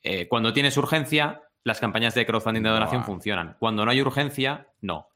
Eh, 0.03 0.29
cuando 0.29 0.53
tienes 0.53 0.77
urgencia, 0.77 1.44
las 1.65 1.81
campañas 1.81 2.15
de 2.15 2.27
crowdfunding 2.27 2.63
de 2.63 2.69
donación 2.69 3.05
funcionan. 3.05 3.57
Cuando 3.59 3.85
no 3.85 3.91
hay 3.91 4.01
urgencia, 4.01 4.69
no. 4.83 5.09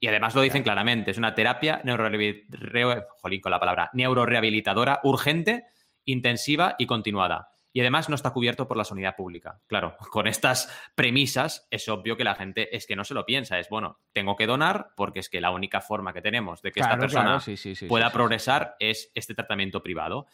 Y 0.00 0.08
además 0.08 0.34
lo 0.34 0.40
dicen 0.40 0.62
claramente, 0.62 1.10
es 1.10 1.18
una 1.18 1.34
terapia 1.34 1.82
con 1.82 3.50
la 3.50 3.60
palabra, 3.60 3.90
neurorehabilitadora 3.92 5.00
urgente, 5.04 5.66
intensiva 6.06 6.74
y 6.78 6.86
continuada. 6.86 7.50
Y 7.72 7.80
además 7.80 8.08
no 8.08 8.16
está 8.16 8.30
cubierto 8.30 8.66
por 8.66 8.78
la 8.78 8.84
sanidad 8.84 9.14
pública. 9.14 9.60
Claro, 9.66 9.96
con 10.10 10.26
estas 10.26 10.74
premisas 10.94 11.68
es 11.70 11.86
obvio 11.88 12.16
que 12.16 12.24
la 12.24 12.34
gente 12.34 12.74
es 12.74 12.86
que 12.86 12.96
no 12.96 13.04
se 13.04 13.14
lo 13.14 13.26
piensa. 13.26 13.58
Es, 13.58 13.68
bueno, 13.68 14.00
tengo 14.12 14.36
que 14.36 14.46
donar 14.46 14.92
porque 14.96 15.20
es 15.20 15.28
que 15.28 15.40
la 15.40 15.50
única 15.50 15.82
forma 15.82 16.14
que 16.14 16.22
tenemos 16.22 16.62
de 16.62 16.72
que 16.72 16.80
esta 16.80 16.98
persona 16.98 17.38
pueda 17.86 18.10
progresar 18.10 18.76
es 18.80 19.12
este 19.14 19.34
tratamiento 19.34 19.82
privado. 19.82 20.26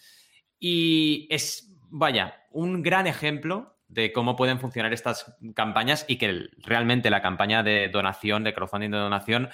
Y 0.61 1.27
es, 1.29 1.75
vaya, 1.91 2.47
un 2.53 2.83
gran 2.83 3.09
ejemplo 3.09 3.76
de 3.89 4.13
cómo 4.13 4.37
pueden 4.37 4.59
funcionar 4.59 4.93
estas 4.93 5.37
campañas 5.55 6.05
y 6.09 6.19
que 6.19 6.49
realmente 6.59 7.11
la 7.11 7.23
campaña 7.23 7.63
de 7.63 7.89
donación, 7.89 8.45
de 8.45 8.55
crowdfunding 8.55 8.91
de 8.91 8.99
donación, 8.99 9.51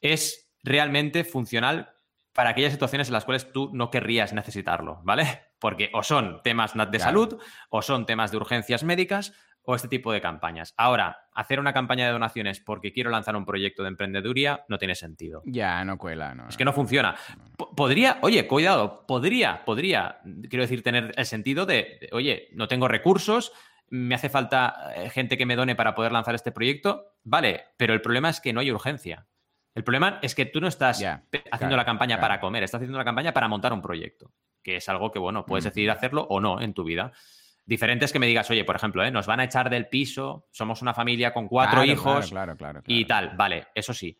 es 0.00 0.50
realmente 0.62 1.24
funcional 1.24 1.94
para 2.32 2.50
aquellas 2.50 2.72
situaciones 2.72 3.08
en 3.08 3.14
las 3.14 3.24
cuales 3.24 3.52
tú 3.52 3.70
no 3.72 3.90
querrías 3.90 4.32
necesitarlo, 4.32 5.00
¿vale? 5.04 5.52
Porque 5.58 5.90
o 5.92 6.02
son 6.02 6.40
temas 6.42 6.72
de 6.90 6.98
salud, 6.98 7.38
o 7.70 7.82
son 7.82 8.06
temas 8.06 8.30
de 8.30 8.38
urgencias 8.38 8.84
médicas, 8.84 9.32
o 9.64 9.74
este 9.74 9.88
tipo 9.88 10.12
de 10.12 10.20
campañas. 10.20 10.74
Ahora, 10.76 11.28
hacer 11.32 11.60
una 11.60 11.72
campaña 11.72 12.06
de 12.06 12.12
donaciones 12.12 12.60
porque 12.60 12.92
quiero 12.92 13.10
lanzar 13.10 13.36
un 13.36 13.44
proyecto 13.44 13.82
de 13.82 13.88
emprendeduría 13.88 14.64
no 14.68 14.78
tiene 14.78 14.94
sentido. 14.94 15.42
Ya, 15.46 15.84
no 15.84 15.98
cuela, 15.98 16.34
no. 16.34 16.48
Es 16.48 16.56
que 16.56 16.64
no 16.64 16.72
funciona. 16.72 17.16
podría, 17.76 18.18
oye, 18.22 18.46
cuidado, 18.46 19.06
podría, 19.06 19.64
podría, 19.64 20.20
quiero 20.48 20.64
decir, 20.64 20.82
tener 20.82 21.12
el 21.16 21.26
sentido 21.26 21.66
de, 21.66 22.08
oye, 22.12 22.48
no 22.52 22.68
tengo 22.68 22.88
recursos, 22.88 23.52
me 23.88 24.14
hace 24.14 24.28
falta 24.28 24.92
eh, 24.96 25.10
gente 25.10 25.36
que 25.36 25.46
me 25.46 25.54
done 25.54 25.76
para 25.76 25.94
poder 25.94 26.12
lanzar 26.12 26.34
este 26.34 26.50
proyecto. 26.50 27.14
Vale, 27.24 27.66
pero 27.76 27.94
el 27.94 28.00
problema 28.00 28.30
es 28.30 28.40
que 28.40 28.52
no 28.52 28.60
hay 28.60 28.70
urgencia. 28.70 29.26
El 29.74 29.84
problema 29.84 30.18
es 30.22 30.34
que 30.34 30.46
tú 30.46 30.60
no 30.60 30.66
estás 30.66 31.02
haciendo 31.50 31.76
la 31.76 31.84
campaña 31.84 32.20
para 32.20 32.40
comer, 32.40 32.62
estás 32.62 32.80
haciendo 32.80 32.98
la 32.98 33.04
campaña 33.04 33.32
para 33.32 33.48
montar 33.48 33.72
un 33.72 33.80
proyecto, 33.80 34.32
que 34.62 34.76
es 34.76 34.88
algo 34.88 35.10
que, 35.10 35.18
bueno, 35.18 35.46
puedes 35.46 35.64
decidir 35.64 35.90
hacerlo 35.90 36.26
o 36.28 36.40
no 36.40 36.60
en 36.60 36.74
tu 36.74 36.84
vida. 36.84 37.12
Diferente 37.64 38.04
es 38.04 38.12
que 38.12 38.18
me 38.18 38.26
digas, 38.26 38.50
oye, 38.50 38.64
por 38.64 38.76
ejemplo, 38.76 39.04
¿eh? 39.04 39.10
nos 39.10 39.26
van 39.26 39.40
a 39.40 39.44
echar 39.44 39.70
del 39.70 39.88
piso, 39.88 40.48
somos 40.50 40.82
una 40.82 40.94
familia 40.94 41.32
con 41.32 41.46
cuatro 41.46 41.84
hijos 41.84 42.32
y 42.86 43.04
tal. 43.04 43.36
Vale, 43.36 43.68
eso 43.74 43.94
sí. 43.94 44.18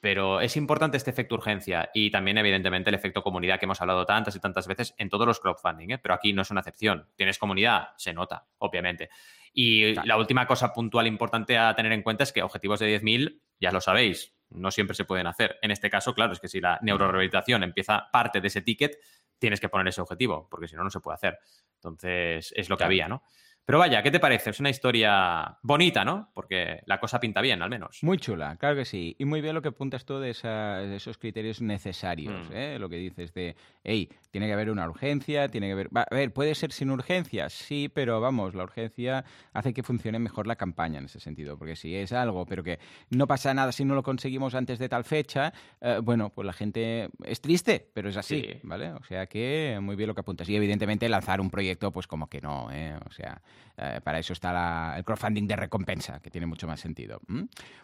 Pero 0.00 0.40
es 0.40 0.56
importante 0.56 0.96
este 0.96 1.10
efecto 1.10 1.36
urgencia 1.36 1.88
y 1.94 2.10
también, 2.10 2.36
evidentemente, 2.36 2.90
el 2.90 2.94
efecto 2.94 3.22
comunidad 3.22 3.58
que 3.58 3.66
hemos 3.66 3.80
hablado 3.80 4.04
tantas 4.04 4.34
y 4.34 4.40
tantas 4.40 4.66
veces 4.66 4.94
en 4.98 5.08
todos 5.08 5.26
los 5.26 5.38
crowdfunding, 5.38 5.92
¿eh? 5.92 5.98
pero 5.98 6.14
aquí 6.14 6.32
no 6.32 6.42
es 6.42 6.50
una 6.50 6.60
excepción. 6.60 7.06
Tienes 7.16 7.38
comunidad, 7.38 7.90
se 7.96 8.12
nota, 8.12 8.44
obviamente. 8.58 9.10
Y 9.54 9.94
la 9.94 10.16
última 10.16 10.46
cosa 10.46 10.72
puntual 10.72 11.06
importante 11.06 11.56
a 11.56 11.74
tener 11.74 11.92
en 11.92 12.02
cuenta 12.02 12.24
es 12.24 12.32
que 12.32 12.42
objetivos 12.42 12.80
de 12.80 13.00
10.000, 13.00 13.40
ya 13.60 13.70
lo 13.70 13.80
sabéis, 13.80 14.34
no 14.50 14.70
siempre 14.70 14.94
se 14.94 15.04
pueden 15.04 15.26
hacer. 15.26 15.58
En 15.62 15.70
este 15.70 15.88
caso, 15.90 16.14
claro, 16.14 16.32
es 16.32 16.40
que 16.40 16.48
si 16.48 16.60
la 16.60 16.78
neurorehabilitación 16.82 17.62
empieza 17.62 18.10
parte 18.10 18.40
de 18.40 18.48
ese 18.48 18.62
ticket, 18.62 18.98
tienes 19.42 19.58
que 19.58 19.68
poner 19.68 19.88
ese 19.88 20.00
objetivo, 20.00 20.46
porque 20.48 20.68
si 20.68 20.76
no, 20.76 20.84
no 20.84 20.90
se 20.90 21.00
puede 21.00 21.16
hacer. 21.16 21.36
Entonces, 21.74 22.54
es 22.56 22.68
lo 22.68 22.76
que 22.76 22.84
había, 22.84 23.08
¿no? 23.08 23.24
Pero 23.64 23.78
vaya, 23.78 24.02
¿qué 24.02 24.10
te 24.10 24.18
parece? 24.18 24.50
Es 24.50 24.58
una 24.58 24.70
historia 24.70 25.58
bonita, 25.62 26.04
¿no? 26.04 26.30
Porque 26.34 26.82
la 26.86 26.98
cosa 26.98 27.20
pinta 27.20 27.40
bien, 27.40 27.62
al 27.62 27.70
menos. 27.70 28.00
Muy 28.02 28.18
chula, 28.18 28.56
claro 28.56 28.74
que 28.74 28.84
sí. 28.84 29.14
Y 29.20 29.24
muy 29.24 29.40
bien 29.40 29.54
lo 29.54 29.62
que 29.62 29.68
apuntas 29.68 30.04
tú 30.04 30.18
de, 30.18 30.30
esos 30.30 31.16
criterios 31.16 31.62
necesarios, 31.62 32.50
mm. 32.50 32.52
¿eh? 32.52 32.78
Lo 32.80 32.88
que 32.88 32.96
dices 32.96 33.32
de, 33.32 33.54
hey, 33.84 34.08
tiene 34.32 34.48
que 34.48 34.52
haber 34.52 34.68
una 34.68 34.88
urgencia, 34.88 35.48
tiene 35.48 35.68
que 35.68 35.72
haber... 35.74 35.90
a 35.94 36.06
ver, 36.10 36.32
puede 36.32 36.56
ser 36.56 36.72
sin 36.72 36.90
urgencia, 36.90 37.48
sí, 37.50 37.88
pero 37.88 38.20
vamos, 38.20 38.54
la 38.54 38.64
urgencia 38.64 39.24
hace 39.52 39.72
que 39.72 39.84
funcione 39.84 40.18
mejor 40.18 40.48
la 40.48 40.56
campaña 40.56 40.98
en 40.98 41.04
ese 41.04 41.20
sentido. 41.20 41.56
Porque 41.56 41.76
si 41.76 41.94
es 41.94 42.12
algo, 42.12 42.44
pero 42.46 42.64
que 42.64 42.80
no 43.10 43.28
pasa 43.28 43.54
nada 43.54 43.70
si 43.70 43.84
no 43.84 43.94
lo 43.94 44.02
conseguimos 44.02 44.56
antes 44.56 44.80
de 44.80 44.88
tal 44.88 45.04
fecha, 45.04 45.52
eh, 45.80 46.00
bueno, 46.02 46.30
pues 46.30 46.46
la 46.46 46.52
gente 46.52 47.10
es 47.24 47.40
triste, 47.40 47.88
pero 47.94 48.08
es 48.08 48.16
así, 48.16 48.58
¿vale? 48.64 48.90
O 48.90 49.04
sea 49.04 49.26
que 49.26 49.78
muy 49.80 49.94
bien 49.94 50.08
lo 50.08 50.14
que 50.14 50.22
apuntas. 50.22 50.48
Y 50.48 50.56
evidentemente 50.56 51.08
lanzar 51.08 51.40
un 51.40 51.48
proyecto, 51.48 51.92
pues 51.92 52.08
como 52.08 52.26
que 52.28 52.40
no, 52.40 52.68
¿eh? 52.72 52.98
O 53.06 53.12
sea... 53.12 53.40
Eh, 53.76 54.00
para 54.04 54.18
eso 54.18 54.32
está 54.32 54.94
el 54.96 55.04
crowdfunding 55.04 55.46
de 55.46 55.56
recompensa, 55.56 56.20
que 56.20 56.30
tiene 56.30 56.46
mucho 56.46 56.66
más 56.66 56.78
sentido. 56.78 57.20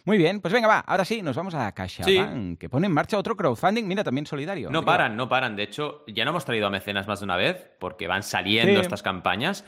Muy 0.04 0.18
bien, 0.18 0.40
pues 0.40 0.52
venga, 0.52 0.68
va, 0.68 0.81
ahora 0.81 1.04
sí, 1.04 1.22
nos 1.22 1.35
vamos 1.35 1.54
a 1.54 1.72
CaixaBank, 1.72 2.59
que 2.59 2.68
pone 2.68 2.87
en 2.87 2.92
marcha 2.92 3.18
otro 3.18 3.37
crowdfunding, 3.37 3.85
mira, 3.85 4.04
también 4.04 4.26
solidario. 4.26 4.70
No 4.70 4.85
paran, 4.85 5.16
no 5.16 5.28
paran. 5.28 5.57
De 5.57 5.62
hecho, 5.62 6.04
ya 6.07 6.24
no 6.24 6.31
hemos 6.31 6.44
traído 6.44 6.66
a 6.66 6.70
mecenas 6.70 7.09
más 7.09 7.20
de 7.20 7.24
una 7.24 7.37
vez, 7.37 7.70
porque 7.78 8.07
van 8.07 8.22
saliendo 8.22 8.81
estas 8.81 9.02
campañas. 9.02 9.64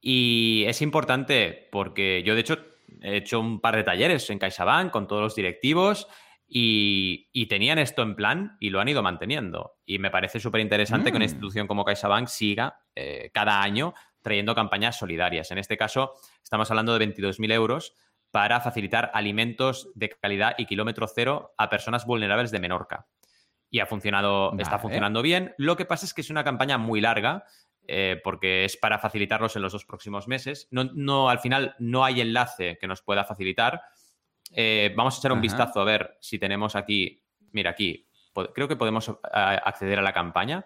Y 0.00 0.64
es 0.66 0.82
importante 0.82 1.68
porque 1.72 2.22
yo, 2.24 2.34
de 2.34 2.40
hecho, 2.42 2.58
he 3.00 3.16
hecho 3.16 3.40
un 3.40 3.60
par 3.60 3.74
de 3.74 3.84
talleres 3.84 4.28
en 4.30 4.38
CaixaBank 4.38 4.90
con 4.90 5.08
todos 5.08 5.22
los 5.22 5.34
directivos 5.34 6.06
y, 6.46 7.46
tenían 7.46 7.78
esto 7.78 8.02
en 8.02 8.14
plan 8.14 8.56
y 8.60 8.70
lo 8.70 8.80
han 8.80 8.88
ido 8.88 9.02
manteniendo. 9.02 9.78
Y 9.86 9.98
me 9.98 10.10
parece 10.10 10.40
súper 10.40 10.60
interesante 10.60 11.10
que 11.10 11.16
una 11.16 11.24
mm. 11.24 11.30
institución 11.30 11.66
como 11.66 11.84
CaixaBank 11.84 12.28
siga 12.28 12.80
eh, 12.94 13.30
cada 13.32 13.62
año 13.62 13.94
trayendo 14.24 14.54
campañas 14.54 14.98
solidarias. 14.98 15.50
En 15.50 15.58
este 15.58 15.76
caso, 15.76 16.14
estamos 16.42 16.70
hablando 16.70 16.98
de 16.98 17.06
22.000 17.06 17.52
euros 17.52 17.94
para 18.30 18.60
facilitar 18.60 19.10
alimentos 19.14 19.90
de 19.94 20.08
calidad 20.08 20.54
y 20.58 20.66
kilómetro 20.66 21.06
cero 21.06 21.54
a 21.58 21.68
personas 21.68 22.06
vulnerables 22.06 22.50
de 22.50 22.58
Menorca. 22.58 23.06
Y 23.70 23.80
ha 23.80 23.86
funcionado, 23.86 24.56
está 24.58 24.78
funcionando 24.78 25.20
bien. 25.20 25.54
Lo 25.58 25.76
que 25.76 25.84
pasa 25.84 26.06
es 26.06 26.14
que 26.14 26.22
es 26.22 26.30
una 26.30 26.42
campaña 26.42 26.78
muy 26.78 27.00
larga, 27.00 27.44
eh, 27.86 28.20
porque 28.24 28.64
es 28.64 28.76
para 28.78 28.98
facilitarlos 28.98 29.56
en 29.56 29.62
los 29.62 29.72
dos 29.72 29.84
próximos 29.84 30.26
meses. 30.26 30.68
No, 30.70 31.28
al 31.28 31.38
final 31.38 31.76
no 31.78 32.04
hay 32.04 32.22
enlace 32.22 32.78
que 32.80 32.86
nos 32.86 33.02
pueda 33.02 33.24
facilitar. 33.24 33.82
Eh, 34.52 34.94
vamos 34.96 35.16
a 35.16 35.18
echar 35.18 35.32
un 35.32 35.40
vistazo 35.40 35.80
a 35.80 35.84
ver 35.84 36.16
si 36.20 36.38
tenemos 36.38 36.76
aquí. 36.76 37.22
Mira, 37.52 37.70
aquí 37.70 38.08
creo 38.54 38.68
que 38.68 38.76
podemos 38.76 39.08
eh, 39.08 39.14
acceder 39.32 39.98
a 39.98 40.02
la 40.02 40.12
campaña. 40.12 40.64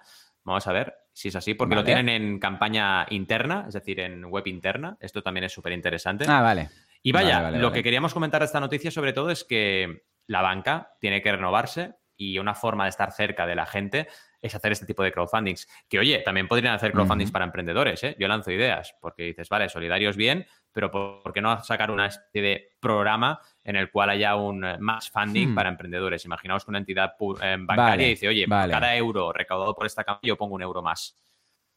Vamos 0.48 0.66
a 0.66 0.72
ver 0.72 0.94
si 1.12 1.28
es 1.28 1.36
así, 1.36 1.54
porque 1.54 1.74
lo 1.74 1.84
tienen 1.84 2.08
en 2.08 2.38
campaña 2.38 3.06
interna, 3.10 3.66
es 3.68 3.74
decir, 3.74 4.00
en 4.00 4.24
web 4.24 4.46
interna. 4.46 4.96
Esto 4.98 5.22
también 5.22 5.44
es 5.44 5.52
súper 5.52 5.72
interesante. 5.72 6.24
Ah, 6.28 6.40
vale. 6.40 6.70
Y 7.02 7.12
vaya, 7.12 7.50
lo 7.50 7.70
que 7.70 7.82
queríamos 7.82 8.14
comentar 8.14 8.40
de 8.40 8.46
esta 8.46 8.60
noticia 8.60 8.90
sobre 8.90 9.12
todo 9.12 9.30
es 9.30 9.44
que 9.44 10.04
la 10.26 10.42
banca 10.42 10.92
tiene 11.00 11.22
que 11.22 11.32
renovarse 11.32 11.94
y 12.16 12.38
una 12.38 12.54
forma 12.54 12.84
de 12.84 12.90
estar 12.90 13.12
cerca 13.12 13.46
de 13.46 13.54
la 13.54 13.66
gente 13.66 14.08
es 14.40 14.54
hacer 14.54 14.72
este 14.72 14.86
tipo 14.86 15.02
de 15.02 15.12
crowdfundings. 15.12 15.68
Que 15.88 15.98
oye, 15.98 16.18
también 16.20 16.48
podrían 16.48 16.74
hacer 16.74 16.92
crowdfundings 16.92 17.30
para 17.30 17.44
emprendedores, 17.44 18.02
¿eh? 18.04 18.16
Yo 18.18 18.28
lanzo 18.28 18.50
ideas, 18.50 18.94
porque 19.00 19.24
dices, 19.24 19.48
vale, 19.48 19.68
solidarios 19.68 20.16
bien, 20.16 20.46
pero 20.72 20.90
¿por 20.90 21.32
qué 21.32 21.40
no 21.40 21.62
sacar 21.62 21.90
una 21.90 22.06
especie 22.06 22.42
de 22.42 22.70
programa 22.80 23.40
en 23.64 23.76
el 23.76 23.90
cual 23.90 24.10
haya 24.10 24.36
un 24.36 24.64
eh, 24.64 24.76
match 24.78 25.10
funding 25.10 25.50
hmm. 25.50 25.54
para 25.54 25.68
emprendedores? 25.68 26.24
Imaginaos 26.24 26.64
que 26.64 26.70
una 26.70 26.78
entidad 26.78 27.14
eh, 27.42 27.56
bancaria 27.58 28.06
dice, 28.06 28.28
oye, 28.28 28.46
por 28.46 28.70
cada 28.70 28.94
euro 28.96 29.32
recaudado 29.32 29.74
por 29.74 29.86
esta 29.86 30.04
campaña 30.04 30.28
yo 30.28 30.36
pongo 30.36 30.54
un 30.54 30.62
euro 30.62 30.82
más. 30.82 31.16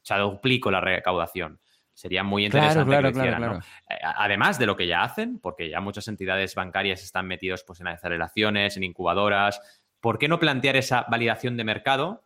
O 0.02 0.06
sea, 0.06 0.18
duplico 0.18 0.72
la 0.72 0.82
recaudación. 0.82 1.60
Sería 1.94 2.24
muy 2.24 2.46
interesante 2.46 2.96
que 2.96 3.02
lo 3.02 3.10
hicieran, 3.10 3.62
eh, 3.90 3.96
Además 4.02 4.58
de 4.58 4.66
lo 4.66 4.76
que 4.76 4.88
ya 4.88 5.04
hacen, 5.04 5.40
porque 5.40 5.70
ya 5.70 5.82
muchas 5.82 6.08
entidades 6.08 6.56
bancarias 6.56 7.04
están 7.04 7.28
metidos 7.28 7.64
pues, 7.64 7.82
en 7.82 7.88
aceleraciones, 7.88 8.78
en 8.78 8.84
incubadoras. 8.84 9.62
¿Por 10.00 10.18
qué 10.18 10.28
no 10.28 10.40
plantear 10.40 10.78
esa 10.78 11.06
validación 11.10 11.58
de 11.58 11.64
mercado 11.64 12.24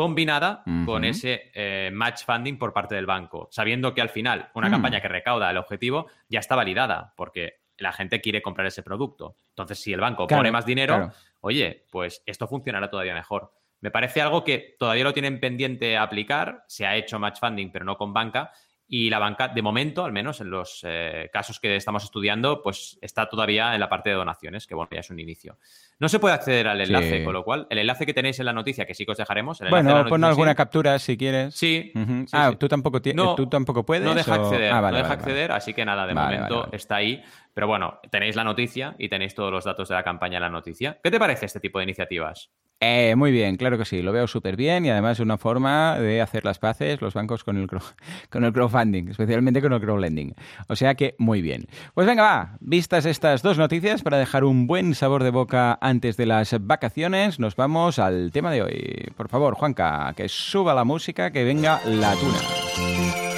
combinada 0.00 0.62
con 0.86 1.04
ese 1.04 1.50
eh, 1.52 1.90
match 1.92 2.24
funding 2.24 2.56
por 2.56 2.72
parte 2.72 2.94
del 2.94 3.04
banco, 3.04 3.48
sabiendo 3.50 3.92
que 3.92 4.00
al 4.00 4.08
final 4.08 4.48
una 4.54 4.68
mm. 4.68 4.70
campaña 4.70 5.00
que 5.02 5.08
recauda 5.08 5.50
el 5.50 5.58
objetivo 5.58 6.06
ya 6.26 6.40
está 6.40 6.56
validada, 6.56 7.12
porque 7.18 7.60
la 7.76 7.92
gente 7.92 8.22
quiere 8.22 8.40
comprar 8.40 8.66
ese 8.66 8.82
producto. 8.82 9.36
Entonces, 9.50 9.78
si 9.78 9.92
el 9.92 10.00
banco 10.00 10.26
pone 10.26 10.50
más 10.50 10.64
dinero, 10.64 11.12
oye, 11.40 11.84
pues 11.90 12.22
esto 12.24 12.48
funcionará 12.48 12.88
todavía 12.88 13.12
mejor. 13.12 13.52
Me 13.82 13.90
parece 13.90 14.22
algo 14.22 14.42
que 14.42 14.74
todavía 14.78 15.04
lo 15.04 15.12
tienen 15.12 15.38
pendiente 15.38 15.98
aplicar, 15.98 16.64
se 16.66 16.86
ha 16.86 16.96
hecho 16.96 17.18
match 17.18 17.38
funding, 17.38 17.70
pero 17.70 17.84
no 17.84 17.98
con 17.98 18.14
banca, 18.14 18.52
y 18.92 19.08
la 19.08 19.20
banca, 19.20 19.46
de 19.46 19.62
momento, 19.62 20.04
al 20.04 20.10
menos 20.10 20.40
en 20.40 20.50
los 20.50 20.80
eh, 20.82 21.30
casos 21.32 21.60
que 21.60 21.76
estamos 21.76 22.02
estudiando, 22.02 22.60
pues 22.60 22.98
está 23.00 23.28
todavía 23.28 23.72
en 23.72 23.78
la 23.78 23.88
parte 23.88 24.10
de 24.10 24.16
donaciones, 24.16 24.66
que 24.66 24.74
bueno, 24.74 24.88
ya 24.92 24.98
es 24.98 25.10
un 25.10 25.20
inicio. 25.20 25.58
No 26.00 26.08
se 26.08 26.18
puede 26.18 26.34
acceder 26.34 26.66
al 26.66 26.80
enlace, 26.80 27.22
con 27.22 27.32
lo 27.32 27.44
cual, 27.44 27.68
el 27.70 27.78
enlace 27.78 28.04
que 28.04 28.12
tenéis 28.12 28.40
en 28.40 28.46
la 28.46 28.52
noticia, 28.52 28.86
que 28.86 28.94
sí 28.94 29.04
que 29.04 29.12
os 29.12 29.18
dejaremos. 29.18 29.60
bueno, 29.70 30.04
pon 30.06 30.24
alguna 30.24 30.56
captura 30.56 30.98
si 30.98 31.16
quieres. 31.16 31.54
Sí. 31.54 31.92
ah, 32.32 32.52
¿tú, 32.58 32.66
tampoco 32.66 33.00
tú 33.00 33.46
tampoco 33.46 33.86
puedes. 33.86 34.04
No 34.04 34.12
deja 34.12 34.34
acceder, 34.34 34.72
ah, 34.72 34.80
no 34.80 34.96
deja 34.96 35.12
acceder, 35.12 35.52
así 35.52 35.72
que 35.72 35.84
nada, 35.84 36.04
de 36.04 36.14
momento 36.14 36.68
está 36.72 36.96
ahí. 36.96 37.22
Pero 37.54 37.68
bueno, 37.68 38.00
tenéis 38.10 38.34
la 38.34 38.42
noticia 38.42 38.96
y 38.98 39.08
tenéis 39.08 39.36
todos 39.36 39.52
los 39.52 39.64
datos 39.64 39.88
de 39.88 39.94
la 39.94 40.02
campaña 40.02 40.38
en 40.38 40.42
la 40.42 40.50
noticia. 40.50 40.98
¿Qué 41.00 41.12
te 41.12 41.18
parece 41.20 41.46
este 41.46 41.60
tipo 41.60 41.78
de 41.78 41.84
iniciativas? 41.84 42.50
Eh, 42.82 43.14
muy 43.14 43.30
bien, 43.30 43.56
claro 43.56 43.76
que 43.76 43.84
sí, 43.84 44.00
lo 44.00 44.10
veo 44.10 44.26
súper 44.26 44.56
bien 44.56 44.86
y 44.86 44.90
además 44.90 45.18
es 45.18 45.20
una 45.20 45.36
forma 45.36 45.98
de 45.98 46.22
hacer 46.22 46.46
las 46.46 46.58
paces 46.58 47.02
los 47.02 47.12
bancos 47.12 47.44
con 47.44 47.58
el, 47.58 47.68
con 48.30 48.44
el 48.44 48.52
crowdfunding, 48.54 49.08
especialmente 49.08 49.60
con 49.60 49.74
el 49.74 49.80
crowdlending. 49.80 50.34
O 50.66 50.76
sea 50.76 50.94
que 50.94 51.14
muy 51.18 51.42
bien. 51.42 51.66
Pues 51.92 52.06
venga, 52.06 52.22
va, 52.22 52.56
vistas 52.60 53.04
estas 53.04 53.42
dos 53.42 53.58
noticias 53.58 54.02
para 54.02 54.16
dejar 54.16 54.44
un 54.44 54.66
buen 54.66 54.94
sabor 54.94 55.24
de 55.24 55.30
boca 55.30 55.78
antes 55.82 56.16
de 56.16 56.24
las 56.24 56.56
vacaciones, 56.58 57.38
nos 57.38 57.54
vamos 57.54 57.98
al 57.98 58.30
tema 58.32 58.50
de 58.50 58.62
hoy. 58.62 59.12
Por 59.14 59.28
favor, 59.28 59.54
Juanca, 59.56 60.14
que 60.16 60.30
suba 60.30 60.72
la 60.72 60.84
música, 60.84 61.30
que 61.30 61.44
venga 61.44 61.82
la 61.84 62.14
tuna. 62.14 63.29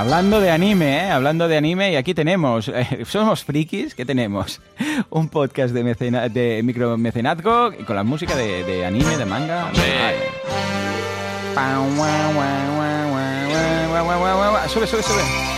Hablando 0.00 0.40
de 0.40 0.50
anime, 0.50 0.96
¿eh? 0.96 1.10
Hablando 1.10 1.46
de 1.46 1.58
anime, 1.58 1.92
y 1.92 1.96
aquí 1.96 2.14
tenemos, 2.14 2.68
eh, 2.68 3.04
somos 3.06 3.44
frikis, 3.44 3.94
¿qué 3.94 4.06
tenemos? 4.06 4.62
Un 5.10 5.28
podcast 5.28 5.74
de, 5.74 5.84
mecena, 5.84 6.30
de 6.30 6.62
micromecenazgo 6.62 7.72
con 7.86 7.96
la 7.96 8.02
música 8.02 8.34
de, 8.34 8.86
anime, 8.86 9.18
de 9.18 9.26
manga. 9.26 9.70
Sube, 14.68 14.86
sube, 14.86 15.02
sube. 15.02 15.49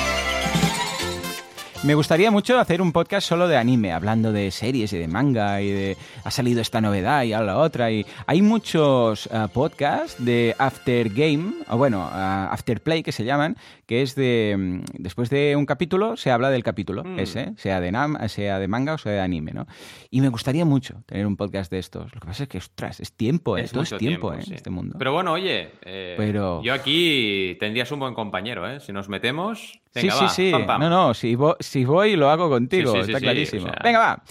Me 1.85 1.97
gustaría 1.97 2.31
mucho 2.31 2.61
hacer 2.61 2.81
un 2.81 2.93
podcast 2.93 3.27
solo 3.27 3.49
de 3.49 3.57
anime, 3.57 3.91
hablando 3.91 4.31
de 4.31 4.53
series 4.53 4.93
y 4.93 4.99
de 4.99 5.09
manga 5.09 5.61
y 5.61 5.71
de 5.73 5.97
ha 6.23 6.31
salido 6.31 6.61
esta 6.61 6.81
novedad 6.81 7.25
y 7.25 7.33
a 7.33 7.41
la 7.41 7.59
otra. 7.59 7.91
Y 7.91 8.07
hay 8.25 8.41
muchos 8.41 9.27
uh, 9.27 9.49
podcasts 9.53 10.25
de 10.25 10.55
After 10.59 11.09
Game, 11.09 11.55
o 11.69 11.77
bueno, 11.77 11.99
uh, 12.03 12.53
After 12.53 12.81
Play 12.81 13.03
que 13.03 13.11
se 13.11 13.25
llaman, 13.25 13.57
que 13.85 14.03
es 14.03 14.15
de 14.15 14.55
mm, 14.57 15.03
después 15.03 15.29
de 15.29 15.57
un 15.57 15.67
capítulo 15.67 16.17
se 16.17 16.31
habla 16.31 16.51
del 16.51 16.63
capítulo 16.63 17.03
mm. 17.03 17.19
ese, 17.19 17.53
sea 17.57 17.81
de 17.81 17.91
sea 18.29 18.61
de 18.61 18.69
manga 18.69 18.95
o 18.95 18.99
sea 18.99 19.13
de 19.13 19.21
anime, 19.21 19.51
¿no? 19.51 19.67
Y 20.09 20.21
me 20.21 20.29
gustaría 20.29 20.65
mucho 20.65 21.03
tener 21.07 21.27
un 21.27 21.37
podcast 21.37 21.69
de 21.73 21.81
estos. 21.81 22.15
Lo 22.15 22.21
que 22.21 22.29
pasa 22.29 22.45
es 22.45 22.49
que 22.49 22.59
ostras, 22.59 23.01
es 23.01 23.13
tiempo, 23.13 23.59
¿eh? 23.59 23.63
es 23.63 23.73
todo 23.73 23.83
es 23.83 23.97
tiempo, 23.99 24.33
¿eh? 24.33 24.39
este 24.53 24.71
mundo. 24.71 24.95
Pero 25.01 25.13
bueno, 25.13 25.33
oye, 25.33 25.73
eh, 25.83 26.15
Pero... 26.17 26.63
yo 26.63 26.75
aquí 26.75 27.57
tendrías 27.59 27.91
un 27.91 27.99
buen 27.99 28.15
compañero, 28.15 28.71
¿eh? 28.71 28.79
Si 28.79 28.93
nos 28.93 29.09
metemos, 29.09 29.82
sí, 29.95 30.11
sí, 30.11 30.29
sí. 30.29 30.53
No, 30.53 30.91
no, 30.91 31.15
si, 31.15 31.37
si 31.61 31.85
voy 31.85 32.17
lo 32.17 32.31
hago 32.31 32.49
contigo, 32.49 32.97
está 32.97 33.21
clarísimo. 33.21 33.69
Venga, 33.83 33.99
va. 33.99 34.23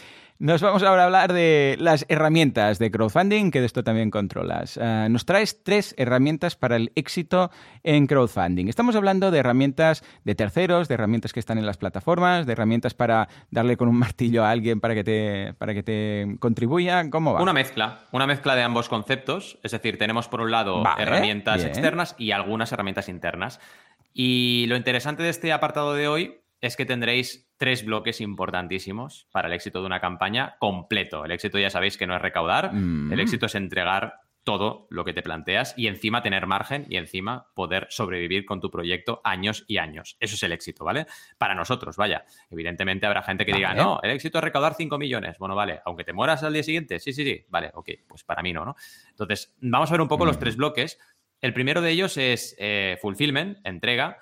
Nos 0.41 0.59
vamos 0.59 0.81
ahora 0.81 1.03
a 1.03 1.05
hablar 1.05 1.33
de 1.33 1.75
las 1.79 2.03
herramientas 2.09 2.79
de 2.79 2.89
crowdfunding, 2.89 3.51
que 3.51 3.59
de 3.59 3.67
esto 3.67 3.83
también 3.83 4.09
controlas. 4.09 4.75
Ah, 4.81 5.05
nos 5.07 5.23
traes 5.23 5.61
tres 5.63 5.93
herramientas 5.99 6.55
para 6.55 6.77
el 6.77 6.91
éxito 6.95 7.51
en 7.83 8.07
crowdfunding. 8.07 8.67
Estamos 8.67 8.95
hablando 8.95 9.29
de 9.29 9.37
herramientas 9.37 10.03
de 10.23 10.33
terceros, 10.33 10.87
de 10.87 10.95
herramientas 10.95 11.31
que 11.31 11.39
están 11.39 11.59
en 11.59 11.67
las 11.67 11.77
plataformas, 11.77 12.47
de 12.47 12.53
herramientas 12.53 12.95
para 12.95 13.29
darle 13.51 13.77
con 13.77 13.87
un 13.87 13.95
martillo 13.99 14.43
a 14.43 14.49
alguien 14.49 14.79
para 14.79 14.95
que 14.95 15.03
te, 15.03 15.53
para 15.59 15.75
que 15.75 15.83
te 15.83 16.37
contribuya. 16.39 17.07
¿Cómo 17.11 17.33
va? 17.33 17.41
Una 17.43 17.53
mezcla, 17.53 18.05
una 18.11 18.25
mezcla 18.25 18.55
de 18.55 18.63
ambos 18.63 18.89
conceptos. 18.89 19.59
Es 19.61 19.73
decir, 19.73 19.99
tenemos 19.99 20.27
por 20.27 20.41
un 20.41 20.49
lado 20.49 20.83
herramientas 20.97 21.63
externas 21.63 22.15
y 22.17 22.31
algunas 22.31 22.71
herramientas 22.71 23.09
internas. 23.09 23.59
Y 24.13 24.65
lo 24.67 24.75
interesante 24.75 25.23
de 25.23 25.29
este 25.29 25.51
apartado 25.51 25.93
de 25.93 26.07
hoy 26.07 26.41
es 26.59 26.75
que 26.75 26.85
tendréis 26.85 27.49
tres 27.57 27.85
bloques 27.85 28.21
importantísimos 28.21 29.27
para 29.31 29.47
el 29.47 29.53
éxito 29.53 29.79
de 29.79 29.85
una 29.85 29.99
campaña 29.99 30.55
completo. 30.59 31.25
El 31.25 31.31
éxito 31.31 31.57
ya 31.59 31.69
sabéis 31.69 31.97
que 31.97 32.07
no 32.07 32.15
es 32.15 32.21
recaudar, 32.21 32.71
el 32.73 33.19
éxito 33.19 33.47
es 33.47 33.55
entregar 33.55 34.21
todo 34.43 34.87
lo 34.89 35.05
que 35.05 35.13
te 35.13 35.21
planteas 35.21 35.73
y 35.77 35.87
encima 35.87 36.23
tener 36.23 36.47
margen 36.47 36.85
y 36.89 36.97
encima 36.97 37.47
poder 37.53 37.87
sobrevivir 37.89 38.45
con 38.45 38.59
tu 38.59 38.71
proyecto 38.71 39.21
años 39.23 39.63
y 39.67 39.77
años. 39.77 40.17
Eso 40.19 40.35
es 40.35 40.43
el 40.43 40.51
éxito, 40.51 40.83
¿vale? 40.83 41.05
Para 41.37 41.53
nosotros, 41.53 41.95
vaya. 41.95 42.25
Evidentemente 42.49 43.05
habrá 43.05 43.21
gente 43.21 43.45
que 43.45 43.53
diga, 43.53 43.73
no, 43.73 43.99
el 44.01 44.11
éxito 44.11 44.39
es 44.39 44.43
recaudar 44.43 44.73
5 44.73 44.97
millones. 44.97 45.37
Bueno, 45.37 45.55
vale, 45.55 45.81
aunque 45.85 46.03
te 46.03 46.13
mueras 46.13 46.43
al 46.43 46.53
día 46.53 46.63
siguiente, 46.63 46.99
sí, 46.99 47.13
sí, 47.13 47.23
sí, 47.23 47.45
vale, 47.49 47.71
ok, 47.73 47.89
pues 48.07 48.23
para 48.23 48.41
mí 48.41 48.51
no, 48.51 48.65
¿no? 48.65 48.75
Entonces, 49.09 49.55
vamos 49.61 49.89
a 49.91 49.93
ver 49.93 50.01
un 50.01 50.07
poco 50.07 50.25
los 50.25 50.39
tres 50.39 50.57
bloques. 50.57 50.97
El 51.41 51.53
primero 51.53 51.81
de 51.81 51.91
ellos 51.91 52.17
es 52.17 52.55
eh, 52.59 52.97
fulfillment, 53.01 53.57
entrega, 53.65 54.19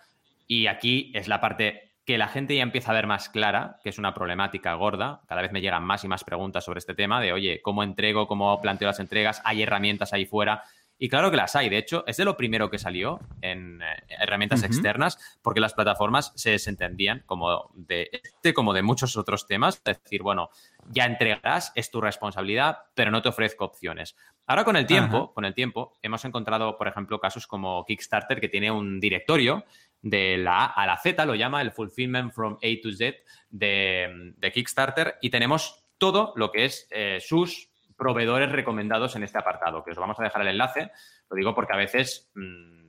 y 0.48 0.68
aquí 0.68 1.12
es 1.14 1.28
la 1.28 1.42
parte 1.42 1.92
que 2.06 2.18
la 2.18 2.28
gente 2.28 2.56
ya 2.56 2.64
empieza 2.64 2.92
a 2.92 2.96
ver 2.96 3.06
más 3.06 3.30
clara, 3.30 3.78
que 3.84 3.90
es 3.90 4.00
una 4.00 4.16
problemática 4.16 4.74
gorda. 4.74 5.22
Cada 5.28 5.42
vez 5.42 5.52
me 5.52 5.62
llegan 5.62 5.84
más 5.84 6.04
y 6.04 6.08
más 6.08 6.24
preguntas 6.24 6.64
sobre 6.64 6.80
este 6.80 6.96
tema 6.96 7.22
de, 7.22 7.34
oye, 7.34 7.62
¿cómo 7.62 7.84
entrego? 7.84 8.26
¿Cómo 8.26 8.60
planteo 8.62 8.88
las 8.88 9.00
entregas? 9.00 9.42
¿Hay 9.44 9.62
herramientas 9.62 10.12
ahí 10.14 10.26
fuera? 10.26 10.64
Y 11.02 11.08
claro 11.08 11.32
que 11.32 11.38
las 11.38 11.56
hay. 11.56 11.70
De 11.70 11.78
hecho, 11.78 12.04
es 12.06 12.18
de 12.18 12.26
lo 12.26 12.36
primero 12.36 12.70
que 12.70 12.78
salió 12.78 13.22
en 13.42 13.82
eh, 13.82 13.86
herramientas 14.10 14.64
externas, 14.64 15.18
porque 15.42 15.62
las 15.62 15.74
plataformas 15.74 16.34
se 16.36 16.52
desentendían 16.52 17.24
como 17.26 17.72
de 17.74 18.10
este, 18.12 18.54
como 18.54 18.74
de 18.74 18.84
muchos 18.84 19.16
otros 19.16 19.48
temas. 19.48 19.82
Es 19.86 20.02
decir, 20.04 20.22
bueno, 20.22 20.50
ya 20.92 21.06
entregarás, 21.06 21.72
es 21.74 21.90
tu 21.90 22.02
responsabilidad, 22.02 22.80
pero 22.94 23.12
no 23.12 23.22
te 23.22 23.30
ofrezco 23.30 23.64
opciones. 23.64 24.18
Ahora 24.46 24.66
con 24.66 24.76
el 24.76 24.86
tiempo, 24.86 25.34
con 25.34 25.46
el 25.46 25.54
tiempo, 25.54 25.94
hemos 26.02 26.26
encontrado, 26.26 26.78
por 26.78 26.88
ejemplo, 26.90 27.20
casos 27.20 27.48
como 27.48 27.86
Kickstarter, 27.86 28.42
que 28.42 28.50
tiene 28.50 28.70
un 28.70 29.00
directorio 29.00 29.64
de 30.02 30.38
la 30.38 30.66
A 30.66 30.84
a 30.84 30.86
la 30.86 30.98
Z, 30.98 31.26
lo 31.26 31.36
llama 31.36 31.62
el 31.62 31.72
Fulfillment 31.72 32.34
from 32.34 32.56
A 32.56 32.82
to 32.82 32.92
Z 32.92 33.18
de, 33.50 34.52
Kickstarter, 34.54 35.16
y 35.22 35.30
tenemos 35.30 35.86
todo 35.98 36.34
lo 36.36 36.52
que 36.52 36.66
es 36.66 36.88
eh, 36.92 37.20
sus 37.22 37.70
proveedores 38.00 38.52
recomendados 38.52 39.16
en 39.16 39.24
este 39.24 39.38
apartado, 39.38 39.84
que 39.84 39.92
os 39.92 39.98
vamos 39.98 40.20
a 40.20 40.24
dejar 40.24 40.42
el 40.42 40.48
enlace. 40.48 40.92
Lo 41.30 41.36
digo 41.36 41.54
porque 41.54 41.74
a 41.74 41.78
veces 41.78 42.32
mm, 42.34 42.80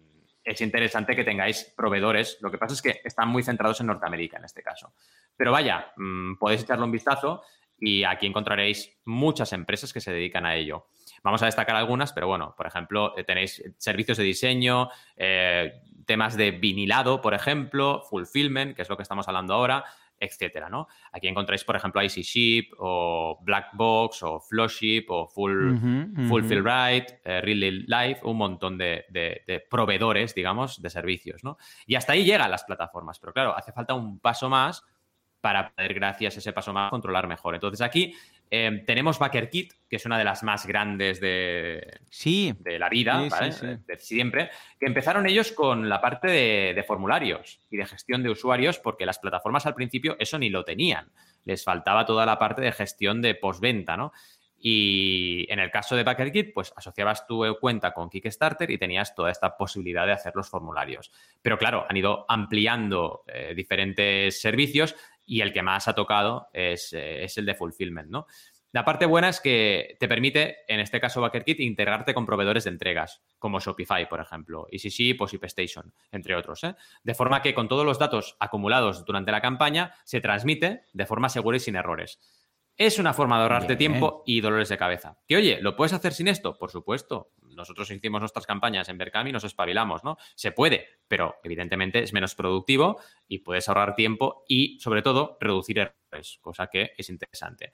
es 0.45 0.61
interesante 0.61 1.15
que 1.15 1.25
tengáis 1.25 1.75
proveedores. 1.77 2.39
Lo 2.41 2.51
que 2.51 2.57
pasa 2.57 2.75
es 2.75 2.81
que 2.81 3.01
están 3.05 3.29
muy 3.29 3.43
centrados 3.43 3.81
en 3.81 3.89
Norteamérica 3.89 4.39
en 4.39 4.45
este 4.45 4.63
caso. 4.63 4.95
Pero 5.37 5.53
vaya, 5.53 5.93
mm, 5.97 6.37
podéis 6.37 6.63
echarle 6.63 6.85
un 6.85 6.93
vistazo 6.93 7.43
y 7.77 8.05
aquí 8.05 8.27
encontraréis 8.27 8.99
muchas 9.05 9.53
empresas 9.53 9.93
que 9.93 10.01
se 10.01 10.13
dedican 10.13 10.47
a 10.47 10.55
ello. 10.55 10.87
Vamos 11.23 11.43
a 11.43 11.47
destacar 11.47 11.77
algunas, 11.77 12.13
pero 12.13 12.29
bueno, 12.29 12.55
por 12.57 12.67
ejemplo, 12.67 13.17
eh, 13.17 13.25
tenéis 13.25 13.63
servicios 13.79 14.19
de 14.19 14.25
diseño, 14.25 14.89
eh, 15.17 15.83
temas 16.07 16.37
de 16.37 16.53
vinilado, 16.53 17.21
por 17.21 17.35
ejemplo, 17.35 18.03
fulfillment, 18.09 18.77
que 18.77 18.83
es 18.83 18.89
lo 18.89 18.97
que 18.97 19.03
estamos 19.03 19.27
hablando 19.29 19.55
ahora, 19.55 19.85
etcétera, 20.21 20.69
¿no? 20.69 20.87
Aquí 21.13 21.27
encontráis, 21.27 21.65
por 21.65 21.75
ejemplo, 21.75 22.03
Icy 22.03 22.23
Ship 22.23 22.71
o 22.79 23.39
Blackbox 23.43 24.23
o 24.23 24.41
Flowship 24.41 25.07
o 25.09 25.27
Full, 25.27 26.29
Fulfill 26.29 26.63
Right, 26.63 27.11
eh, 27.25 27.41
Really 27.41 27.87
Life, 27.87 28.21
un 28.25 28.37
montón 28.37 28.77
de, 28.77 29.07
de, 29.09 29.67
proveedores, 29.69 30.35
digamos, 30.35 30.81
de 30.83 30.91
servicios, 30.91 31.43
¿no? 31.43 31.57
Y 31.87 31.95
hasta 31.95 32.13
ahí 32.13 32.25
llegan 32.25 32.51
las 32.51 32.65
plataformas, 32.65 33.19
pero 33.19 33.33
claro, 33.33 33.57
hace 33.57 33.73
falta 33.73 33.95
un 33.95 34.21
paso 34.21 34.49
más 34.51 34.85
para 35.41 35.71
poder, 35.71 35.95
gracias 35.95 36.37
a 36.37 36.39
ese 36.39 36.53
paso 36.53 36.73
más, 36.73 36.91
controlar 36.91 37.27
mejor. 37.27 37.55
Entonces 37.55 37.81
aquí 37.81 38.15
Em, 38.53 38.85
tenemos 38.85 39.21
BackerKit, 39.21 39.75
que 39.89 39.95
es 39.95 40.07
una 40.07 40.19
de 40.19 40.25
las 40.25 40.43
más 40.43 40.67
grandes 40.67 41.21
de, 41.21 42.01
sí. 42.11 42.53
de 42.59 42.81
la 42.81 42.89
vida, 42.89 43.23
de 43.23 43.99
siempre, 43.99 44.51
que 44.79 44.87
empezaron 44.87 45.29
ellos 45.29 45.53
con 45.53 45.89
la 45.89 46.01
parte 46.01 46.27
de, 46.27 46.85
formularios 46.85 47.61
y 47.71 47.77
de 47.77 47.87
gestión 47.87 48.25
de 48.25 48.31
usuarios, 48.31 48.81
porque 48.81 49.07
las 49.07 49.21
plataformas 49.21 49.67
al 49.67 49.77
principio 49.77 50.17
eso 50.19 50.37
ni 50.37 50.51
lo 50.51 50.65
tenían. 50.65 51.13
Les 51.45 51.63
faltaba 51.63 52.05
toda 52.05 52.27
la 52.27 52.41
parte 52.41 52.61
de 52.61 52.73
gestión 52.73 53.23
de 53.23 53.37
postventa, 53.37 53.97
¿no? 53.97 54.13
Y 54.63 55.47
en 55.49 55.59
el 55.59 55.71
caso 55.71 55.97
de 55.97 56.03
BackerKit, 56.03 56.53
pues 56.53 56.73
asociabas 56.77 57.27
tu 57.27 57.43
cuenta 57.61 57.95
con 57.95 58.11
Kickstarter 58.11 58.71
y 58.71 58.77
tenías 58.77 59.15
toda 59.15 59.31
esta 59.31 59.57
posibilidad 59.57 60.05
de 60.05 60.13
hacer 60.13 60.33
los 60.35 60.51
formularios. 60.51 61.11
Pero 61.41 61.57
claro, 61.57 61.87
han 61.89 61.97
ido 61.97 62.27
ampliando 62.29 63.23
eh, 63.27 63.55
diferentes 63.55 64.39
servicios 64.39 64.97
y 65.31 65.43
el 65.43 65.53
que 65.53 65.63
más 65.63 65.87
ha 65.87 65.95
tocado 65.95 66.49
es, 66.53 66.93
eh, 66.93 67.23
es 67.23 67.39
el 67.39 67.47
de 67.47 67.55
fulfillment, 67.55 68.11
¿no? 68.11 68.27
La 68.73 68.85
parte 68.85 69.07
buena 69.07 69.29
es 69.29 69.41
que 69.41 69.97
te 69.99 70.09
permite, 70.09 70.59
en 70.69 70.81
este 70.81 71.01
caso 71.01 71.21
BackerKit, 71.21 71.61
integrarte 71.61 72.15
con 72.15 72.27
proveedores 72.27 72.65
de 72.65 72.71
entregas, 72.71 73.21
como 73.39 73.59
Shopify, 73.59 74.09
por 74.09 74.21
ejemplo, 74.21 74.67
ECC, 74.71 75.17
PostStation, 75.17 75.93
entre 76.13 76.37
otros. 76.37 76.63
¿eh? 76.65 76.75
De 77.03 77.15
forma 77.15 77.43
que 77.43 77.55
con 77.55 77.69
todos 77.69 77.85
los 77.85 77.99
datos 77.99 78.37
acumulados 78.39 79.05
durante 79.05 79.33
la 79.33 79.41
campaña 79.41 79.95
se 80.05 80.21
transmite 80.21 80.83
de 80.93 81.07
forma 81.07 81.29
segura 81.29 81.57
y 81.57 81.61
sin 81.61 81.75
errores. 81.75 82.21
Es 82.81 82.99
una 82.99 83.13
forma 83.13 83.37
de 83.37 83.43
ahorrarte 83.43 83.77
tiempo 83.77 84.23
y 84.25 84.41
dolores 84.41 84.71
de 84.71 84.79
cabeza. 84.79 85.19
Que 85.29 85.37
oye, 85.37 85.59
¿lo 85.61 85.77
puedes 85.77 85.93
hacer 85.93 86.15
sin 86.15 86.29
esto? 86.29 86.57
Por 86.57 86.71
supuesto 86.71 87.35
nosotros 87.43 87.91
hicimos 87.91 88.21
nuestras 88.23 88.47
campañas 88.47 88.89
en 88.89 88.97
Berkami 88.97 89.29
y 89.29 89.33
nos 89.35 89.45
espabilamos, 89.45 90.03
¿no? 90.03 90.17
Se 90.35 90.53
puede, 90.53 90.87
pero 91.07 91.37
evidentemente 91.45 92.03
es 92.03 92.15
menos 92.15 92.35
productivo 92.35 92.99
y 93.29 93.41
puedes 93.41 93.69
ahorrar 93.69 93.95
tiempo 93.95 94.45
y, 94.49 94.81
sobre 94.81 95.03
todo, 95.03 95.37
reducir 95.43 95.79
errores, 95.79 96.39
cosa 96.41 96.69
que 96.69 96.93
es 96.97 97.11
interesante. 97.11 97.71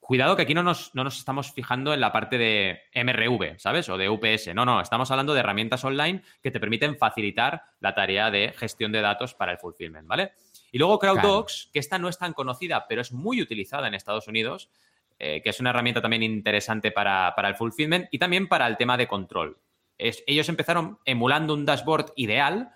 Cuidado 0.00 0.34
que 0.34 0.42
aquí 0.42 0.54
no 0.54 0.62
nos, 0.62 0.94
no 0.94 1.04
nos, 1.04 1.18
estamos 1.18 1.52
fijando 1.52 1.92
en 1.92 2.00
la 2.00 2.10
parte 2.10 2.38
de 2.38 2.80
MRV, 2.94 3.58
¿sabes? 3.58 3.86
O 3.90 3.98
de 3.98 4.08
UPS. 4.08 4.54
No, 4.54 4.64
no, 4.64 4.80
estamos 4.80 5.10
hablando 5.10 5.34
de 5.34 5.40
herramientas 5.40 5.84
online 5.84 6.22
que 6.42 6.50
te 6.50 6.58
permiten 6.58 6.96
facilitar 6.96 7.64
la 7.80 7.94
tarea 7.94 8.30
de 8.30 8.54
gestión 8.56 8.92
de 8.92 9.02
datos 9.02 9.34
para 9.34 9.52
el 9.52 9.58
fulfillment, 9.58 10.08
¿vale? 10.08 10.32
Y 10.72 10.78
luego 10.78 10.98
CrowdDocs, 10.98 11.68
que 11.72 11.78
esta 11.78 11.98
no 11.98 12.08
es 12.08 12.18
tan 12.18 12.32
conocida, 12.32 12.86
pero 12.88 13.02
es 13.02 13.12
muy 13.12 13.42
utilizada 13.42 13.86
en 13.86 13.94
Estados 13.94 14.26
Unidos, 14.26 14.70
eh, 15.18 15.42
que 15.42 15.50
es 15.50 15.60
una 15.60 15.70
herramienta 15.70 16.00
también 16.00 16.22
interesante 16.22 16.90
para, 16.90 17.34
el 17.36 17.54
fulfillment 17.54 18.08
y 18.10 18.18
también 18.18 18.48
para 18.48 18.66
el 18.66 18.78
tema 18.78 18.96
de 18.96 19.06
control. 19.06 19.58
ellos 19.98 20.48
empezaron 20.48 20.98
emulando 21.04 21.52
un 21.52 21.66
dashboard 21.66 22.12
ideal, 22.16 22.72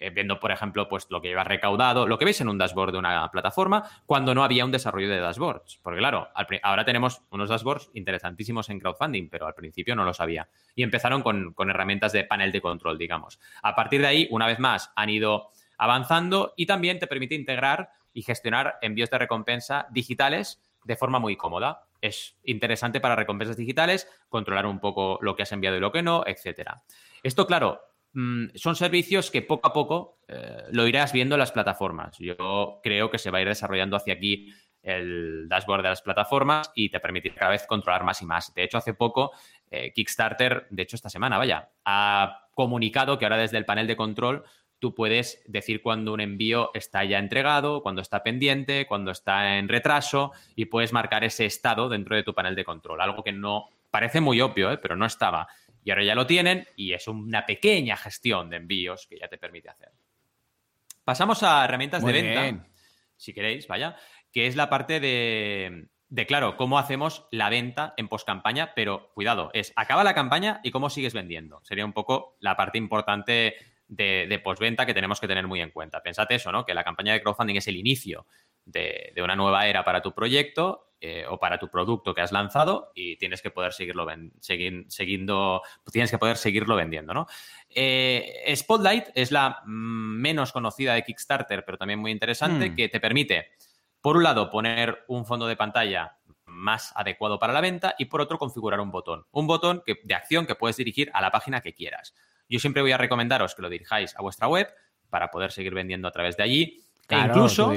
eh, 0.00 0.10
viendo, 0.10 0.38
por 0.38 0.50
ejemplo, 0.50 0.88
pues 0.88 1.06
lo 1.10 1.22
que 1.22 1.28
lleva 1.28 1.44
recaudado, 1.44 2.06
lo 2.06 2.18
que 2.18 2.24
veis 2.24 2.40
en 2.40 2.48
un 2.48 2.58
dashboard 2.58 2.92
de 2.92 2.98
una 2.98 3.30
plataforma, 3.30 3.88
cuando 4.04 4.34
no 4.34 4.42
había 4.42 4.64
un 4.64 4.72
desarrollo 4.72 5.08
de 5.08 5.20
dashboards. 5.20 5.78
Porque 5.82 5.98
claro, 5.98 6.28
ahora 6.62 6.84
tenemos 6.84 7.22
unos 7.30 7.48
dashboards 7.48 7.90
interesantísimos 7.94 8.68
en 8.68 8.80
crowdfunding, 8.80 9.28
pero 9.28 9.46
al 9.46 9.54
principio 9.54 9.94
no 9.94 10.04
los 10.04 10.20
había. 10.20 10.48
Y 10.74 10.82
empezaron 10.82 11.22
con, 11.22 11.52
con 11.54 11.70
herramientas 11.70 12.12
de 12.12 12.24
panel 12.24 12.50
de 12.50 12.60
control, 12.60 12.98
digamos. 12.98 13.38
A 13.62 13.76
partir 13.76 14.00
de 14.00 14.08
ahí, 14.08 14.28
una 14.30 14.46
vez 14.46 14.58
más, 14.58 14.92
han 14.94 15.08
ido 15.08 15.52
avanzando 15.78 16.52
y 16.56 16.66
también 16.66 16.98
te 16.98 17.06
permite 17.06 17.34
integrar 17.34 17.90
y 18.12 18.22
gestionar 18.22 18.78
envíos 18.82 19.10
de 19.10 19.18
recompensa 19.18 19.86
digitales 19.90 20.60
de 20.84 20.96
forma 20.96 21.18
muy 21.18 21.36
cómoda. 21.36 21.84
Es 22.00 22.36
interesante 22.44 23.00
para 23.00 23.16
recompensas 23.16 23.56
digitales, 23.56 24.08
controlar 24.28 24.66
un 24.66 24.80
poco 24.80 25.18
lo 25.22 25.36
que 25.36 25.42
has 25.42 25.52
enviado 25.52 25.76
y 25.76 25.80
lo 25.80 25.92
que 25.92 26.02
no, 26.02 26.24
etcétera. 26.26 26.82
Esto, 27.22 27.46
claro, 27.46 27.80
mm, 28.12 28.46
son 28.54 28.76
servicios 28.76 29.30
que 29.30 29.42
poco 29.42 29.68
a 29.68 29.72
poco 29.72 30.18
eh, 30.28 30.64
lo 30.70 30.86
irás 30.86 31.12
viendo 31.12 31.34
en 31.34 31.40
las 31.40 31.52
plataformas. 31.52 32.16
Yo 32.18 32.80
creo 32.82 33.10
que 33.10 33.18
se 33.18 33.30
va 33.30 33.38
a 33.38 33.42
ir 33.42 33.48
desarrollando 33.48 33.96
hacia 33.96 34.14
aquí 34.14 34.52
el 34.82 35.48
dashboard 35.48 35.82
de 35.82 35.88
las 35.88 36.02
plataformas 36.02 36.70
y 36.74 36.88
te 36.88 37.00
permitirá 37.00 37.34
cada 37.34 37.50
vez 37.50 37.66
controlar 37.66 38.04
más 38.04 38.22
y 38.22 38.26
más. 38.26 38.54
De 38.54 38.62
hecho, 38.62 38.78
hace 38.78 38.94
poco 38.94 39.32
eh, 39.70 39.92
Kickstarter, 39.92 40.66
de 40.70 40.82
hecho 40.82 40.96
esta 40.96 41.10
semana, 41.10 41.36
vaya, 41.36 41.70
ha 41.84 42.48
comunicado 42.54 43.18
que 43.18 43.24
ahora 43.24 43.36
desde 43.36 43.58
el 43.58 43.64
panel 43.64 43.86
de 43.86 43.96
control 43.96 44.44
tú 44.78 44.94
puedes 44.94 45.42
decir 45.46 45.82
cuando 45.82 46.12
un 46.12 46.20
envío 46.20 46.70
está 46.74 47.04
ya 47.04 47.18
entregado, 47.18 47.82
cuando 47.82 48.02
está 48.02 48.22
pendiente, 48.22 48.86
cuando 48.86 49.10
está 49.10 49.58
en 49.58 49.68
retraso 49.68 50.32
y 50.54 50.66
puedes 50.66 50.92
marcar 50.92 51.24
ese 51.24 51.46
estado 51.46 51.88
dentro 51.88 52.16
de 52.16 52.22
tu 52.22 52.34
panel 52.34 52.54
de 52.54 52.64
control. 52.64 53.00
Algo 53.00 53.24
que 53.24 53.32
no 53.32 53.68
parece 53.90 54.20
muy 54.20 54.40
obvio, 54.40 54.70
¿eh? 54.72 54.78
pero 54.78 54.96
no 54.96 55.06
estaba. 55.06 55.48
Y 55.84 55.90
ahora 55.90 56.04
ya 56.04 56.14
lo 56.14 56.26
tienen 56.26 56.66
y 56.76 56.92
es 56.92 57.08
una 57.08 57.46
pequeña 57.46 57.96
gestión 57.96 58.50
de 58.50 58.56
envíos 58.56 59.06
que 59.06 59.18
ya 59.18 59.28
te 59.28 59.38
permite 59.38 59.70
hacer. 59.70 59.90
Pasamos 61.04 61.42
a 61.42 61.64
herramientas 61.64 62.04
de 62.04 62.12
venta, 62.12 62.66
si 63.16 63.32
queréis, 63.32 63.66
vaya, 63.66 63.96
que 64.30 64.46
es 64.46 64.56
la 64.56 64.68
parte 64.68 65.00
de, 65.00 65.88
de, 66.10 66.26
claro, 66.26 66.58
cómo 66.58 66.78
hacemos 66.78 67.26
la 67.30 67.48
venta 67.48 67.94
en 67.96 68.08
postcampaña, 68.08 68.74
pero 68.74 69.10
cuidado, 69.14 69.50
es 69.54 69.72
acaba 69.74 70.04
la 70.04 70.14
campaña 70.14 70.60
y 70.62 70.70
cómo 70.70 70.90
sigues 70.90 71.14
vendiendo. 71.14 71.60
Sería 71.64 71.86
un 71.86 71.94
poco 71.94 72.36
la 72.40 72.56
parte 72.56 72.76
importante 72.76 73.56
de, 73.88 74.40
postventa 74.44 74.86
que 74.86 74.94
tenemos 74.94 75.20
que 75.20 75.26
tener 75.26 75.46
muy 75.46 75.60
en 75.60 75.70
cuenta. 75.70 76.02
Pensad 76.02 76.30
eso, 76.30 76.52
¿no? 76.52 76.64
Que 76.64 76.74
la 76.74 76.84
campaña 76.84 77.12
de 77.12 77.22
crowdfunding 77.22 77.56
es 77.56 77.66
el 77.66 77.76
inicio 77.76 78.26
de, 78.64 79.12
una 79.22 79.34
nueva 79.34 79.66
era 79.66 79.84
para 79.84 80.02
tu 80.02 80.12
proyecto 80.12 80.92
eh, 81.00 81.24
o 81.28 81.38
para 81.38 81.58
tu 81.58 81.68
producto 81.68 82.14
que 82.14 82.20
has 82.20 82.32
lanzado 82.32 82.92
y 82.94 83.16
tienes 83.16 83.40
que 83.40 83.50
poder 83.50 83.72
seguirlo 83.72 84.06
seguir, 84.40 84.84
siguiendo, 84.88 85.62
tienes 85.90 86.10
que 86.10 86.18
poder 86.18 86.36
seguirlo 86.36 86.76
vendiendo, 86.76 87.14
¿no? 87.14 87.26
Eh, 87.70 88.52
Spotlight 88.54 89.08
es 89.14 89.32
la 89.32 89.62
mm, 89.64 90.20
menos 90.20 90.52
conocida 90.52 90.94
de 90.94 91.04
Kickstarter, 91.04 91.64
pero 91.64 91.78
también 91.78 92.00
muy 92.00 92.10
interesante, 92.10 92.70
hmm. 92.70 92.76
que 92.76 92.88
te 92.88 93.00
permite, 93.00 93.48
por 94.00 94.16
un 94.16 94.24
lado, 94.24 94.50
poner 94.50 95.04
un 95.08 95.24
fondo 95.24 95.46
de 95.46 95.56
pantalla 95.56 96.18
más 96.44 96.92
adecuado 96.96 97.38
para 97.38 97.52
la 97.52 97.60
venta 97.60 97.94
y 97.98 98.06
por 98.06 98.20
otro 98.20 98.38
configurar 98.38 98.80
un 98.80 98.90
botón. 98.90 99.26
Un 99.30 99.46
botón 99.46 99.82
que, 99.86 100.00
de 100.02 100.14
acción 100.14 100.46
que 100.46 100.56
puedes 100.56 100.76
dirigir 100.76 101.10
a 101.14 101.20
la 101.20 101.30
página 101.30 101.60
que 101.60 101.74
quieras. 101.74 102.14
Yo 102.48 102.58
siempre 102.58 102.82
voy 102.82 102.92
a 102.92 102.98
recomendaros 102.98 103.54
que 103.54 103.62
lo 103.62 103.68
dirijáis 103.68 104.16
a 104.16 104.22
vuestra 104.22 104.48
web 104.48 104.68
para 105.10 105.30
poder 105.30 105.52
seguir 105.52 105.74
vendiendo 105.74 106.08
a 106.08 106.12
través 106.12 106.36
de 106.36 106.42
allí. 106.42 106.84
E 107.08 107.18
incluso 107.18 107.72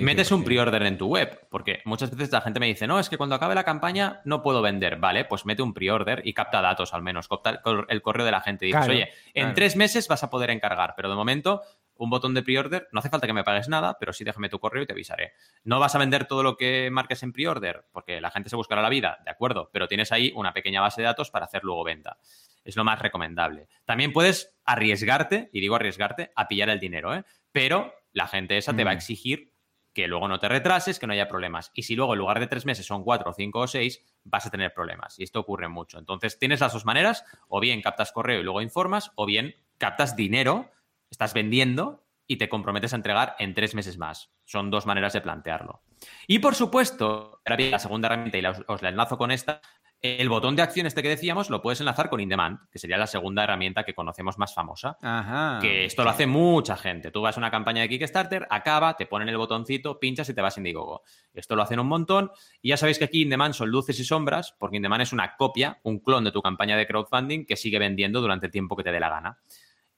metes 0.00 0.32
un 0.32 0.44
pre-order 0.44 0.82
en 0.84 0.96
tu 0.96 1.06
web, 1.06 1.46
porque 1.50 1.82
muchas 1.84 2.10
veces 2.10 2.32
la 2.32 2.40
gente 2.40 2.58
me 2.58 2.66
dice, 2.66 2.86
no, 2.86 2.98
es 2.98 3.10
que 3.10 3.18
cuando 3.18 3.34
acabe 3.34 3.54
la 3.54 3.64
campaña 3.64 4.22
no 4.24 4.42
puedo 4.42 4.62
vender. 4.62 4.96
Vale, 4.96 5.24
pues 5.26 5.44
mete 5.44 5.62
un 5.62 5.74
pre-order 5.74 6.22
y 6.24 6.32
capta 6.32 6.62
datos 6.62 6.94
al 6.94 7.02
menos, 7.02 7.28
capta 7.28 7.60
el 7.88 8.02
correo 8.02 8.24
de 8.24 8.32
la 8.32 8.40
gente. 8.40 8.66
Y 8.66 8.72
dices, 8.72 8.88
oye, 8.88 9.10
en 9.34 9.54
tres 9.54 9.76
meses 9.76 10.08
vas 10.08 10.22
a 10.24 10.30
poder 10.30 10.50
encargar, 10.50 10.94
pero 10.96 11.10
de 11.10 11.14
momento 11.14 11.62
un 11.96 12.10
botón 12.10 12.34
de 12.34 12.42
pre-order, 12.42 12.88
no 12.90 12.98
hace 12.98 13.10
falta 13.10 13.26
que 13.26 13.32
me 13.32 13.44
pagues 13.44 13.68
nada, 13.68 13.96
pero 14.00 14.12
sí 14.12 14.24
déjame 14.24 14.48
tu 14.48 14.58
correo 14.58 14.82
y 14.82 14.86
te 14.86 14.92
avisaré. 14.92 15.34
No 15.62 15.78
vas 15.78 15.94
a 15.94 15.98
vender 15.98 16.26
todo 16.26 16.42
lo 16.42 16.56
que 16.56 16.90
marques 16.90 17.22
en 17.22 17.32
pre-order, 17.32 17.84
porque 17.92 18.20
la 18.20 18.30
gente 18.30 18.50
se 18.50 18.56
buscará 18.56 18.82
la 18.82 18.88
vida, 18.88 19.18
de 19.24 19.30
acuerdo, 19.30 19.70
pero 19.72 19.86
tienes 19.86 20.10
ahí 20.10 20.32
una 20.34 20.52
pequeña 20.52 20.80
base 20.80 21.00
de 21.00 21.06
datos 21.06 21.30
para 21.30 21.44
hacer 21.44 21.62
luego 21.62 21.84
venta. 21.84 22.18
Es 22.64 22.76
lo 22.76 22.84
más 22.84 22.98
recomendable. 22.98 23.68
También 23.84 24.12
puedes 24.12 24.58
arriesgarte, 24.64 25.50
y 25.52 25.60
digo 25.60 25.76
arriesgarte, 25.76 26.32
a 26.34 26.48
pillar 26.48 26.70
el 26.70 26.80
dinero, 26.80 27.14
¿eh? 27.14 27.24
pero 27.52 27.94
la 28.12 28.26
gente 28.26 28.56
esa 28.56 28.74
te 28.74 28.84
va 28.84 28.90
a 28.90 28.94
mm. 28.94 28.96
exigir 28.96 29.52
que 29.92 30.08
luego 30.08 30.28
no 30.28 30.38
te 30.38 30.48
retrases, 30.48 30.98
que 30.98 31.06
no 31.06 31.12
haya 31.12 31.28
problemas. 31.28 31.70
Y 31.74 31.82
si 31.82 31.94
luego 31.96 32.14
en 32.14 32.20
lugar 32.20 32.40
de 32.40 32.46
tres 32.46 32.64
meses 32.64 32.86
son 32.86 33.04
cuatro, 33.04 33.32
cinco 33.34 33.60
o 33.60 33.66
seis, 33.66 34.02
vas 34.24 34.46
a 34.46 34.50
tener 34.50 34.72
problemas. 34.72 35.18
Y 35.18 35.22
esto 35.22 35.40
ocurre 35.40 35.68
mucho. 35.68 35.98
Entonces 35.98 36.38
tienes 36.38 36.60
las 36.60 36.72
dos 36.72 36.84
maneras, 36.84 37.24
o 37.48 37.60
bien 37.60 37.82
captas 37.82 38.12
correo 38.12 38.40
y 38.40 38.42
luego 38.42 38.62
informas, 38.62 39.12
o 39.16 39.26
bien 39.26 39.54
captas 39.78 40.16
dinero 40.16 40.70
estás 41.10 41.34
vendiendo 41.34 42.06
y 42.26 42.36
te 42.36 42.48
comprometes 42.48 42.94
a 42.94 42.96
entregar 42.96 43.36
en 43.38 43.52
tres 43.52 43.74
meses 43.74 43.98
más. 43.98 44.32
Son 44.44 44.70
dos 44.70 44.86
maneras 44.86 45.12
de 45.12 45.20
plantearlo. 45.20 45.82
Y 46.26 46.38
por 46.38 46.54
supuesto, 46.54 47.42
ahora 47.44 47.62
la 47.64 47.78
segunda 47.78 48.08
herramienta 48.08 48.38
y 48.38 48.44
os 48.66 48.82
la 48.82 48.88
enlazo 48.88 49.18
con 49.18 49.30
esta, 49.30 49.60
el 50.02 50.28
botón 50.28 50.56
de 50.56 50.62
acción 50.62 50.86
este 50.86 51.00
que 51.00 51.08
decíamos 51.08 51.48
lo 51.48 51.62
puedes 51.62 51.78
enlazar 51.78 52.10
con 52.10 52.20
InDemand, 52.20 52.68
que 52.70 52.80
sería 52.80 52.98
la 52.98 53.06
segunda 53.06 53.44
herramienta 53.44 53.84
que 53.84 53.94
conocemos 53.94 54.36
más 54.36 54.52
famosa. 54.52 54.98
Ajá, 55.00 55.60
que 55.60 55.84
esto 55.84 56.02
lo 56.02 56.10
hace 56.10 56.26
mucha 56.26 56.76
gente. 56.76 57.12
Tú 57.12 57.22
vas 57.22 57.36
a 57.36 57.40
una 57.40 57.52
campaña 57.52 57.82
de 57.82 57.88
Kickstarter, 57.88 58.46
acaba, 58.50 58.96
te 58.96 59.06
ponen 59.06 59.28
el 59.28 59.36
botoncito, 59.36 60.00
pinchas 60.00 60.28
y 60.28 60.34
te 60.34 60.42
vas 60.42 60.56
a 60.56 60.60
Indiegogo. 60.60 61.02
Esto 61.32 61.54
lo 61.54 61.62
hacen 61.62 61.78
un 61.78 61.86
montón. 61.86 62.32
Y 62.60 62.70
ya 62.70 62.76
sabéis 62.76 62.98
que 62.98 63.04
aquí 63.04 63.22
InDemand 63.22 63.54
son 63.54 63.70
luces 63.70 63.98
y 64.00 64.04
sombras, 64.04 64.54
porque 64.58 64.76
InDemand 64.78 65.02
es 65.02 65.12
una 65.12 65.36
copia, 65.36 65.78
un 65.84 66.00
clon 66.00 66.24
de 66.24 66.32
tu 66.32 66.42
campaña 66.42 66.76
de 66.76 66.86
crowdfunding 66.86 67.46
que 67.46 67.56
sigue 67.56 67.78
vendiendo 67.78 68.20
durante 68.20 68.46
el 68.46 68.52
tiempo 68.52 68.76
que 68.76 68.82
te 68.82 68.90
dé 68.90 68.98
la 68.98 69.08
gana. 69.08 69.38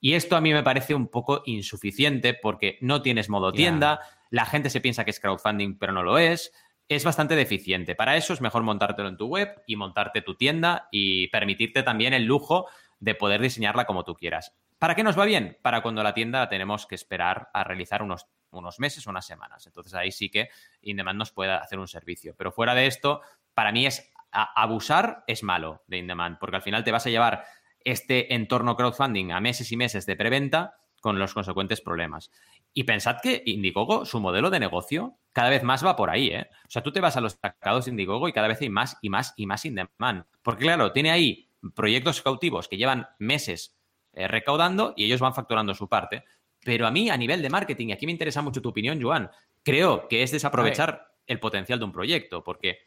Y 0.01 0.13
esto 0.13 0.37
a 0.37 0.43
mí 0.43 0.53
me 0.53 0.63
parece 0.63 0.95
un 0.95 1.09
poco 1.09 1.43
insuficiente 1.47 2.35
porque 2.35 2.77
no 2.83 3.01
tienes 3.01 3.31
modo 3.31 3.53
tienda, 3.53 4.01
la 4.29 4.45
gente 4.45 4.69
se 4.69 4.83
piensa 4.83 5.03
que 5.03 5.13
es 5.13 5.19
crowdfunding, 5.19 5.79
pero 5.79 5.93
no 5.93 6.03
lo 6.03 6.19
es. 6.19 6.53
Es 6.89 7.05
bastante 7.05 7.35
deficiente. 7.35 7.95
Para 7.95 8.17
eso 8.17 8.35
es 8.35 8.41
mejor 8.41 8.63
montártelo 8.63 9.09
en 9.09 9.17
tu 9.17 9.27
web 9.27 9.63
y 9.67 9.77
montarte 9.77 10.23
tu 10.23 10.35
tienda 10.35 10.89
y 10.91 11.29
permitirte 11.29 11.83
también 11.83 12.13
el 12.13 12.25
lujo 12.25 12.69
de 13.01 13.15
poder 13.15 13.41
diseñarla 13.41 13.87
como 13.87 14.05
tú 14.05 14.15
quieras. 14.15 14.55
¿Para 14.79 14.95
qué 14.95 15.03
nos 15.03 15.19
va 15.19 15.25
bien? 15.25 15.59
Para 15.63 15.83
cuando 15.83 16.03
la 16.03 16.13
tienda 16.13 16.49
tenemos 16.49 16.87
que 16.87 16.95
esperar 16.95 17.49
a 17.55 17.65
realizar 17.65 18.03
unos, 18.03 18.27
unos 18.51 18.81
meses 18.81 19.07
o 19.07 19.11
unas 19.11 19.27
semanas. 19.27 19.67
Entonces 19.67 19.95
ahí 19.95 20.13
sí 20.13 20.31
que 20.31 20.51
InDemand 20.83 21.19
nos 21.19 21.33
puede 21.33 21.53
hacer 21.53 21.79
un 21.79 21.89
servicio. 21.89 22.35
Pero 22.37 22.53
fuera 22.53 22.75
de 22.75 22.87
esto, 22.87 23.23
para 23.55 23.73
mí 23.73 23.87
es 23.87 24.13
abusar 24.31 25.25
es 25.27 25.43
malo 25.43 25.83
de 25.87 25.99
InDemand, 25.99 26.39
porque 26.39 26.57
al 26.57 26.63
final 26.63 26.85
te 26.85 26.93
vas 26.93 27.07
a 27.07 27.11
llevar 27.11 27.45
este 27.81 28.35
entorno 28.35 28.77
crowdfunding 28.77 29.31
a 29.31 29.41
meses 29.41 29.71
y 29.71 29.77
meses 29.77 30.07
de 30.07 30.17
preventa 30.17 30.77
con 31.05 31.19
los 31.19 31.35
consecuentes 31.35 31.83
problemas. 31.83 32.31
Y 32.73 32.85
pensad 32.85 33.19
que 33.23 33.43
Indiegogo, 33.45 34.07
su 34.07 34.21
modelo 34.21 34.49
de 34.49 34.59
negocio, 34.59 35.19
cada 35.35 35.51
vez 35.51 35.63
más 35.63 35.85
va 35.85 35.97
por 35.97 36.09
ahí, 36.09 36.29
¿eh? 36.29 36.49
O 36.67 36.71
sea, 36.71 36.83
tú 36.83 36.93
te 36.93 37.01
vas 37.03 37.15
a 37.19 37.21
los 37.21 37.35
destacados 37.35 37.85
de 37.85 37.91
Indiegogo 37.91 38.27
y 38.27 38.33
cada 38.33 38.49
vez 38.49 38.59
hay 38.63 38.71
más 38.71 38.97
y 39.03 39.11
más 39.11 39.35
y 39.37 39.45
más 39.45 39.67
in 39.67 39.75
demand. 39.75 40.25
Porque 40.43 40.63
claro, 40.63 40.93
tiene 40.93 41.11
ahí 41.11 41.51
proyectos 41.75 42.23
cautivos 42.23 42.69
que 42.69 42.79
llevan 42.79 43.07
meses 43.19 43.77
eh, 44.15 44.29
recaudando 44.29 44.95
y 44.97 45.05
ellos 45.05 45.21
van 45.21 45.35
facturando 45.35 45.75
su 45.75 45.91
parte. 45.91 46.25
Pero 46.65 46.87
a 46.87 46.91
mí, 46.91 47.11
a 47.11 47.19
nivel 47.19 47.43
de 47.43 47.51
marketing, 47.51 47.89
y 47.89 47.93
aquí 47.93 48.07
me 48.07 48.13
interesa 48.13 48.41
mucho 48.41 48.63
tu 48.63 48.71
opinión, 48.71 48.99
Joan, 49.03 49.31
creo 49.63 50.09
que 50.09 50.23
es 50.23 50.31
desaprovechar 50.31 51.09
el 51.27 51.39
potencial 51.39 51.79
de 51.79 51.85
un 51.85 51.93
proyecto, 51.93 52.43
porque 52.43 52.79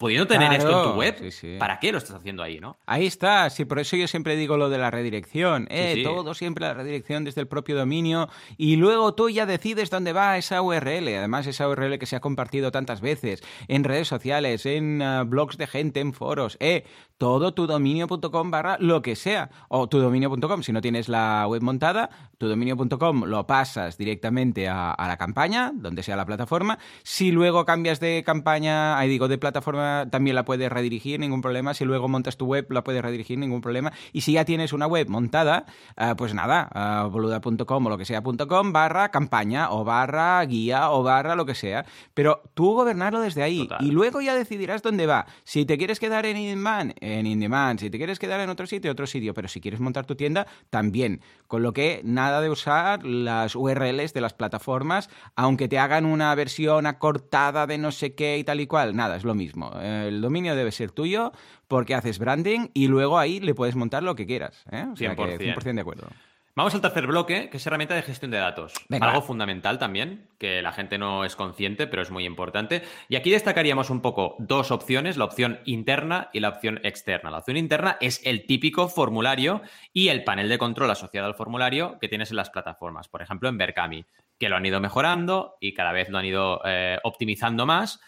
pudiendo 0.00 0.26
tener 0.26 0.50
esto 0.54 0.70
en 0.70 0.92
tu 0.92 0.98
web, 0.98 1.58
¿para 1.58 1.78
qué 1.78 1.92
lo 1.92 1.98
estás 1.98 2.16
haciendo 2.16 2.42
ahí, 2.42 2.58
no? 2.58 2.78
Ahí 2.86 3.04
está, 3.04 3.50
sí, 3.50 3.66
por 3.66 3.78
eso 3.78 3.96
yo 3.96 4.08
siempre 4.08 4.34
digo 4.34 4.56
lo 4.56 4.70
de 4.70 4.78
la 4.78 4.90
redirección. 4.90 5.68
Eh, 5.70 6.00
todo 6.02 6.32
siempre 6.32 6.66
la 6.66 6.72
redirección 6.72 7.22
desde 7.22 7.42
el 7.42 7.46
propio 7.46 7.76
dominio 7.76 8.30
y 8.56 8.76
luego 8.76 9.14
tú 9.14 9.28
ya 9.28 9.44
decides 9.44 9.90
dónde 9.90 10.14
va 10.14 10.38
esa 10.38 10.62
URL. 10.62 11.06
Además, 11.08 11.46
esa 11.46 11.68
URL 11.68 11.98
que 11.98 12.06
se 12.06 12.16
ha 12.16 12.20
compartido 12.20 12.72
tantas 12.72 13.02
veces 13.02 13.42
en 13.68 13.84
redes 13.84 14.08
sociales, 14.08 14.64
en 14.64 15.02
ah, 15.02 15.24
blogs 15.24 15.58
de 15.58 15.66
gente, 15.66 16.00
en 16.00 16.14
foros. 16.14 16.56
Eh, 16.60 16.84
todo 17.18 17.52
tudominio.com 17.52 18.50
barra 18.50 18.78
lo 18.80 19.02
que 19.02 19.16
sea. 19.16 19.50
O 19.68 19.86
tudominio.com, 19.86 20.62
si 20.62 20.72
no 20.72 20.80
tienes 20.80 21.10
la 21.10 21.46
web 21.46 21.60
montada, 21.60 22.08
tudominio.com 22.38 23.24
lo 23.24 23.46
pasas 23.46 23.98
directamente 23.98 24.66
a, 24.66 24.92
a 24.92 25.08
la 25.08 25.18
campaña, 25.18 25.72
donde 25.74 26.02
sea 26.02 26.16
la 26.16 26.24
plataforma. 26.24 26.78
Si 27.02 27.30
luego 27.30 27.66
cambias 27.66 28.00
de 28.00 28.22
campaña, 28.24 28.96
ahí 28.96 29.10
digo, 29.10 29.28
de 29.28 29.36
plataforma 29.36 29.89
también 30.10 30.34
la 30.36 30.44
puedes 30.44 30.70
redirigir, 30.70 31.20
ningún 31.20 31.42
problema. 31.42 31.74
Si 31.74 31.84
luego 31.84 32.08
montas 32.08 32.36
tu 32.36 32.46
web, 32.46 32.66
la 32.70 32.84
puedes 32.84 33.02
redirigir, 33.02 33.38
ningún 33.38 33.60
problema. 33.60 33.92
Y 34.12 34.22
si 34.22 34.32
ya 34.32 34.44
tienes 34.44 34.72
una 34.72 34.86
web 34.86 35.08
montada, 35.08 35.66
eh, 35.96 36.14
pues 36.16 36.34
nada, 36.34 36.68
uh, 36.74 37.10
boluda.com 37.10 37.86
o 37.86 37.90
lo 37.90 37.98
que 37.98 38.04
sea.com 38.04 38.72
barra 38.72 39.10
campaña 39.10 39.70
o 39.70 39.84
barra 39.84 40.44
guía 40.44 40.90
o 40.90 41.02
barra 41.02 41.34
lo 41.34 41.46
que 41.46 41.54
sea. 41.54 41.84
Pero 42.14 42.42
tú 42.54 42.74
gobernarlo 42.74 43.20
desde 43.20 43.42
ahí 43.42 43.68
y 43.80 43.90
luego 43.90 44.20
ya 44.20 44.34
decidirás 44.34 44.82
dónde 44.82 45.06
va. 45.06 45.26
Si 45.44 45.64
te 45.64 45.78
quieres 45.78 46.00
quedar 46.00 46.26
en 46.26 46.36
InDemand, 46.36 46.94
en 47.00 47.26
InDemand. 47.26 47.80
Si 47.80 47.90
te 47.90 47.98
quieres 47.98 48.18
quedar 48.18 48.40
en 48.40 48.50
otro 48.50 48.66
sitio, 48.66 48.92
otro 48.92 49.06
sitio. 49.06 49.34
Pero 49.34 49.48
si 49.48 49.60
quieres 49.60 49.80
montar 49.80 50.06
tu 50.06 50.16
tienda, 50.16 50.46
también. 50.70 51.20
Con 51.46 51.62
lo 51.62 51.72
que 51.72 52.00
nada 52.04 52.40
de 52.40 52.50
usar 52.50 53.04
las 53.04 53.56
URLs 53.56 54.12
de 54.14 54.20
las 54.20 54.34
plataformas, 54.34 55.10
aunque 55.34 55.68
te 55.68 55.78
hagan 55.78 56.04
una 56.04 56.34
versión 56.34 56.86
acortada 56.86 57.66
de 57.66 57.78
no 57.78 57.90
sé 57.92 58.14
qué 58.14 58.38
y 58.38 58.44
tal 58.44 58.60
y 58.60 58.66
cual. 58.66 58.94
Nada, 58.94 59.16
es 59.16 59.24
lo 59.24 59.34
mismo 59.34 59.70
el 59.80 60.20
dominio 60.20 60.54
debe 60.54 60.72
ser 60.72 60.90
tuyo 60.90 61.32
porque 61.68 61.94
haces 61.94 62.18
branding 62.18 62.68
y 62.74 62.88
luego 62.88 63.18
ahí 63.18 63.40
le 63.40 63.54
puedes 63.54 63.76
montar 63.76 64.02
lo 64.02 64.14
que 64.14 64.26
quieras. 64.26 64.64
¿eh? 64.70 64.86
O 64.92 64.96
sea 64.96 65.14
100%. 65.14 65.74
de 65.74 65.80
acuerdo. 65.80 66.08
Vamos 66.56 66.74
al 66.74 66.80
tercer 66.80 67.06
bloque, 67.06 67.48
que 67.48 67.58
es 67.58 67.66
herramienta 67.66 67.94
de 67.94 68.02
gestión 68.02 68.32
de 68.32 68.38
datos. 68.38 68.74
Algo 69.00 69.22
fundamental 69.22 69.78
también, 69.78 70.28
que 70.36 70.60
la 70.62 70.72
gente 70.72 70.98
no 70.98 71.24
es 71.24 71.36
consciente, 71.36 71.86
pero 71.86 72.02
es 72.02 72.10
muy 72.10 72.26
importante. 72.26 72.82
Y 73.08 73.14
aquí 73.14 73.30
destacaríamos 73.30 73.88
un 73.88 74.02
poco 74.02 74.34
dos 74.40 74.72
opciones, 74.72 75.16
la 75.16 75.26
opción 75.26 75.60
interna 75.64 76.28
y 76.32 76.40
la 76.40 76.48
opción 76.48 76.80
externa. 76.82 77.30
La 77.30 77.38
opción 77.38 77.56
interna 77.56 77.96
es 78.00 78.20
el 78.26 78.46
típico 78.46 78.88
formulario 78.88 79.62
y 79.92 80.08
el 80.08 80.24
panel 80.24 80.48
de 80.48 80.58
control 80.58 80.90
asociado 80.90 81.28
al 81.28 81.36
formulario 81.36 81.98
que 82.00 82.08
tienes 82.08 82.30
en 82.30 82.36
las 82.36 82.50
plataformas. 82.50 83.08
Por 83.08 83.22
ejemplo, 83.22 83.48
en 83.48 83.56
Berkami, 83.56 84.04
que 84.36 84.48
lo 84.48 84.56
han 84.56 84.66
ido 84.66 84.80
mejorando 84.80 85.56
y 85.60 85.72
cada 85.72 85.92
vez 85.92 86.08
lo 86.08 86.18
han 86.18 86.26
ido 86.26 86.60
eh, 86.64 86.98
optimizando 87.04 87.64
más 87.64 88.00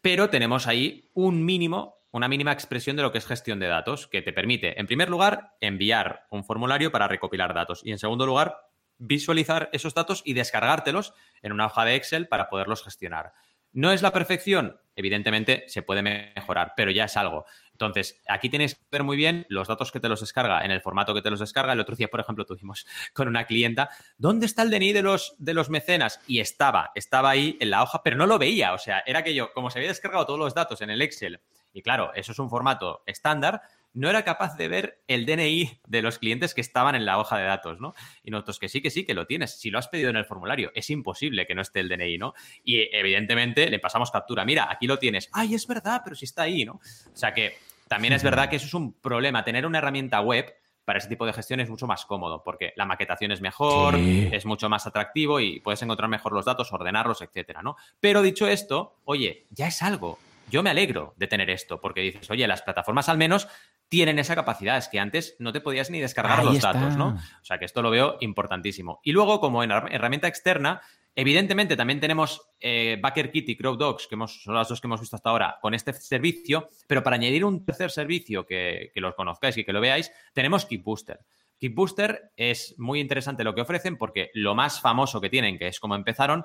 pero 0.00 0.30
tenemos 0.30 0.66
ahí 0.66 1.10
un 1.14 1.44
mínimo, 1.44 1.96
una 2.10 2.28
mínima 2.28 2.52
expresión 2.52 2.96
de 2.96 3.02
lo 3.02 3.12
que 3.12 3.18
es 3.18 3.26
gestión 3.26 3.60
de 3.60 3.68
datos, 3.68 4.06
que 4.06 4.22
te 4.22 4.32
permite, 4.32 4.78
en 4.80 4.86
primer 4.86 5.10
lugar, 5.10 5.56
enviar 5.60 6.26
un 6.30 6.44
formulario 6.44 6.90
para 6.90 7.08
recopilar 7.08 7.54
datos 7.54 7.82
y, 7.84 7.90
en 7.90 7.98
segundo 7.98 8.26
lugar, 8.26 8.56
visualizar 8.98 9.70
esos 9.72 9.94
datos 9.94 10.22
y 10.24 10.34
descargártelos 10.34 11.14
en 11.42 11.52
una 11.52 11.66
hoja 11.66 11.84
de 11.84 11.94
Excel 11.94 12.28
para 12.28 12.48
poderlos 12.48 12.84
gestionar. 12.84 13.32
¿No 13.72 13.92
es 13.92 14.02
la 14.02 14.12
perfección? 14.12 14.80
Evidentemente 14.96 15.64
se 15.68 15.82
puede 15.82 16.02
mejorar, 16.02 16.74
pero 16.76 16.90
ya 16.90 17.04
es 17.04 17.16
algo. 17.16 17.46
Entonces, 17.72 18.20
aquí 18.28 18.50
tienes 18.50 18.74
que 18.74 18.82
ver 18.90 19.04
muy 19.04 19.16
bien 19.16 19.46
los 19.48 19.68
datos 19.68 19.90
que 19.90 20.00
te 20.00 20.08
los 20.08 20.20
descarga 20.20 20.64
en 20.64 20.70
el 20.70 20.82
formato 20.82 21.14
que 21.14 21.22
te 21.22 21.30
los 21.30 21.40
descarga. 21.40 21.72
El 21.72 21.80
otro 21.80 21.96
día, 21.96 22.08
por 22.08 22.20
ejemplo, 22.20 22.44
tuvimos 22.44 22.86
con 23.14 23.28
una 23.28 23.46
clienta, 23.46 23.88
¿dónde 24.18 24.46
está 24.46 24.62
el 24.62 24.70
DNI 24.70 24.92
de 24.92 25.02
los, 25.02 25.34
de 25.38 25.54
los 25.54 25.70
mecenas? 25.70 26.20
Y 26.26 26.40
estaba, 26.40 26.90
estaba 26.94 27.30
ahí 27.30 27.56
en 27.60 27.70
la 27.70 27.82
hoja, 27.82 28.02
pero 28.02 28.16
no 28.16 28.26
lo 28.26 28.38
veía. 28.38 28.74
O 28.74 28.78
sea, 28.78 29.02
era 29.06 29.24
que 29.24 29.34
yo, 29.34 29.52
como 29.54 29.70
se 29.70 29.78
había 29.78 29.88
descargado 29.88 30.26
todos 30.26 30.38
los 30.38 30.54
datos 30.54 30.82
en 30.82 30.90
el 30.90 31.00
Excel, 31.00 31.40
y 31.72 31.82
claro, 31.82 32.12
eso 32.14 32.32
es 32.32 32.38
un 32.38 32.50
formato 32.50 33.02
estándar, 33.06 33.62
no 33.92 34.08
era 34.08 34.24
capaz 34.24 34.56
de 34.56 34.68
ver 34.68 35.02
el 35.08 35.26
DNI 35.26 35.80
de 35.86 36.02
los 36.02 36.18
clientes 36.18 36.54
que 36.54 36.60
estaban 36.60 36.94
en 36.94 37.04
la 37.04 37.18
hoja 37.18 37.38
de 37.38 37.44
datos, 37.44 37.80
¿no? 37.80 37.94
Y 38.22 38.30
nosotros 38.30 38.58
que 38.58 38.68
sí, 38.68 38.80
que 38.80 38.90
sí, 38.90 39.04
que 39.04 39.14
lo 39.14 39.26
tienes. 39.26 39.58
Si 39.58 39.70
lo 39.70 39.78
has 39.78 39.88
pedido 39.88 40.10
en 40.10 40.16
el 40.16 40.24
formulario, 40.24 40.70
es 40.74 40.90
imposible 40.90 41.46
que 41.46 41.54
no 41.54 41.62
esté 41.62 41.80
el 41.80 41.88
DNI, 41.88 42.18
¿no? 42.18 42.34
Y 42.62 42.88
evidentemente 42.94 43.68
le 43.68 43.78
pasamos 43.80 44.10
captura. 44.10 44.44
Mira, 44.44 44.68
aquí 44.70 44.86
lo 44.86 44.98
tienes. 44.98 45.28
Ay, 45.32 45.54
es 45.54 45.66
verdad, 45.66 46.02
pero 46.04 46.14
si 46.14 46.24
está 46.24 46.42
ahí, 46.42 46.64
¿no? 46.64 46.74
O 46.74 47.16
sea 47.16 47.34
que 47.34 47.58
también 47.88 48.12
es 48.12 48.22
verdad 48.22 48.48
que 48.48 48.56
eso 48.56 48.66
es 48.66 48.74
un 48.74 48.92
problema. 48.92 49.44
Tener 49.44 49.66
una 49.66 49.78
herramienta 49.78 50.20
web 50.20 50.54
para 50.84 50.98
ese 50.98 51.08
tipo 51.08 51.26
de 51.26 51.32
gestión 51.32 51.60
es 51.60 51.68
mucho 51.68 51.86
más 51.86 52.04
cómodo 52.04 52.42
porque 52.42 52.72
la 52.76 52.84
maquetación 52.84 53.32
es 53.32 53.40
mejor, 53.40 53.96
es 53.96 54.44
mucho 54.46 54.68
más 54.68 54.86
atractivo 54.86 55.40
y 55.40 55.60
puedes 55.60 55.82
encontrar 55.82 56.08
mejor 56.08 56.32
los 56.32 56.44
datos, 56.44 56.72
ordenarlos, 56.72 57.22
etcétera, 57.22 57.62
¿no? 57.62 57.76
Pero 58.00 58.22
dicho 58.22 58.46
esto, 58.46 58.96
oye, 59.04 59.46
ya 59.50 59.66
es 59.66 59.82
algo. 59.82 60.18
Yo 60.50 60.62
me 60.62 60.70
alegro 60.70 61.14
de 61.16 61.26
tener 61.26 61.50
esto, 61.50 61.80
porque 61.80 62.00
dices, 62.00 62.30
oye, 62.30 62.46
las 62.46 62.62
plataformas 62.62 63.08
al 63.08 63.18
menos 63.18 63.48
tienen 63.88 64.18
esa 64.18 64.34
capacidad, 64.34 64.76
es 64.76 64.88
que 64.88 65.00
antes 65.00 65.36
no 65.38 65.52
te 65.52 65.60
podías 65.60 65.90
ni 65.90 66.00
descargar 66.00 66.44
los 66.44 66.60
datos, 66.60 66.96
¿no? 66.96 67.18
O 67.40 67.44
sea 67.44 67.58
que 67.58 67.64
esto 67.64 67.82
lo 67.82 67.90
veo 67.90 68.16
importantísimo. 68.20 69.00
Y 69.02 69.12
luego, 69.12 69.40
como 69.40 69.64
en 69.64 69.70
herramienta 69.70 70.28
externa, 70.28 70.82
Evidentemente, 71.14 71.76
también 71.76 71.98
tenemos 71.98 72.50
eh, 72.60 72.96
BackerKit 73.00 73.48
y 73.48 73.56
CrowdDogs, 73.56 74.06
que 74.06 74.14
hemos, 74.14 74.42
son 74.42 74.54
las 74.54 74.68
dos 74.68 74.80
que 74.80 74.86
hemos 74.86 75.00
visto 75.00 75.16
hasta 75.16 75.30
ahora, 75.30 75.58
con 75.60 75.74
este 75.74 75.92
servicio, 75.92 76.68
pero 76.86 77.02
para 77.02 77.16
añadir 77.16 77.44
un 77.44 77.64
tercer 77.64 77.90
servicio 77.90 78.46
que, 78.46 78.92
que 78.94 79.00
los 79.00 79.14
conozcáis 79.16 79.56
y 79.56 79.64
que 79.64 79.72
lo 79.72 79.80
veáis, 79.80 80.12
tenemos 80.32 80.66
KeepBooster. 80.66 81.18
KeepBooster 81.58 82.32
es 82.36 82.74
muy 82.78 83.00
interesante 83.00 83.44
lo 83.44 83.54
que 83.54 83.60
ofrecen 83.60 83.98
porque 83.98 84.30
lo 84.34 84.54
más 84.54 84.80
famoso 84.80 85.20
que 85.20 85.28
tienen, 85.28 85.58
que 85.58 85.66
es 85.66 85.80
como 85.80 85.96
empezaron, 85.96 86.44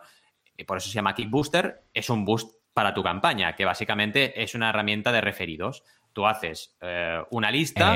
eh, 0.58 0.66
por 0.66 0.78
eso 0.78 0.90
se 0.90 0.96
llama 0.96 1.14
KeepBooster, 1.14 1.84
es 1.94 2.10
un 2.10 2.26
boost 2.26 2.56
para 2.76 2.94
tu 2.94 3.04
campaña, 3.04 3.56
que 3.56 3.64
básicamente 3.64 4.44
es 4.44 4.54
una 4.54 4.70
herramienta 4.70 5.14
de 5.14 5.22
referidos. 5.22 5.86
Tú 6.12 6.28
haces 6.28 6.76
eh, 6.82 7.24
una 7.30 7.50
lista, 7.50 7.96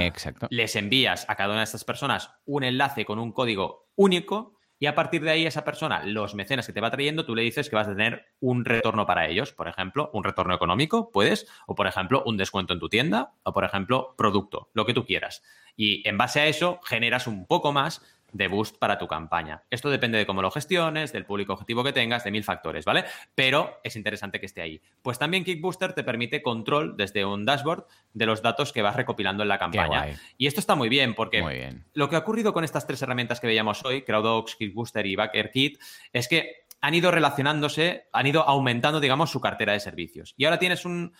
les 0.49 0.75
envías 0.77 1.25
a 1.27 1.35
cada 1.35 1.49
una 1.49 1.59
de 1.59 1.65
estas 1.65 1.83
personas 1.83 2.31
un 2.45 2.63
enlace 2.63 3.03
con 3.03 3.19
un 3.19 3.33
código 3.33 3.89
único 3.97 4.57
y 4.79 4.85
a 4.85 4.95
partir 4.95 5.21
de 5.21 5.31
ahí 5.31 5.45
esa 5.45 5.65
persona, 5.65 6.05
los 6.05 6.33
mecenas 6.33 6.65
que 6.65 6.71
te 6.71 6.79
va 6.79 6.89
trayendo, 6.89 7.25
tú 7.25 7.35
le 7.35 7.41
dices 7.41 7.69
que 7.69 7.75
vas 7.75 7.89
a 7.89 7.95
tener 7.95 8.27
un 8.39 8.63
retorno 8.63 9.05
para 9.05 9.27
ellos, 9.27 9.51
por 9.51 9.67
ejemplo, 9.67 10.09
un 10.13 10.23
retorno 10.23 10.55
económico, 10.55 11.11
puedes, 11.11 11.45
o 11.67 11.75
por 11.75 11.85
ejemplo, 11.85 12.23
un 12.25 12.37
descuento 12.37 12.71
en 12.71 12.79
tu 12.79 12.87
tienda, 12.87 13.33
o 13.43 13.51
por 13.51 13.65
ejemplo, 13.65 14.15
producto, 14.17 14.69
lo 14.73 14.85
que 14.85 14.93
tú 14.93 15.05
quieras. 15.05 15.43
Y 15.75 16.07
en 16.07 16.17
base 16.17 16.39
a 16.39 16.47
eso 16.47 16.79
generas 16.85 17.27
un 17.27 17.45
poco 17.45 17.73
más 17.73 18.01
de 18.31 18.47
boost 18.47 18.77
para 18.77 18.97
tu 18.97 19.07
campaña. 19.07 19.63
Esto 19.69 19.89
depende 19.89 20.17
de 20.17 20.25
cómo 20.25 20.41
lo 20.41 20.51
gestiones, 20.51 21.11
del 21.11 21.25
público 21.25 21.53
objetivo 21.53 21.83
que 21.83 21.93
tengas, 21.93 22.23
de 22.23 22.31
mil 22.31 22.43
factores, 22.43 22.85
¿vale? 22.85 23.05
Pero 23.35 23.79
es 23.83 23.95
interesante 23.95 24.39
que 24.39 24.45
esté 24.45 24.61
ahí. 24.61 24.81
Pues 25.01 25.19
también 25.19 25.43
Kickbooster 25.43 25.93
te 25.93 26.03
permite 26.03 26.41
control 26.41 26.95
desde 26.97 27.25
un 27.25 27.45
dashboard 27.45 27.85
de 28.13 28.25
los 28.25 28.41
datos 28.41 28.73
que 28.73 28.81
vas 28.81 28.95
recopilando 28.95 29.43
en 29.43 29.49
la 29.49 29.59
campaña. 29.59 30.07
Y 30.37 30.47
esto 30.47 30.59
está 30.59 30.75
muy 30.75 30.89
bien 30.89 31.15
porque 31.15 31.81
lo 31.93 32.09
que 32.09 32.15
ha 32.15 32.19
ocurrido 32.19 32.53
con 32.53 32.63
estas 32.63 32.85
tres 32.87 33.01
herramientas 33.01 33.39
que 33.39 33.47
veíamos 33.47 33.83
hoy, 33.85 34.03
CrowdOps, 34.03 34.55
Kickbooster 34.55 35.05
y 35.05 35.15
BackerKit, 35.15 35.79
es 36.13 36.27
que 36.27 36.65
han 36.81 36.93
ido 36.93 37.11
relacionándose, 37.11 38.07
han 38.13 38.27
ido 38.27 38.47
aumentando, 38.47 38.99
digamos, 38.99 39.29
su 39.29 39.41
cartera 39.41 39.73
de 39.73 39.79
servicios. 39.79 40.33
Y 40.37 40.45
ahora 40.45 40.59
tienes 40.59 40.85
un, 40.85 41.13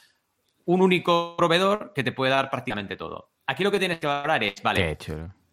un 0.66 0.82
único 0.82 1.36
proveedor 1.38 1.94
que 1.94 2.04
te 2.04 2.12
puede 2.12 2.32
dar 2.32 2.50
prácticamente 2.50 2.96
todo. 2.96 3.32
Aquí 3.48 3.64
lo 3.64 3.72
que 3.72 3.80
tienes 3.80 4.00
que 4.00 4.08
valorar 4.08 4.44
es, 4.44 4.62
vale, 4.62 4.98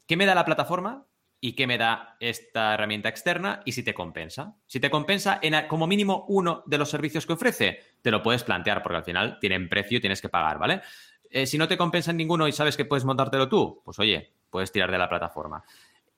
¿qué 0.07 0.17
me 0.17 0.27
da 0.27 0.35
la 0.35 0.45
plataforma? 0.45 1.07
Y 1.41 1.55
qué 1.55 1.67
me 1.67 1.79
da 1.79 2.17
esta 2.21 2.75
herramienta 2.75 3.09
externa 3.09 3.61
y 3.65 3.73
si 3.73 3.83
te 3.83 3.95
compensa. 3.95 4.57
Si 4.67 4.81
te 4.81 4.91
compensa 4.91 5.39
en 5.43 5.67
como 5.69 5.87
mínimo 5.87 6.25
uno 6.29 6.63
de 6.67 6.79
los 6.79 6.91
servicios 6.91 7.27
que 7.27 7.35
ofrece, 7.35 7.81
te 8.03 8.11
lo 8.11 8.23
puedes 8.23 8.45
plantear 8.45 8.83
porque 8.83 8.99
al 8.99 9.05
final 9.05 9.39
tienen 9.41 9.69
precio 9.69 9.99
y 9.99 10.01
tienes 10.01 10.21
que 10.21 10.29
pagar, 10.29 10.59
¿vale? 10.59 10.83
Eh, 11.31 11.47
si 11.47 11.59
no 11.59 11.69
te 11.69 11.77
compensa 11.77 12.11
en 12.11 12.17
ninguno 12.17 12.49
y 12.49 12.53
sabes 12.53 12.77
que 12.77 12.85
puedes 12.85 13.05
montártelo 13.05 13.49
tú, 13.49 13.83
pues 13.85 13.99
oye, 13.99 14.33
puedes 14.51 14.73
tirar 14.73 14.91
de 14.91 14.99
la 14.99 15.09
plataforma. 15.09 15.63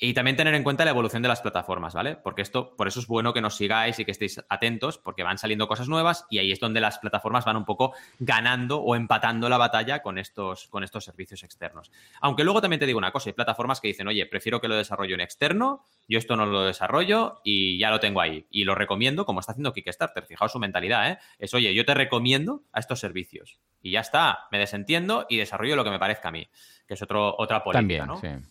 Y 0.00 0.14
también 0.14 0.36
tener 0.36 0.54
en 0.54 0.62
cuenta 0.62 0.84
la 0.84 0.92
evolución 0.92 1.22
de 1.22 1.28
las 1.28 1.40
plataformas, 1.40 1.92
¿vale? 1.92 2.14
Porque 2.14 2.42
esto, 2.42 2.76
por 2.76 2.86
eso 2.86 3.00
es 3.00 3.08
bueno 3.08 3.32
que 3.32 3.40
nos 3.40 3.56
sigáis 3.56 3.98
y 3.98 4.04
que 4.04 4.12
estéis 4.12 4.40
atentos, 4.48 4.96
porque 4.96 5.24
van 5.24 5.38
saliendo 5.38 5.66
cosas 5.66 5.88
nuevas 5.88 6.24
y 6.30 6.38
ahí 6.38 6.52
es 6.52 6.60
donde 6.60 6.80
las 6.80 6.98
plataformas 6.98 7.44
van 7.44 7.56
un 7.56 7.64
poco 7.64 7.94
ganando 8.20 8.78
o 8.80 8.94
empatando 8.94 9.48
la 9.48 9.58
batalla 9.58 10.00
con 10.00 10.18
estos, 10.18 10.68
con 10.68 10.84
estos 10.84 11.04
servicios 11.04 11.42
externos. 11.42 11.90
Aunque 12.20 12.44
luego 12.44 12.60
también 12.60 12.78
te 12.78 12.86
digo 12.86 12.98
una 12.98 13.10
cosa, 13.10 13.30
hay 13.30 13.34
plataformas 13.34 13.80
que 13.80 13.88
dicen, 13.88 14.06
oye, 14.06 14.24
prefiero 14.26 14.60
que 14.60 14.68
lo 14.68 14.76
desarrollo 14.76 15.14
en 15.16 15.20
externo, 15.20 15.84
yo 16.06 16.18
esto 16.18 16.36
no 16.36 16.46
lo 16.46 16.62
desarrollo 16.62 17.40
y 17.42 17.76
ya 17.78 17.90
lo 17.90 17.98
tengo 17.98 18.20
ahí. 18.20 18.46
Y 18.50 18.64
lo 18.64 18.76
recomiendo, 18.76 19.26
como 19.26 19.40
está 19.40 19.52
haciendo 19.52 19.72
Kickstarter. 19.72 20.24
Fijaos 20.24 20.52
su 20.52 20.60
mentalidad, 20.60 21.10
¿eh? 21.10 21.18
Es, 21.40 21.54
oye, 21.54 21.74
yo 21.74 21.84
te 21.84 21.94
recomiendo 21.94 22.62
a 22.72 22.78
estos 22.78 23.00
servicios. 23.00 23.58
Y 23.82 23.90
ya 23.92 24.00
está, 24.00 24.46
me 24.52 24.58
desentiendo 24.58 25.26
y 25.28 25.38
desarrollo 25.38 25.74
lo 25.74 25.82
que 25.82 25.90
me 25.90 25.98
parezca 25.98 26.28
a 26.28 26.32
mí, 26.32 26.48
que 26.86 26.94
es 26.94 27.02
otro, 27.02 27.34
otra 27.36 27.64
política, 27.64 28.06
también, 28.06 28.40
Sí. 28.40 28.48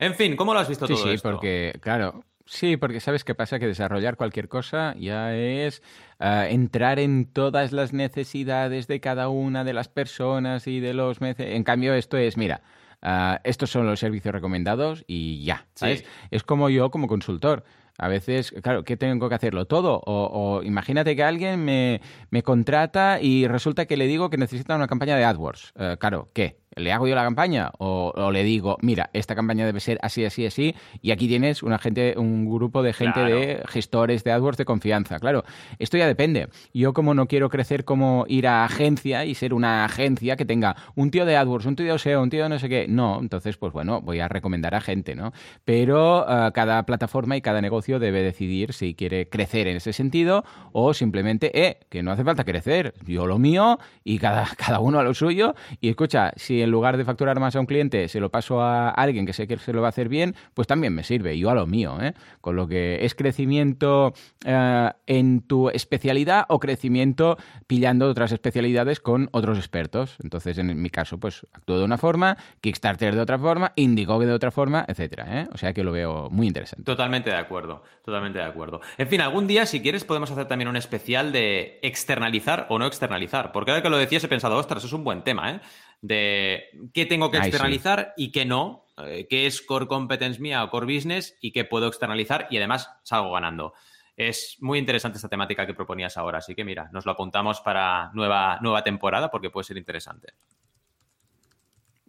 En 0.00 0.14
fin, 0.14 0.34
¿cómo 0.34 0.52
lo 0.52 0.60
has 0.60 0.68
visto 0.68 0.86
sí, 0.86 0.94
todo 0.94 1.04
sí, 1.04 1.10
esto? 1.10 1.28
Sí, 1.28 1.32
porque, 1.32 1.78
claro, 1.80 2.24
Sí, 2.50 2.76
porque 2.76 2.98
sabes 2.98 3.22
qué 3.22 3.36
pasa, 3.36 3.60
que 3.60 3.68
desarrollar 3.68 4.16
cualquier 4.16 4.48
cosa 4.48 4.96
ya 4.98 5.36
es 5.36 5.84
ah, 6.18 6.48
entrar 6.48 6.98
en 6.98 7.26
todas 7.26 7.70
las 7.70 7.92
necesidades 7.92 8.88
de 8.88 8.98
cada 8.98 9.28
una 9.28 9.62
de 9.62 9.72
las 9.72 9.88
personas 9.88 10.66
y 10.66 10.80
de 10.80 10.92
los... 10.92 11.18
En 11.20 11.62
cambio, 11.62 11.94
esto 11.94 12.16
es, 12.16 12.36
mira, 12.36 12.62
ah, 13.02 13.40
estos 13.44 13.70
son 13.70 13.86
los 13.86 14.00
servicios 14.00 14.34
recomendados 14.34 15.04
y 15.06 15.44
ya, 15.44 15.68
¿sabes? 15.74 16.04
Es 16.32 16.42
como 16.42 16.70
yo 16.70 16.90
como 16.90 17.06
consultor. 17.06 17.62
A 17.98 18.08
veces, 18.08 18.52
claro, 18.62 18.82
¿qué 18.82 18.96
tengo 18.96 19.28
que 19.28 19.34
hacerlo? 19.36 19.66
Todo. 19.66 20.02
O, 20.04 20.62
imagínate 20.64 21.14
que 21.14 21.22
alguien 21.22 21.64
me, 21.64 22.00
me, 22.30 22.42
contrata 22.42 23.20
y 23.20 23.46
resulta 23.46 23.86
que 23.86 23.96
le 23.96 24.08
digo 24.08 24.28
que 24.28 24.38
necesita 24.38 24.74
una 24.74 24.88
campaña 24.88 25.16
de 25.16 25.24
AdWords. 25.24 25.74
Eh, 25.76 25.96
claro, 26.00 26.26
¿qué? 26.34 26.59
¿Le 26.76 26.92
hago 26.92 27.08
yo 27.08 27.14
la 27.14 27.24
campaña? 27.24 27.72
O, 27.78 28.30
le 28.32 28.44
digo, 28.44 28.78
mira, 28.80 29.10
esta 29.12 29.34
campaña 29.34 29.66
debe 29.66 29.80
ser 29.80 29.98
así, 30.02 30.24
así, 30.24 30.46
así, 30.46 30.74
y 31.02 31.10
aquí 31.10 31.26
tienes 31.26 31.62
una 31.62 31.78
gente, 31.78 32.14
un 32.16 32.48
grupo 32.48 32.82
de 32.82 32.92
gente 32.92 33.20
de 33.20 33.62
gestores 33.66 34.22
de 34.22 34.32
AdWords 34.32 34.58
de 34.58 34.64
confianza. 34.64 35.18
Claro, 35.18 35.44
esto 35.78 35.96
ya 35.96 36.06
depende. 36.06 36.48
Yo 36.72 36.92
como 36.92 37.14
no 37.14 37.26
quiero 37.26 37.48
crecer 37.48 37.84
como 37.84 38.24
ir 38.28 38.46
a 38.46 38.64
agencia 38.64 39.24
y 39.24 39.34
ser 39.34 39.52
una 39.52 39.84
agencia 39.84 40.36
que 40.36 40.44
tenga 40.44 40.76
un 40.94 41.10
tío 41.10 41.24
de 41.24 41.36
AdWords, 41.36 41.66
un 41.66 41.76
tío 41.76 41.92
de 41.92 41.98
SEO, 41.98 42.22
un 42.22 42.30
tío 42.30 42.44
de 42.44 42.48
no 42.48 42.58
sé 42.58 42.68
qué, 42.68 42.86
no, 42.88 43.18
entonces 43.20 43.56
pues 43.56 43.72
bueno, 43.72 44.00
voy 44.00 44.20
a 44.20 44.28
recomendar 44.28 44.74
a 44.74 44.80
gente, 44.80 45.14
¿no? 45.14 45.32
Pero 45.64 46.24
eh, 46.28 46.52
cada 46.52 46.84
plataforma 46.84 47.36
y 47.36 47.40
cada 47.40 47.60
negocio 47.60 47.98
debe 47.98 48.22
decidir 48.22 48.72
si 48.72 48.94
quiere 48.94 49.28
crecer 49.28 49.66
en 49.66 49.76
ese 49.76 49.92
sentido 49.92 50.44
o 50.72 50.94
simplemente, 50.94 51.66
eh, 51.66 51.80
que 51.88 52.02
no 52.02 52.12
hace 52.12 52.24
falta 52.24 52.44
crecer, 52.44 52.94
yo 53.04 53.26
lo 53.26 53.38
mío 53.38 53.78
y 54.04 54.18
cada, 54.18 54.46
cada 54.56 54.80
uno 54.80 54.98
a 55.00 55.02
lo 55.02 55.14
suyo. 55.14 55.54
Y 55.80 55.88
escucha, 55.88 56.32
si 56.36 56.59
en 56.62 56.70
lugar 56.70 56.96
de 56.96 57.04
facturar 57.04 57.40
más 57.40 57.56
a 57.56 57.60
un 57.60 57.66
cliente 57.66 58.08
se 58.08 58.20
lo 58.20 58.30
paso 58.30 58.60
a 58.60 58.90
alguien 58.90 59.26
que 59.26 59.32
sé 59.32 59.46
que 59.46 59.56
se 59.58 59.72
lo 59.72 59.80
va 59.80 59.88
a 59.88 59.90
hacer 59.90 60.08
bien, 60.08 60.34
pues 60.54 60.68
también 60.68 60.94
me 60.94 61.02
sirve, 61.02 61.38
yo 61.38 61.50
a 61.50 61.54
lo 61.54 61.66
mío. 61.66 61.98
¿eh? 62.00 62.14
Con 62.40 62.56
lo 62.56 62.68
que 62.68 63.04
es 63.04 63.14
crecimiento 63.14 64.12
eh, 64.44 64.90
en 65.06 65.42
tu 65.42 65.70
especialidad 65.70 66.44
o 66.48 66.58
crecimiento 66.58 67.36
pillando 67.66 68.08
otras 68.08 68.32
especialidades 68.32 69.00
con 69.00 69.28
otros 69.32 69.58
expertos. 69.58 70.16
Entonces, 70.22 70.58
en 70.58 70.80
mi 70.80 70.90
caso, 70.90 71.18
pues 71.18 71.46
actúo 71.52 71.78
de 71.78 71.84
una 71.84 71.98
forma, 71.98 72.36
Kickstarter 72.60 73.14
de 73.14 73.20
otra 73.20 73.38
forma, 73.38 73.72
Indiegogo 73.76 74.26
de 74.26 74.32
otra 74.32 74.50
forma, 74.50 74.84
etcétera. 74.86 75.40
¿eh? 75.40 75.48
O 75.52 75.58
sea 75.58 75.72
que 75.72 75.84
lo 75.84 75.92
veo 75.92 76.28
muy 76.30 76.46
interesante. 76.46 76.84
Totalmente 76.84 77.30
de 77.30 77.36
acuerdo, 77.36 77.82
totalmente 78.04 78.38
de 78.38 78.44
acuerdo. 78.44 78.80
En 78.98 79.08
fin, 79.08 79.20
algún 79.20 79.46
día, 79.46 79.66
si 79.66 79.80
quieres, 79.80 80.04
podemos 80.04 80.30
hacer 80.30 80.46
también 80.46 80.68
un 80.68 80.76
especial 80.76 81.32
de 81.32 81.78
externalizar 81.82 82.66
o 82.68 82.78
no 82.78 82.86
externalizar. 82.86 83.52
Porque 83.52 83.70
ahora 83.70 83.82
que 83.82 83.90
lo 83.90 83.96
decías 83.96 84.24
he 84.24 84.28
pensado, 84.28 84.56
ostras, 84.56 84.78
eso 84.78 84.88
es 84.88 84.92
un 84.92 85.04
buen 85.04 85.22
tema, 85.22 85.50
¿eh? 85.50 85.60
De 86.02 86.64
qué 86.94 87.06
tengo 87.06 87.30
que 87.30 87.38
externalizar 87.38 88.14
y 88.16 88.32
qué 88.32 88.44
no, 88.44 88.86
eh, 88.98 89.26
qué 89.28 89.46
es 89.46 89.60
core 89.62 89.86
competence 89.86 90.40
mía 90.40 90.64
o 90.64 90.70
core 90.70 90.92
business 90.92 91.36
y 91.40 91.52
qué 91.52 91.64
puedo 91.64 91.86
externalizar 91.88 92.46
y 92.50 92.56
además 92.56 92.90
salgo 93.02 93.32
ganando. 93.32 93.74
Es 94.16 94.58
muy 94.60 94.78
interesante 94.78 95.16
esta 95.16 95.28
temática 95.28 95.66
que 95.66 95.74
proponías 95.74 96.16
ahora, 96.16 96.38
así 96.38 96.54
que 96.54 96.64
mira, 96.64 96.90
nos 96.92 97.06
lo 97.06 97.12
apuntamos 97.12 97.60
para 97.60 98.10
nueva, 98.12 98.58
nueva 98.60 98.82
temporada 98.82 99.30
porque 99.30 99.50
puede 99.50 99.64
ser 99.64 99.76
interesante. 99.76 100.34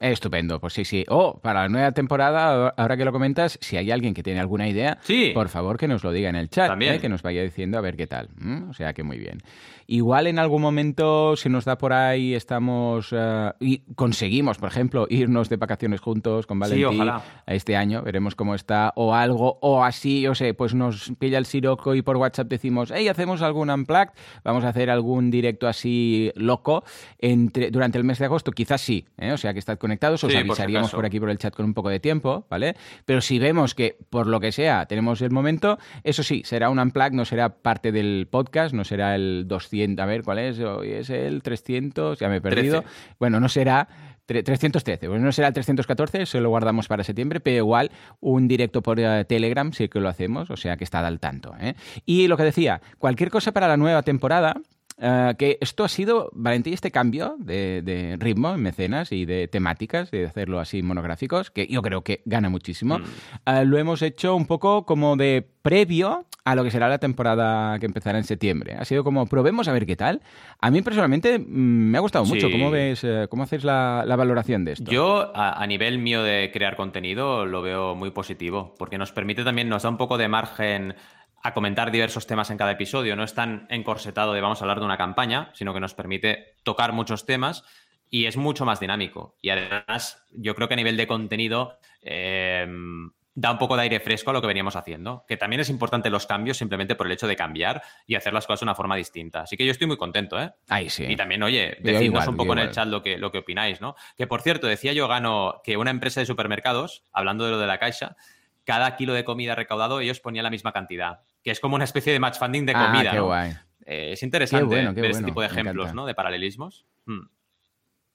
Estupendo, 0.02 0.60
pues 0.60 0.74
sí, 0.74 0.84
sí. 0.84 1.06
Oh, 1.10 1.40
para 1.40 1.62
la 1.62 1.70
nueva 1.70 1.92
temporada, 1.92 2.74
ahora 2.76 2.98
que 2.98 3.06
lo 3.06 3.12
comentas, 3.12 3.60
si 3.62 3.78
hay 3.78 3.92
alguien 3.92 4.16
que 4.16 4.24
tiene 4.24 4.40
alguna 4.40 4.68
idea, 4.68 4.98
por 5.36 5.48
favor 5.48 5.78
que 5.78 5.88
nos 5.88 6.04
lo 6.04 6.12
diga 6.12 6.28
en 6.28 6.36
el 6.36 6.50
chat, 6.50 6.76
¿eh? 6.82 7.00
que 7.00 7.08
nos 7.08 7.22
vaya 7.22 7.44
diciendo 7.44 7.78
a 7.78 7.82
ver 7.82 7.96
qué 7.96 8.08
tal. 8.08 8.30
O 8.68 8.74
sea 8.74 8.94
que 8.94 9.04
muy 9.04 9.20
bien. 9.20 9.44
Igual 9.86 10.28
en 10.28 10.40
algún 10.40 10.62
momento 10.62 11.36
se 11.36 11.50
nos 11.50 11.66
da 11.66 11.78
por 11.78 11.92
ahí, 11.92 12.34
estamos 12.34 13.10
eh, 13.12 13.52
y 13.60 13.80
conseguimos, 13.96 14.58
por 14.58 14.70
ejemplo, 14.70 15.06
irnos 15.10 15.50
de 15.50 15.58
vacaciones 15.58 16.00
juntos 16.00 16.48
con 16.48 16.60
Valentín 16.60 17.10
a 17.10 17.22
este 17.46 17.76
año, 17.76 18.02
veremos 18.02 18.34
cómo 18.34 18.56
está, 18.56 18.94
o 18.96 19.14
algo, 19.14 19.60
o 19.62 19.84
así, 19.84 20.22
yo 20.22 20.34
sé, 20.34 20.54
pues 20.54 20.74
nos 20.74 21.12
pilla 21.20 21.38
el 21.38 21.46
siroco 21.46 21.94
y 21.94 22.02
por 22.02 22.16
WhatsApp 22.18 22.48
decimos, 22.48 22.92
hey, 22.96 23.10
hacemos 23.10 23.42
algún 23.42 23.70
unplugged, 23.70 24.14
vamos 24.46 24.64
a 24.64 24.70
hacer 24.70 24.90
algún 24.90 25.30
directo 25.30 25.68
así 25.68 26.32
loco 26.36 26.86
entre, 27.20 27.70
durante 27.70 27.98
el 27.98 28.06
mes 28.06 28.18
de 28.18 28.26
agosto, 28.26 28.54
quizás 28.54 28.80
sí, 28.80 29.06
¿eh? 29.18 29.34
o 29.34 29.38
sea 29.38 29.52
que 29.52 29.60
estad 29.60 29.78
conectados, 29.92 30.24
os 30.24 30.34
avisaríamos 30.34 30.92
por, 30.92 31.06
aquí 31.06 31.20
por 31.20 31.30
el 31.30 31.38
chat 31.38 31.54
con 31.54 31.66
un 31.66 31.74
poco 31.74 31.90
de 31.90 32.00
tiempo, 32.00 32.46
¿vale? 32.50 32.76
Pero 33.06 33.20
si 33.20 33.40
vemos 33.40 33.76
que 33.76 33.98
por 34.10 34.28
lo 34.28 34.40
que 34.40 34.52
sea 34.52 34.86
tenemos 34.86 35.22
el 35.22 35.32
momento, 35.32 35.78
eso 36.04 36.24
sí, 36.24 36.44
será 36.46 36.70
un 36.70 36.80
unplugged, 36.80 37.12
no 37.12 37.26
será 37.26 37.50
parte 37.50 37.92
del 37.92 38.28
podcast, 38.32 38.74
no 38.74 38.86
será 38.86 39.16
el 39.16 39.46
200 39.48 40.02
a 40.02 40.06
ver 40.06 40.24
cuál 40.24 40.40
es, 40.40 40.60
hoy 40.60 40.92
es 40.92 41.10
el 41.10 41.44
300, 41.44 42.20
ya 42.20 42.30
me 42.30 42.38
he 42.38 42.42
perdido. 42.42 42.84
Bueno, 43.20 43.40
no 43.40 43.50
será 43.50 43.88
313, 44.26 45.08
bueno, 45.08 45.26
no 45.26 45.32
será 45.32 45.50
el 45.50 45.54
314, 45.54 46.26
se 46.26 46.40
lo 46.40 46.50
guardamos 46.50 46.88
para 46.88 47.04
septiembre, 47.04 47.40
pero 47.40 47.58
igual 47.58 47.92
un 48.22 48.48
directo 48.48 48.82
por 48.82 49.00
eh, 49.00 49.26
Telegram 49.26 49.74
sí 49.74 49.90
que 49.90 50.00
lo 50.00 50.08
hacemos, 50.08 50.50
o 50.50 50.58
sea 50.58 50.78
que 50.78 50.84
está 50.84 51.06
al 51.06 51.20
tanto. 51.20 51.54
¿eh? 51.60 51.76
Y 52.06 52.28
lo 52.28 52.38
que 52.38 52.44
decía, 52.44 52.82
cualquier 52.98 53.30
cosa 53.30 53.52
para 53.52 53.68
la 53.68 53.78
nueva 53.78 54.04
temporada, 54.04 54.56
eh, 54.98 55.34
que 55.38 55.58
esto 55.62 55.84
ha 55.84 55.88
sido, 55.88 56.30
Valentín, 56.34 56.74
este 56.74 56.92
cambio 56.92 57.36
de, 57.40 58.18
ritmo 58.20 58.54
en 58.54 58.62
mecenas 58.62 59.12
y 59.12 59.26
de 59.26 59.48
temáticas, 59.48 60.12
de 60.12 60.26
hacerlo 60.26 60.60
así 60.60 60.82
monográficos, 60.82 61.52
que 61.52 61.68
yo 61.68 61.82
creo 61.82 62.04
que 62.04 62.22
gana 62.26 62.50
muchísimo, 62.50 63.00
mm. 63.00 63.04
eh, 63.46 63.66
lo 63.66 63.78
hemos 63.78 64.02
hecho 64.02 64.36
un 64.36 64.46
poco 64.46 64.86
como 64.86 65.16
de 65.16 65.48
previo 65.62 66.26
a 66.44 66.56
lo 66.56 66.64
que 66.64 66.72
será 66.72 66.90
la 66.90 66.98
temporada 66.98 67.78
que 67.80 67.86
empezará 67.86 68.18
en 68.18 68.24
septiembre. 68.24 68.76
Ha 68.80 68.86
sido 68.86 69.04
como, 69.04 69.28
probemos 69.28 69.68
a 69.68 69.74
ver 69.74 69.86
qué 69.86 69.96
tal. 69.96 70.22
A 70.60 70.72
mí 70.72 70.82
personalmente 70.82 71.38
mm, 71.38 71.44
me 71.44 71.98
ha 71.98 72.02
gustado 72.02 72.26
mucho. 72.26 72.50
¿Cómo 72.50 72.72
ves, 72.72 73.04
eh, 73.04 73.28
cómo 73.30 73.44
haces 73.44 73.64
la, 73.64 74.04
valoración 74.08 74.66
de 74.66 74.74
esto? 74.74 74.92
Yo, 74.92 75.32
a, 75.36 75.66
nivel 75.68 76.00
mío 76.00 76.24
de 76.24 76.50
crear 76.52 76.76
contenido, 76.76 77.46
lo 77.46 77.62
veo 77.62 77.96
muy 77.96 78.12
positivo, 78.12 78.74
porque 78.78 78.98
nos 78.98 79.12
permite 79.12 79.44
también, 79.44 79.70
nos 79.70 79.84
da 79.84 79.90
un 79.90 79.98
poco 79.98 80.18
de 80.18 80.28
margen 80.28 80.96
a 81.44 81.54
comentar 81.54 81.92
diversos 81.92 82.28
temas 82.28 82.50
en 82.50 82.58
cada 82.58 82.72
episodio. 82.72 83.16
No 83.16 83.24
es 83.24 83.34
tan 83.34 83.68
encorsetado 83.70 84.34
de 84.34 84.42
vamos 84.42 84.62
a 84.62 84.66
hablar 84.66 84.80
de 84.80 84.86
una 84.86 84.98
campaña, 84.98 85.52
sino 85.54 85.74
que 85.74 85.80
nos 85.80 85.94
permite 85.94 86.56
tocar 86.64 86.94
muchos 86.94 87.26
temas 87.26 87.64
y 88.10 88.26
es 88.26 88.38
mucho 88.38 88.66
más 88.66 88.80
dinámico. 88.80 89.38
Y 89.42 89.50
además, 89.50 90.24
yo 90.32 90.54
creo 90.54 90.68
que 90.68 90.74
a 90.74 90.78
nivel 90.78 90.98
de 90.98 91.08
contenido 91.08 91.78
em, 92.02 93.12
da 93.34 93.52
un 93.52 93.58
poco 93.58 93.78
de 93.78 93.84
aire 93.84 94.00
fresco 94.02 94.30
a 94.30 94.34
lo 94.34 94.42
que 94.42 94.48
veníamos 94.48 94.76
haciendo. 94.76 95.24
Que 95.28 95.38
también 95.38 95.62
es 95.62 95.70
importante 95.70 96.10
los 96.10 96.28
cambios 96.28 96.58
simplemente 96.58 96.96
por 96.96 97.08
el 97.08 97.14
hecho 97.14 97.28
de 97.28 97.38
cambiar 97.38 97.82
y 98.06 98.16
hacer 98.16 98.34
las 98.34 98.46
cosas 98.46 98.60
de 98.60 98.66
una 98.66 98.76
forma 98.76 98.98
distinta. 98.98 99.42
Así 99.42 99.56
que 99.56 99.66
yo 99.66 99.72
estoy 99.72 99.88
muy 99.88 99.98
contento, 99.98 100.40
¿eh? 100.40 100.52
Ahí 100.68 100.90
sí. 100.90 101.06
Y 101.08 101.16
también, 101.16 101.42
oye, 101.42 101.78
decidnos 101.82 102.28
un 102.28 102.36
poco 102.36 102.54
en 102.54 102.60
el 102.60 102.72
chat 102.72 102.88
lo 102.88 103.02
que, 103.02 103.18
lo 103.18 103.32
que 103.32 103.40
opináis, 103.40 103.80
¿no? 103.80 103.96
Que 104.18 104.28
por 104.28 104.42
cierto, 104.42 104.68
decía 104.68 104.92
yo, 104.92 105.08
Gano, 105.08 105.62
que 105.64 105.78
una 105.78 105.92
empresa 105.92 106.20
de 106.20 106.26
supermercados, 106.26 107.04
hablando 107.14 107.46
de 107.46 107.52
lo 107.52 107.60
de 107.60 107.68
la 107.68 107.80
caixa, 107.80 108.18
cada 108.66 108.96
kilo 108.96 109.14
de 109.14 109.24
comida 109.24 109.56
recaudado 109.56 110.00
ellos 110.02 110.20
ponían 110.20 110.44
la 110.44 110.50
misma 110.50 110.72
cantidad, 110.72 111.22
que 111.44 111.52
es 111.52 111.60
como 111.60 111.76
una 111.76 111.84
especie 111.84 112.14
de 112.14 112.20
match 112.20 112.38
funding 112.38 112.66
de 112.66 112.74
ah, 112.76 112.92
comida. 112.92 113.20
guay. 113.20 113.54
Eh, 113.86 114.12
es 114.14 114.24
interesante 114.24 114.76
ver 114.76 115.08
este 115.08 115.24
tipo 115.24 115.42
de 115.42 115.48
ejemplos, 115.48 115.94
¿no? 115.94 116.06
De 116.06 116.14
paralelismos. 116.14 116.86
Hmm. 117.06 117.28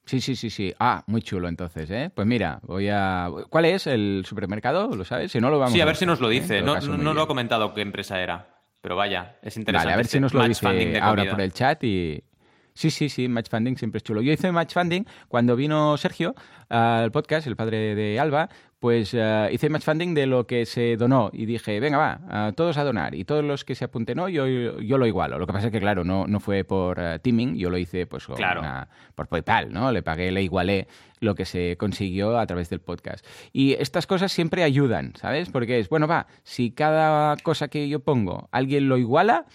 Sí, 0.05 0.21
sí, 0.21 0.37
sí, 0.37 0.49
sí. 0.49 0.73
Ah, 0.79 1.03
muy 1.07 1.21
chulo 1.21 1.49
entonces, 1.49 1.91
¿eh? 1.91 2.09
Pues 2.15 2.25
mira, 2.25 2.59
voy 2.63 2.87
a... 2.89 3.29
¿Cuál 3.49 3.65
es 3.65 3.87
el 3.87 4.23
supermercado? 4.25 4.95
¿Lo 4.95 5.03
sabes? 5.03 5.33
Si 5.33 5.41
no 5.41 5.49
lo 5.49 5.59
vamos 5.59 5.73
Sí, 5.73 5.81
a, 5.81 5.85
ver 5.85 5.97
si 5.97 6.05
nos 6.05 6.21
lo 6.21 6.29
dice. 6.29 6.61
No, 6.61 6.79
no, 6.79 7.13
lo 7.13 7.21
ha 7.21 7.27
comentado 7.27 7.73
qué 7.73 7.81
empresa 7.81 8.21
era. 8.21 8.47
Pero 8.79 8.95
vaya, 8.95 9.35
es 9.41 9.57
interesante. 9.57 9.85
Vale, 9.85 9.93
a 9.93 9.97
ver 9.97 10.05
si 10.05 10.19
nos 10.21 10.33
lo 10.33 10.47
dice 10.47 10.97
ahora 11.01 11.29
por 11.29 11.41
el 11.41 11.51
chat 11.51 11.83
y, 11.83 12.23
Sí, 12.77 12.91
sí, 12.91 13.09
sí, 13.09 13.27
Match 13.27 13.49
Funding 13.49 13.75
siempre 13.75 13.97
es 13.97 14.03
chulo. 14.03 14.21
Yo 14.21 14.31
hice 14.31 14.51
Match 14.51 14.73
Funding 14.73 15.03
cuando 15.27 15.55
vino 15.55 15.97
Sergio 15.97 16.35
al 16.69 17.11
podcast, 17.11 17.47
el 17.47 17.55
padre 17.55 17.95
de 17.95 18.19
Alba, 18.19 18.49
pues 18.79 19.15
uh, 19.15 19.47
hice 19.51 19.69
match 19.69 19.83
funding 19.83 20.13
de 20.13 20.27
lo 20.27 20.45
que 20.45 20.67
se 20.67 20.97
donó 20.97 21.31
y 21.33 21.47
dije, 21.47 21.79
venga, 21.79 21.97
va, 21.97 22.51
todos 22.51 22.77
a 22.77 22.83
donar. 22.83 23.15
Y 23.15 23.23
todos 23.23 23.43
los 23.43 23.65
que 23.65 23.73
se 23.73 23.85
apunten 23.85 24.17
no, 24.17 24.29
yo, 24.29 24.45
yo, 24.45 24.97
lo 24.99 25.07
igualo. 25.07 25.39
Lo 25.39 25.47
que 25.47 25.53
pasa 25.53 25.67
es 25.67 25.71
que, 25.71 25.79
claro, 25.79 26.03
no, 26.03 26.27
no 26.27 26.39
fue 26.39 26.63
por 26.63 26.99
uh, 26.99 27.17
teaming, 27.19 27.55
yo 27.55 27.71
lo 27.71 27.79
hice 27.79 28.05
pues 28.05 28.27
claro. 28.27 28.61
por 29.15 29.27
PayPal, 29.27 29.73
¿no? 29.73 29.91
Le 29.91 30.03
pagué, 30.03 30.31
le 30.31 30.43
igualé 30.43 30.87
lo 31.19 31.33
que 31.33 31.45
se 31.45 31.77
consiguió 31.77 32.37
a 32.37 32.45
través 32.45 32.69
del 32.69 32.79
podcast. 32.79 33.25
Y 33.51 33.73
estas 33.73 34.05
cosas 34.05 34.31
siempre 34.31 34.61
ayudan, 34.61 35.13
¿sabes? 35.15 35.49
Porque 35.49 35.79
es, 35.79 35.89
bueno, 35.89 36.07
va, 36.07 36.27
si 36.43 36.69
cada 36.69 37.35
cosa 37.37 37.69
que 37.69 37.89
yo 37.89 38.01
pongo 38.01 38.47
alguien 38.51 38.87
lo 38.87 38.97
iguala, 38.97 39.45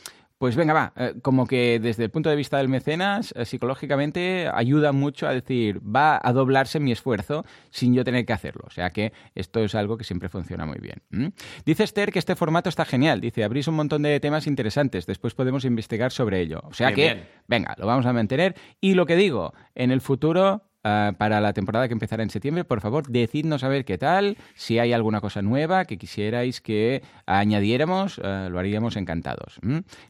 pues 0.43 0.57
venga, 0.57 0.74
va, 0.74 0.93
eh, 0.97 1.14
como 1.22 1.47
que 1.47 1.78
desde 1.78 2.03
el 2.03 2.11
punto 2.11 2.28
de 2.28 2.34
vista 2.34 2.57
del 2.57 2.68
mecenas, 2.68 3.32
eh, 3.36 3.45
psicológicamente 3.45 4.51
ayuda 4.53 4.90
mucho 4.90 5.28
a 5.28 5.32
decir, 5.32 5.78
va 5.78 6.20
a 6.20 6.32
doblarse 6.32 6.80
mi 6.80 6.90
esfuerzo 6.90 7.45
sin 7.70 7.95
yo 7.95 8.03
tener 8.03 8.26
que 8.26 8.32
hacerlo. 8.32 8.64
O 8.66 8.70
sea 8.70 8.90
que 8.90 9.12
esto 9.36 9.61
es 9.61 9.76
algo 9.76 9.97
que 9.97 10.03
siempre 10.03 10.28
funciona 10.28 10.66
muy 10.66 10.78
bien. 10.80 11.32
Dice 11.64 11.84
Esther 11.84 12.11
que 12.11 12.18
este 12.18 12.34
formato 12.34 12.68
está 12.68 12.84
genial. 12.84 13.20
Dice, 13.20 13.45
abrís 13.45 13.68
un 13.68 13.76
montón 13.76 14.03
de 14.03 14.18
temas 14.18 14.49
interesantes, 14.49 15.07
después 15.07 15.32
podemos 15.32 15.64
investigar 15.64 16.11
sobre 16.11 16.40
ello. 16.40 16.61
O 16.64 16.74
sea 16.74 16.93
que, 16.93 17.22
venga, 17.47 17.76
lo 17.78 17.86
vamos 17.86 18.05
a 18.07 18.12
mantener. 18.12 18.57
Y 18.80 18.95
lo 18.95 19.07
que 19.07 19.14
digo, 19.14 19.55
en 19.76 19.93
el 19.93 20.01
futuro 20.01 20.71
Ah, 20.84 21.12
para 21.16 21.40
la 21.40 21.52
temporada 21.52 21.86
que 21.86 21.94
empezará 21.94 22.24
en 22.24 22.30
septiembre. 22.30 22.64
Por 22.64 22.80
favor, 22.80 23.06
decidnos 23.06 23.62
a 23.62 23.68
ver 23.68 23.84
qué 23.84 23.98
tal, 23.98 24.36
si 24.54 24.80
hay 24.80 24.92
alguna 24.92 25.20
cosa 25.20 25.40
nueva 25.40 25.84
que 25.84 25.96
quisierais 25.96 26.60
que 26.60 27.02
añadiéramos, 27.24 28.20
ah, 28.24 28.48
lo 28.50 28.58
haríamos 28.58 28.96
encantados. 28.96 29.60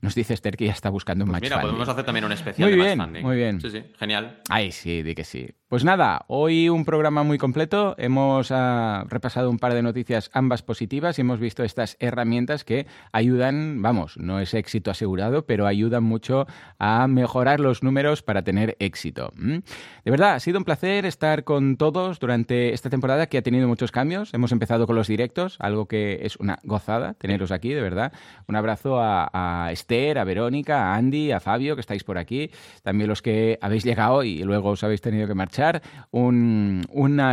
Nos 0.00 0.14
dice 0.14 0.32
Esther 0.32 0.56
que 0.56 0.66
ya 0.66 0.72
está 0.72 0.88
buscando 0.88 1.24
un 1.24 1.30
pues 1.30 1.42
match 1.42 1.50
Mira, 1.50 1.60
podemos 1.60 1.88
hacer 1.88 2.04
también 2.04 2.24
un 2.24 2.32
especial 2.32 2.70
muy 2.70 2.78
de 2.78 2.84
bien, 2.84 2.98
match 2.98 3.22
Muy 3.22 3.36
bien, 3.36 3.60
Sí, 3.60 3.68
sí, 3.70 3.84
genial. 3.98 4.40
Ay, 4.48 4.72
sí, 4.72 5.02
di 5.02 5.14
que 5.14 5.24
sí. 5.24 5.50
Pues 5.68 5.84
nada, 5.84 6.24
hoy 6.28 6.68
un 6.68 6.84
programa 6.84 7.22
muy 7.22 7.38
completo. 7.38 7.94
Hemos 7.98 8.50
ah, 8.50 9.04
repasado 9.08 9.48
un 9.50 9.58
par 9.58 9.72
de 9.74 9.82
noticias, 9.82 10.30
ambas 10.34 10.62
positivas, 10.62 11.18
y 11.18 11.22
hemos 11.22 11.40
visto 11.40 11.64
estas 11.64 11.96
herramientas 11.98 12.64
que 12.64 12.86
ayudan, 13.10 13.80
vamos, 13.80 14.16
no 14.18 14.40
es 14.40 14.52
éxito 14.54 14.90
asegurado, 14.90 15.46
pero 15.46 15.66
ayudan 15.66 16.04
mucho 16.04 16.46
a 16.78 17.06
mejorar 17.08 17.60
los 17.60 17.82
números 17.82 18.22
para 18.22 18.42
tener 18.42 18.76
éxito. 18.80 19.32
De 19.36 20.10
verdad, 20.10 20.34
ha 20.34 20.40
sido 20.40 20.61
un 20.62 20.64
placer 20.64 21.06
estar 21.06 21.42
con 21.42 21.76
todos 21.76 22.20
durante 22.20 22.72
esta 22.72 22.88
temporada 22.88 23.26
que 23.26 23.36
ha 23.36 23.42
tenido 23.42 23.66
muchos 23.66 23.90
cambios. 23.90 24.32
Hemos 24.32 24.52
empezado 24.52 24.86
con 24.86 24.94
los 24.94 25.08
directos, 25.08 25.56
algo 25.58 25.86
que 25.86 26.20
es 26.22 26.36
una 26.36 26.60
gozada 26.62 27.14
teneros 27.14 27.50
aquí, 27.50 27.70
de 27.70 27.80
verdad. 27.80 28.12
Un 28.46 28.54
abrazo 28.54 29.00
a, 29.00 29.70
Esther, 29.72 30.20
a 30.20 30.24
Verónica, 30.24 30.92
a 30.92 30.94
Andy, 30.94 31.32
a 31.32 31.40
Fabio, 31.40 31.74
que 31.74 31.80
estáis 31.80 32.04
por 32.04 32.16
aquí. 32.16 32.52
También 32.84 33.08
los 33.08 33.22
que 33.22 33.58
habéis 33.60 33.82
llegado 33.82 34.22
y 34.22 34.44
luego 34.44 34.70
os 34.70 34.84
habéis 34.84 35.00
tenido 35.00 35.26
que 35.26 35.34
marchar 35.34 35.82
un, 36.12 36.86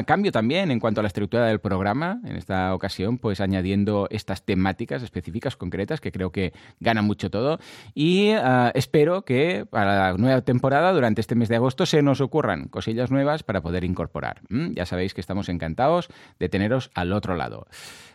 cambio 0.08 0.32
también 0.32 0.72
en 0.72 0.80
cuanto 0.80 1.02
a 1.02 1.04
la 1.04 1.08
estructura 1.08 1.46
del 1.46 1.60
programa, 1.60 2.22
en 2.26 2.36
esta 2.36 2.74
ocasión, 2.74 3.20
pues 3.20 3.42
añadiendo 3.42 4.08
estas 4.10 4.44
temáticas 4.44 5.04
específicas, 5.04 5.56
concretas, 5.56 6.02
que 6.02 6.12
creo 6.12 6.32
que 6.32 6.52
gana 6.80 7.04
mucho 7.04 7.30
todo. 7.30 7.60
Y 7.94 8.32
ah, 8.32 8.72
espero 8.74 9.22
que 9.22 9.68
para 9.70 10.14
la 10.14 10.18
nueva 10.18 10.42
temporada, 10.42 10.92
durante 10.94 11.22
este 11.22 11.36
mes 11.36 11.48
de 11.48 11.58
agosto, 11.58 11.86
se 11.86 12.02
nos 12.02 12.22
ocurran 12.22 12.70
cosillas 12.70 13.12
nuevas 13.12 13.19
para 13.44 13.62
poder 13.62 13.84
incorporar. 13.84 14.42
¿Mm? 14.50 14.74
Ya 14.74 14.86
sabéis 14.86 15.14
que 15.14 15.22
estamos 15.22 15.50
encantados 15.50 16.10
de 16.40 16.50
teneros 16.50 16.92
al 16.94 17.14
otro 17.14 17.36
lado. 17.36 17.68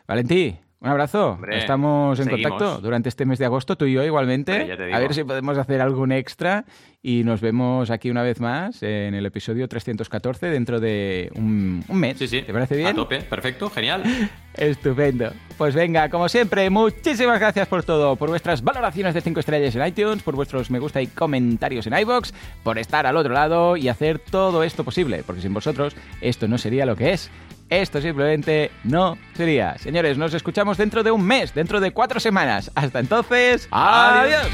Valentí, 0.07 0.59
un 0.85 0.91
abrazo. 0.91 1.39
Estamos 1.51 2.21
en 2.21 2.29
contacto 2.29 2.79
durante 2.79 3.09
este 3.09 3.25
mes 3.25 3.39
de 3.39 3.47
agosto, 3.47 3.77
tú 3.77 3.87
y 3.87 3.95
yo 3.95 4.05
igualmente. 4.05 4.71
A 4.93 4.99
ver 4.99 5.15
si 5.15 5.25
podemos 5.25 5.57
hacer 5.57 5.81
algún 5.81 6.13
extra 6.13 6.67
y 7.03 7.25
nos 7.25 7.41
vemos 7.41 7.91
aquí 7.91 8.11
una 8.11 8.23
vez 8.23 8.39
más 8.39 8.83
en 8.83 9.15
el 9.15 9.25
episodio 9.25 9.67
314 9.67 10.47
dentro 10.47 10.81
de 10.81 11.31
un, 11.37 11.85
mes. 11.89 12.19
Sí, 12.19 12.29
sí. 12.29 12.43
¿Te 12.43 12.53
parece 12.53 12.77
bien? 12.77 12.89
A 12.89 12.95
tope, 12.95 13.23
perfecto, 13.23 13.71
genial. 13.71 14.03
Estupendo. 14.55 15.33
Pues 15.57 15.75
venga, 15.75 16.11
como 16.11 16.29
siempre, 16.29 16.69
muchísimas 16.69 17.41
gracias 17.41 17.67
por 17.67 17.83
todo, 17.83 18.17
por 18.17 18.29
vuestras 18.29 18.63
valoraciones 18.63 19.15
de 19.15 19.23
5 19.23 19.41
estrellas 19.41 19.75
en 19.75 19.87
iTunes, 19.87 20.23
por 20.23 20.35
vuestros 20.35 20.71
me 20.71 20.81
gusta 20.81 21.01
y 21.01 21.07
comentarios 21.07 21.87
en 21.87 21.99
iBox, 21.99 22.35
por 22.63 22.79
estar 22.79 23.07
al 23.07 23.17
otro 23.17 23.33
lado 23.33 23.79
y 23.79 23.89
hacer 23.89 24.19
todo 24.19 24.63
esto 24.63 24.85
posible, 24.85 25.23
porque 25.25 25.41
sin 25.41 25.55
vosotros 25.55 25.97
esto 26.21 26.47
no 26.47 26.59
sería 26.59 26.85
lo 26.85 26.95
que 26.95 27.13
es 27.13 27.31
esto 27.69 28.01
simplemente 28.01 28.71
no 28.85 29.17
sería. 29.35 29.77
Señores, 29.79 30.19
nos 30.19 30.35
escuchamos 30.35 30.77
dentro 30.77 31.03
de 31.03 31.11
un 31.11 31.25
mes, 31.25 31.55
dentro 31.55 31.81
de 31.81 31.93
cuatro 31.93 32.21
semanas. 32.21 32.71
Hasta 32.75 33.01
entonces, 33.01 33.69
adiós. 33.71 34.49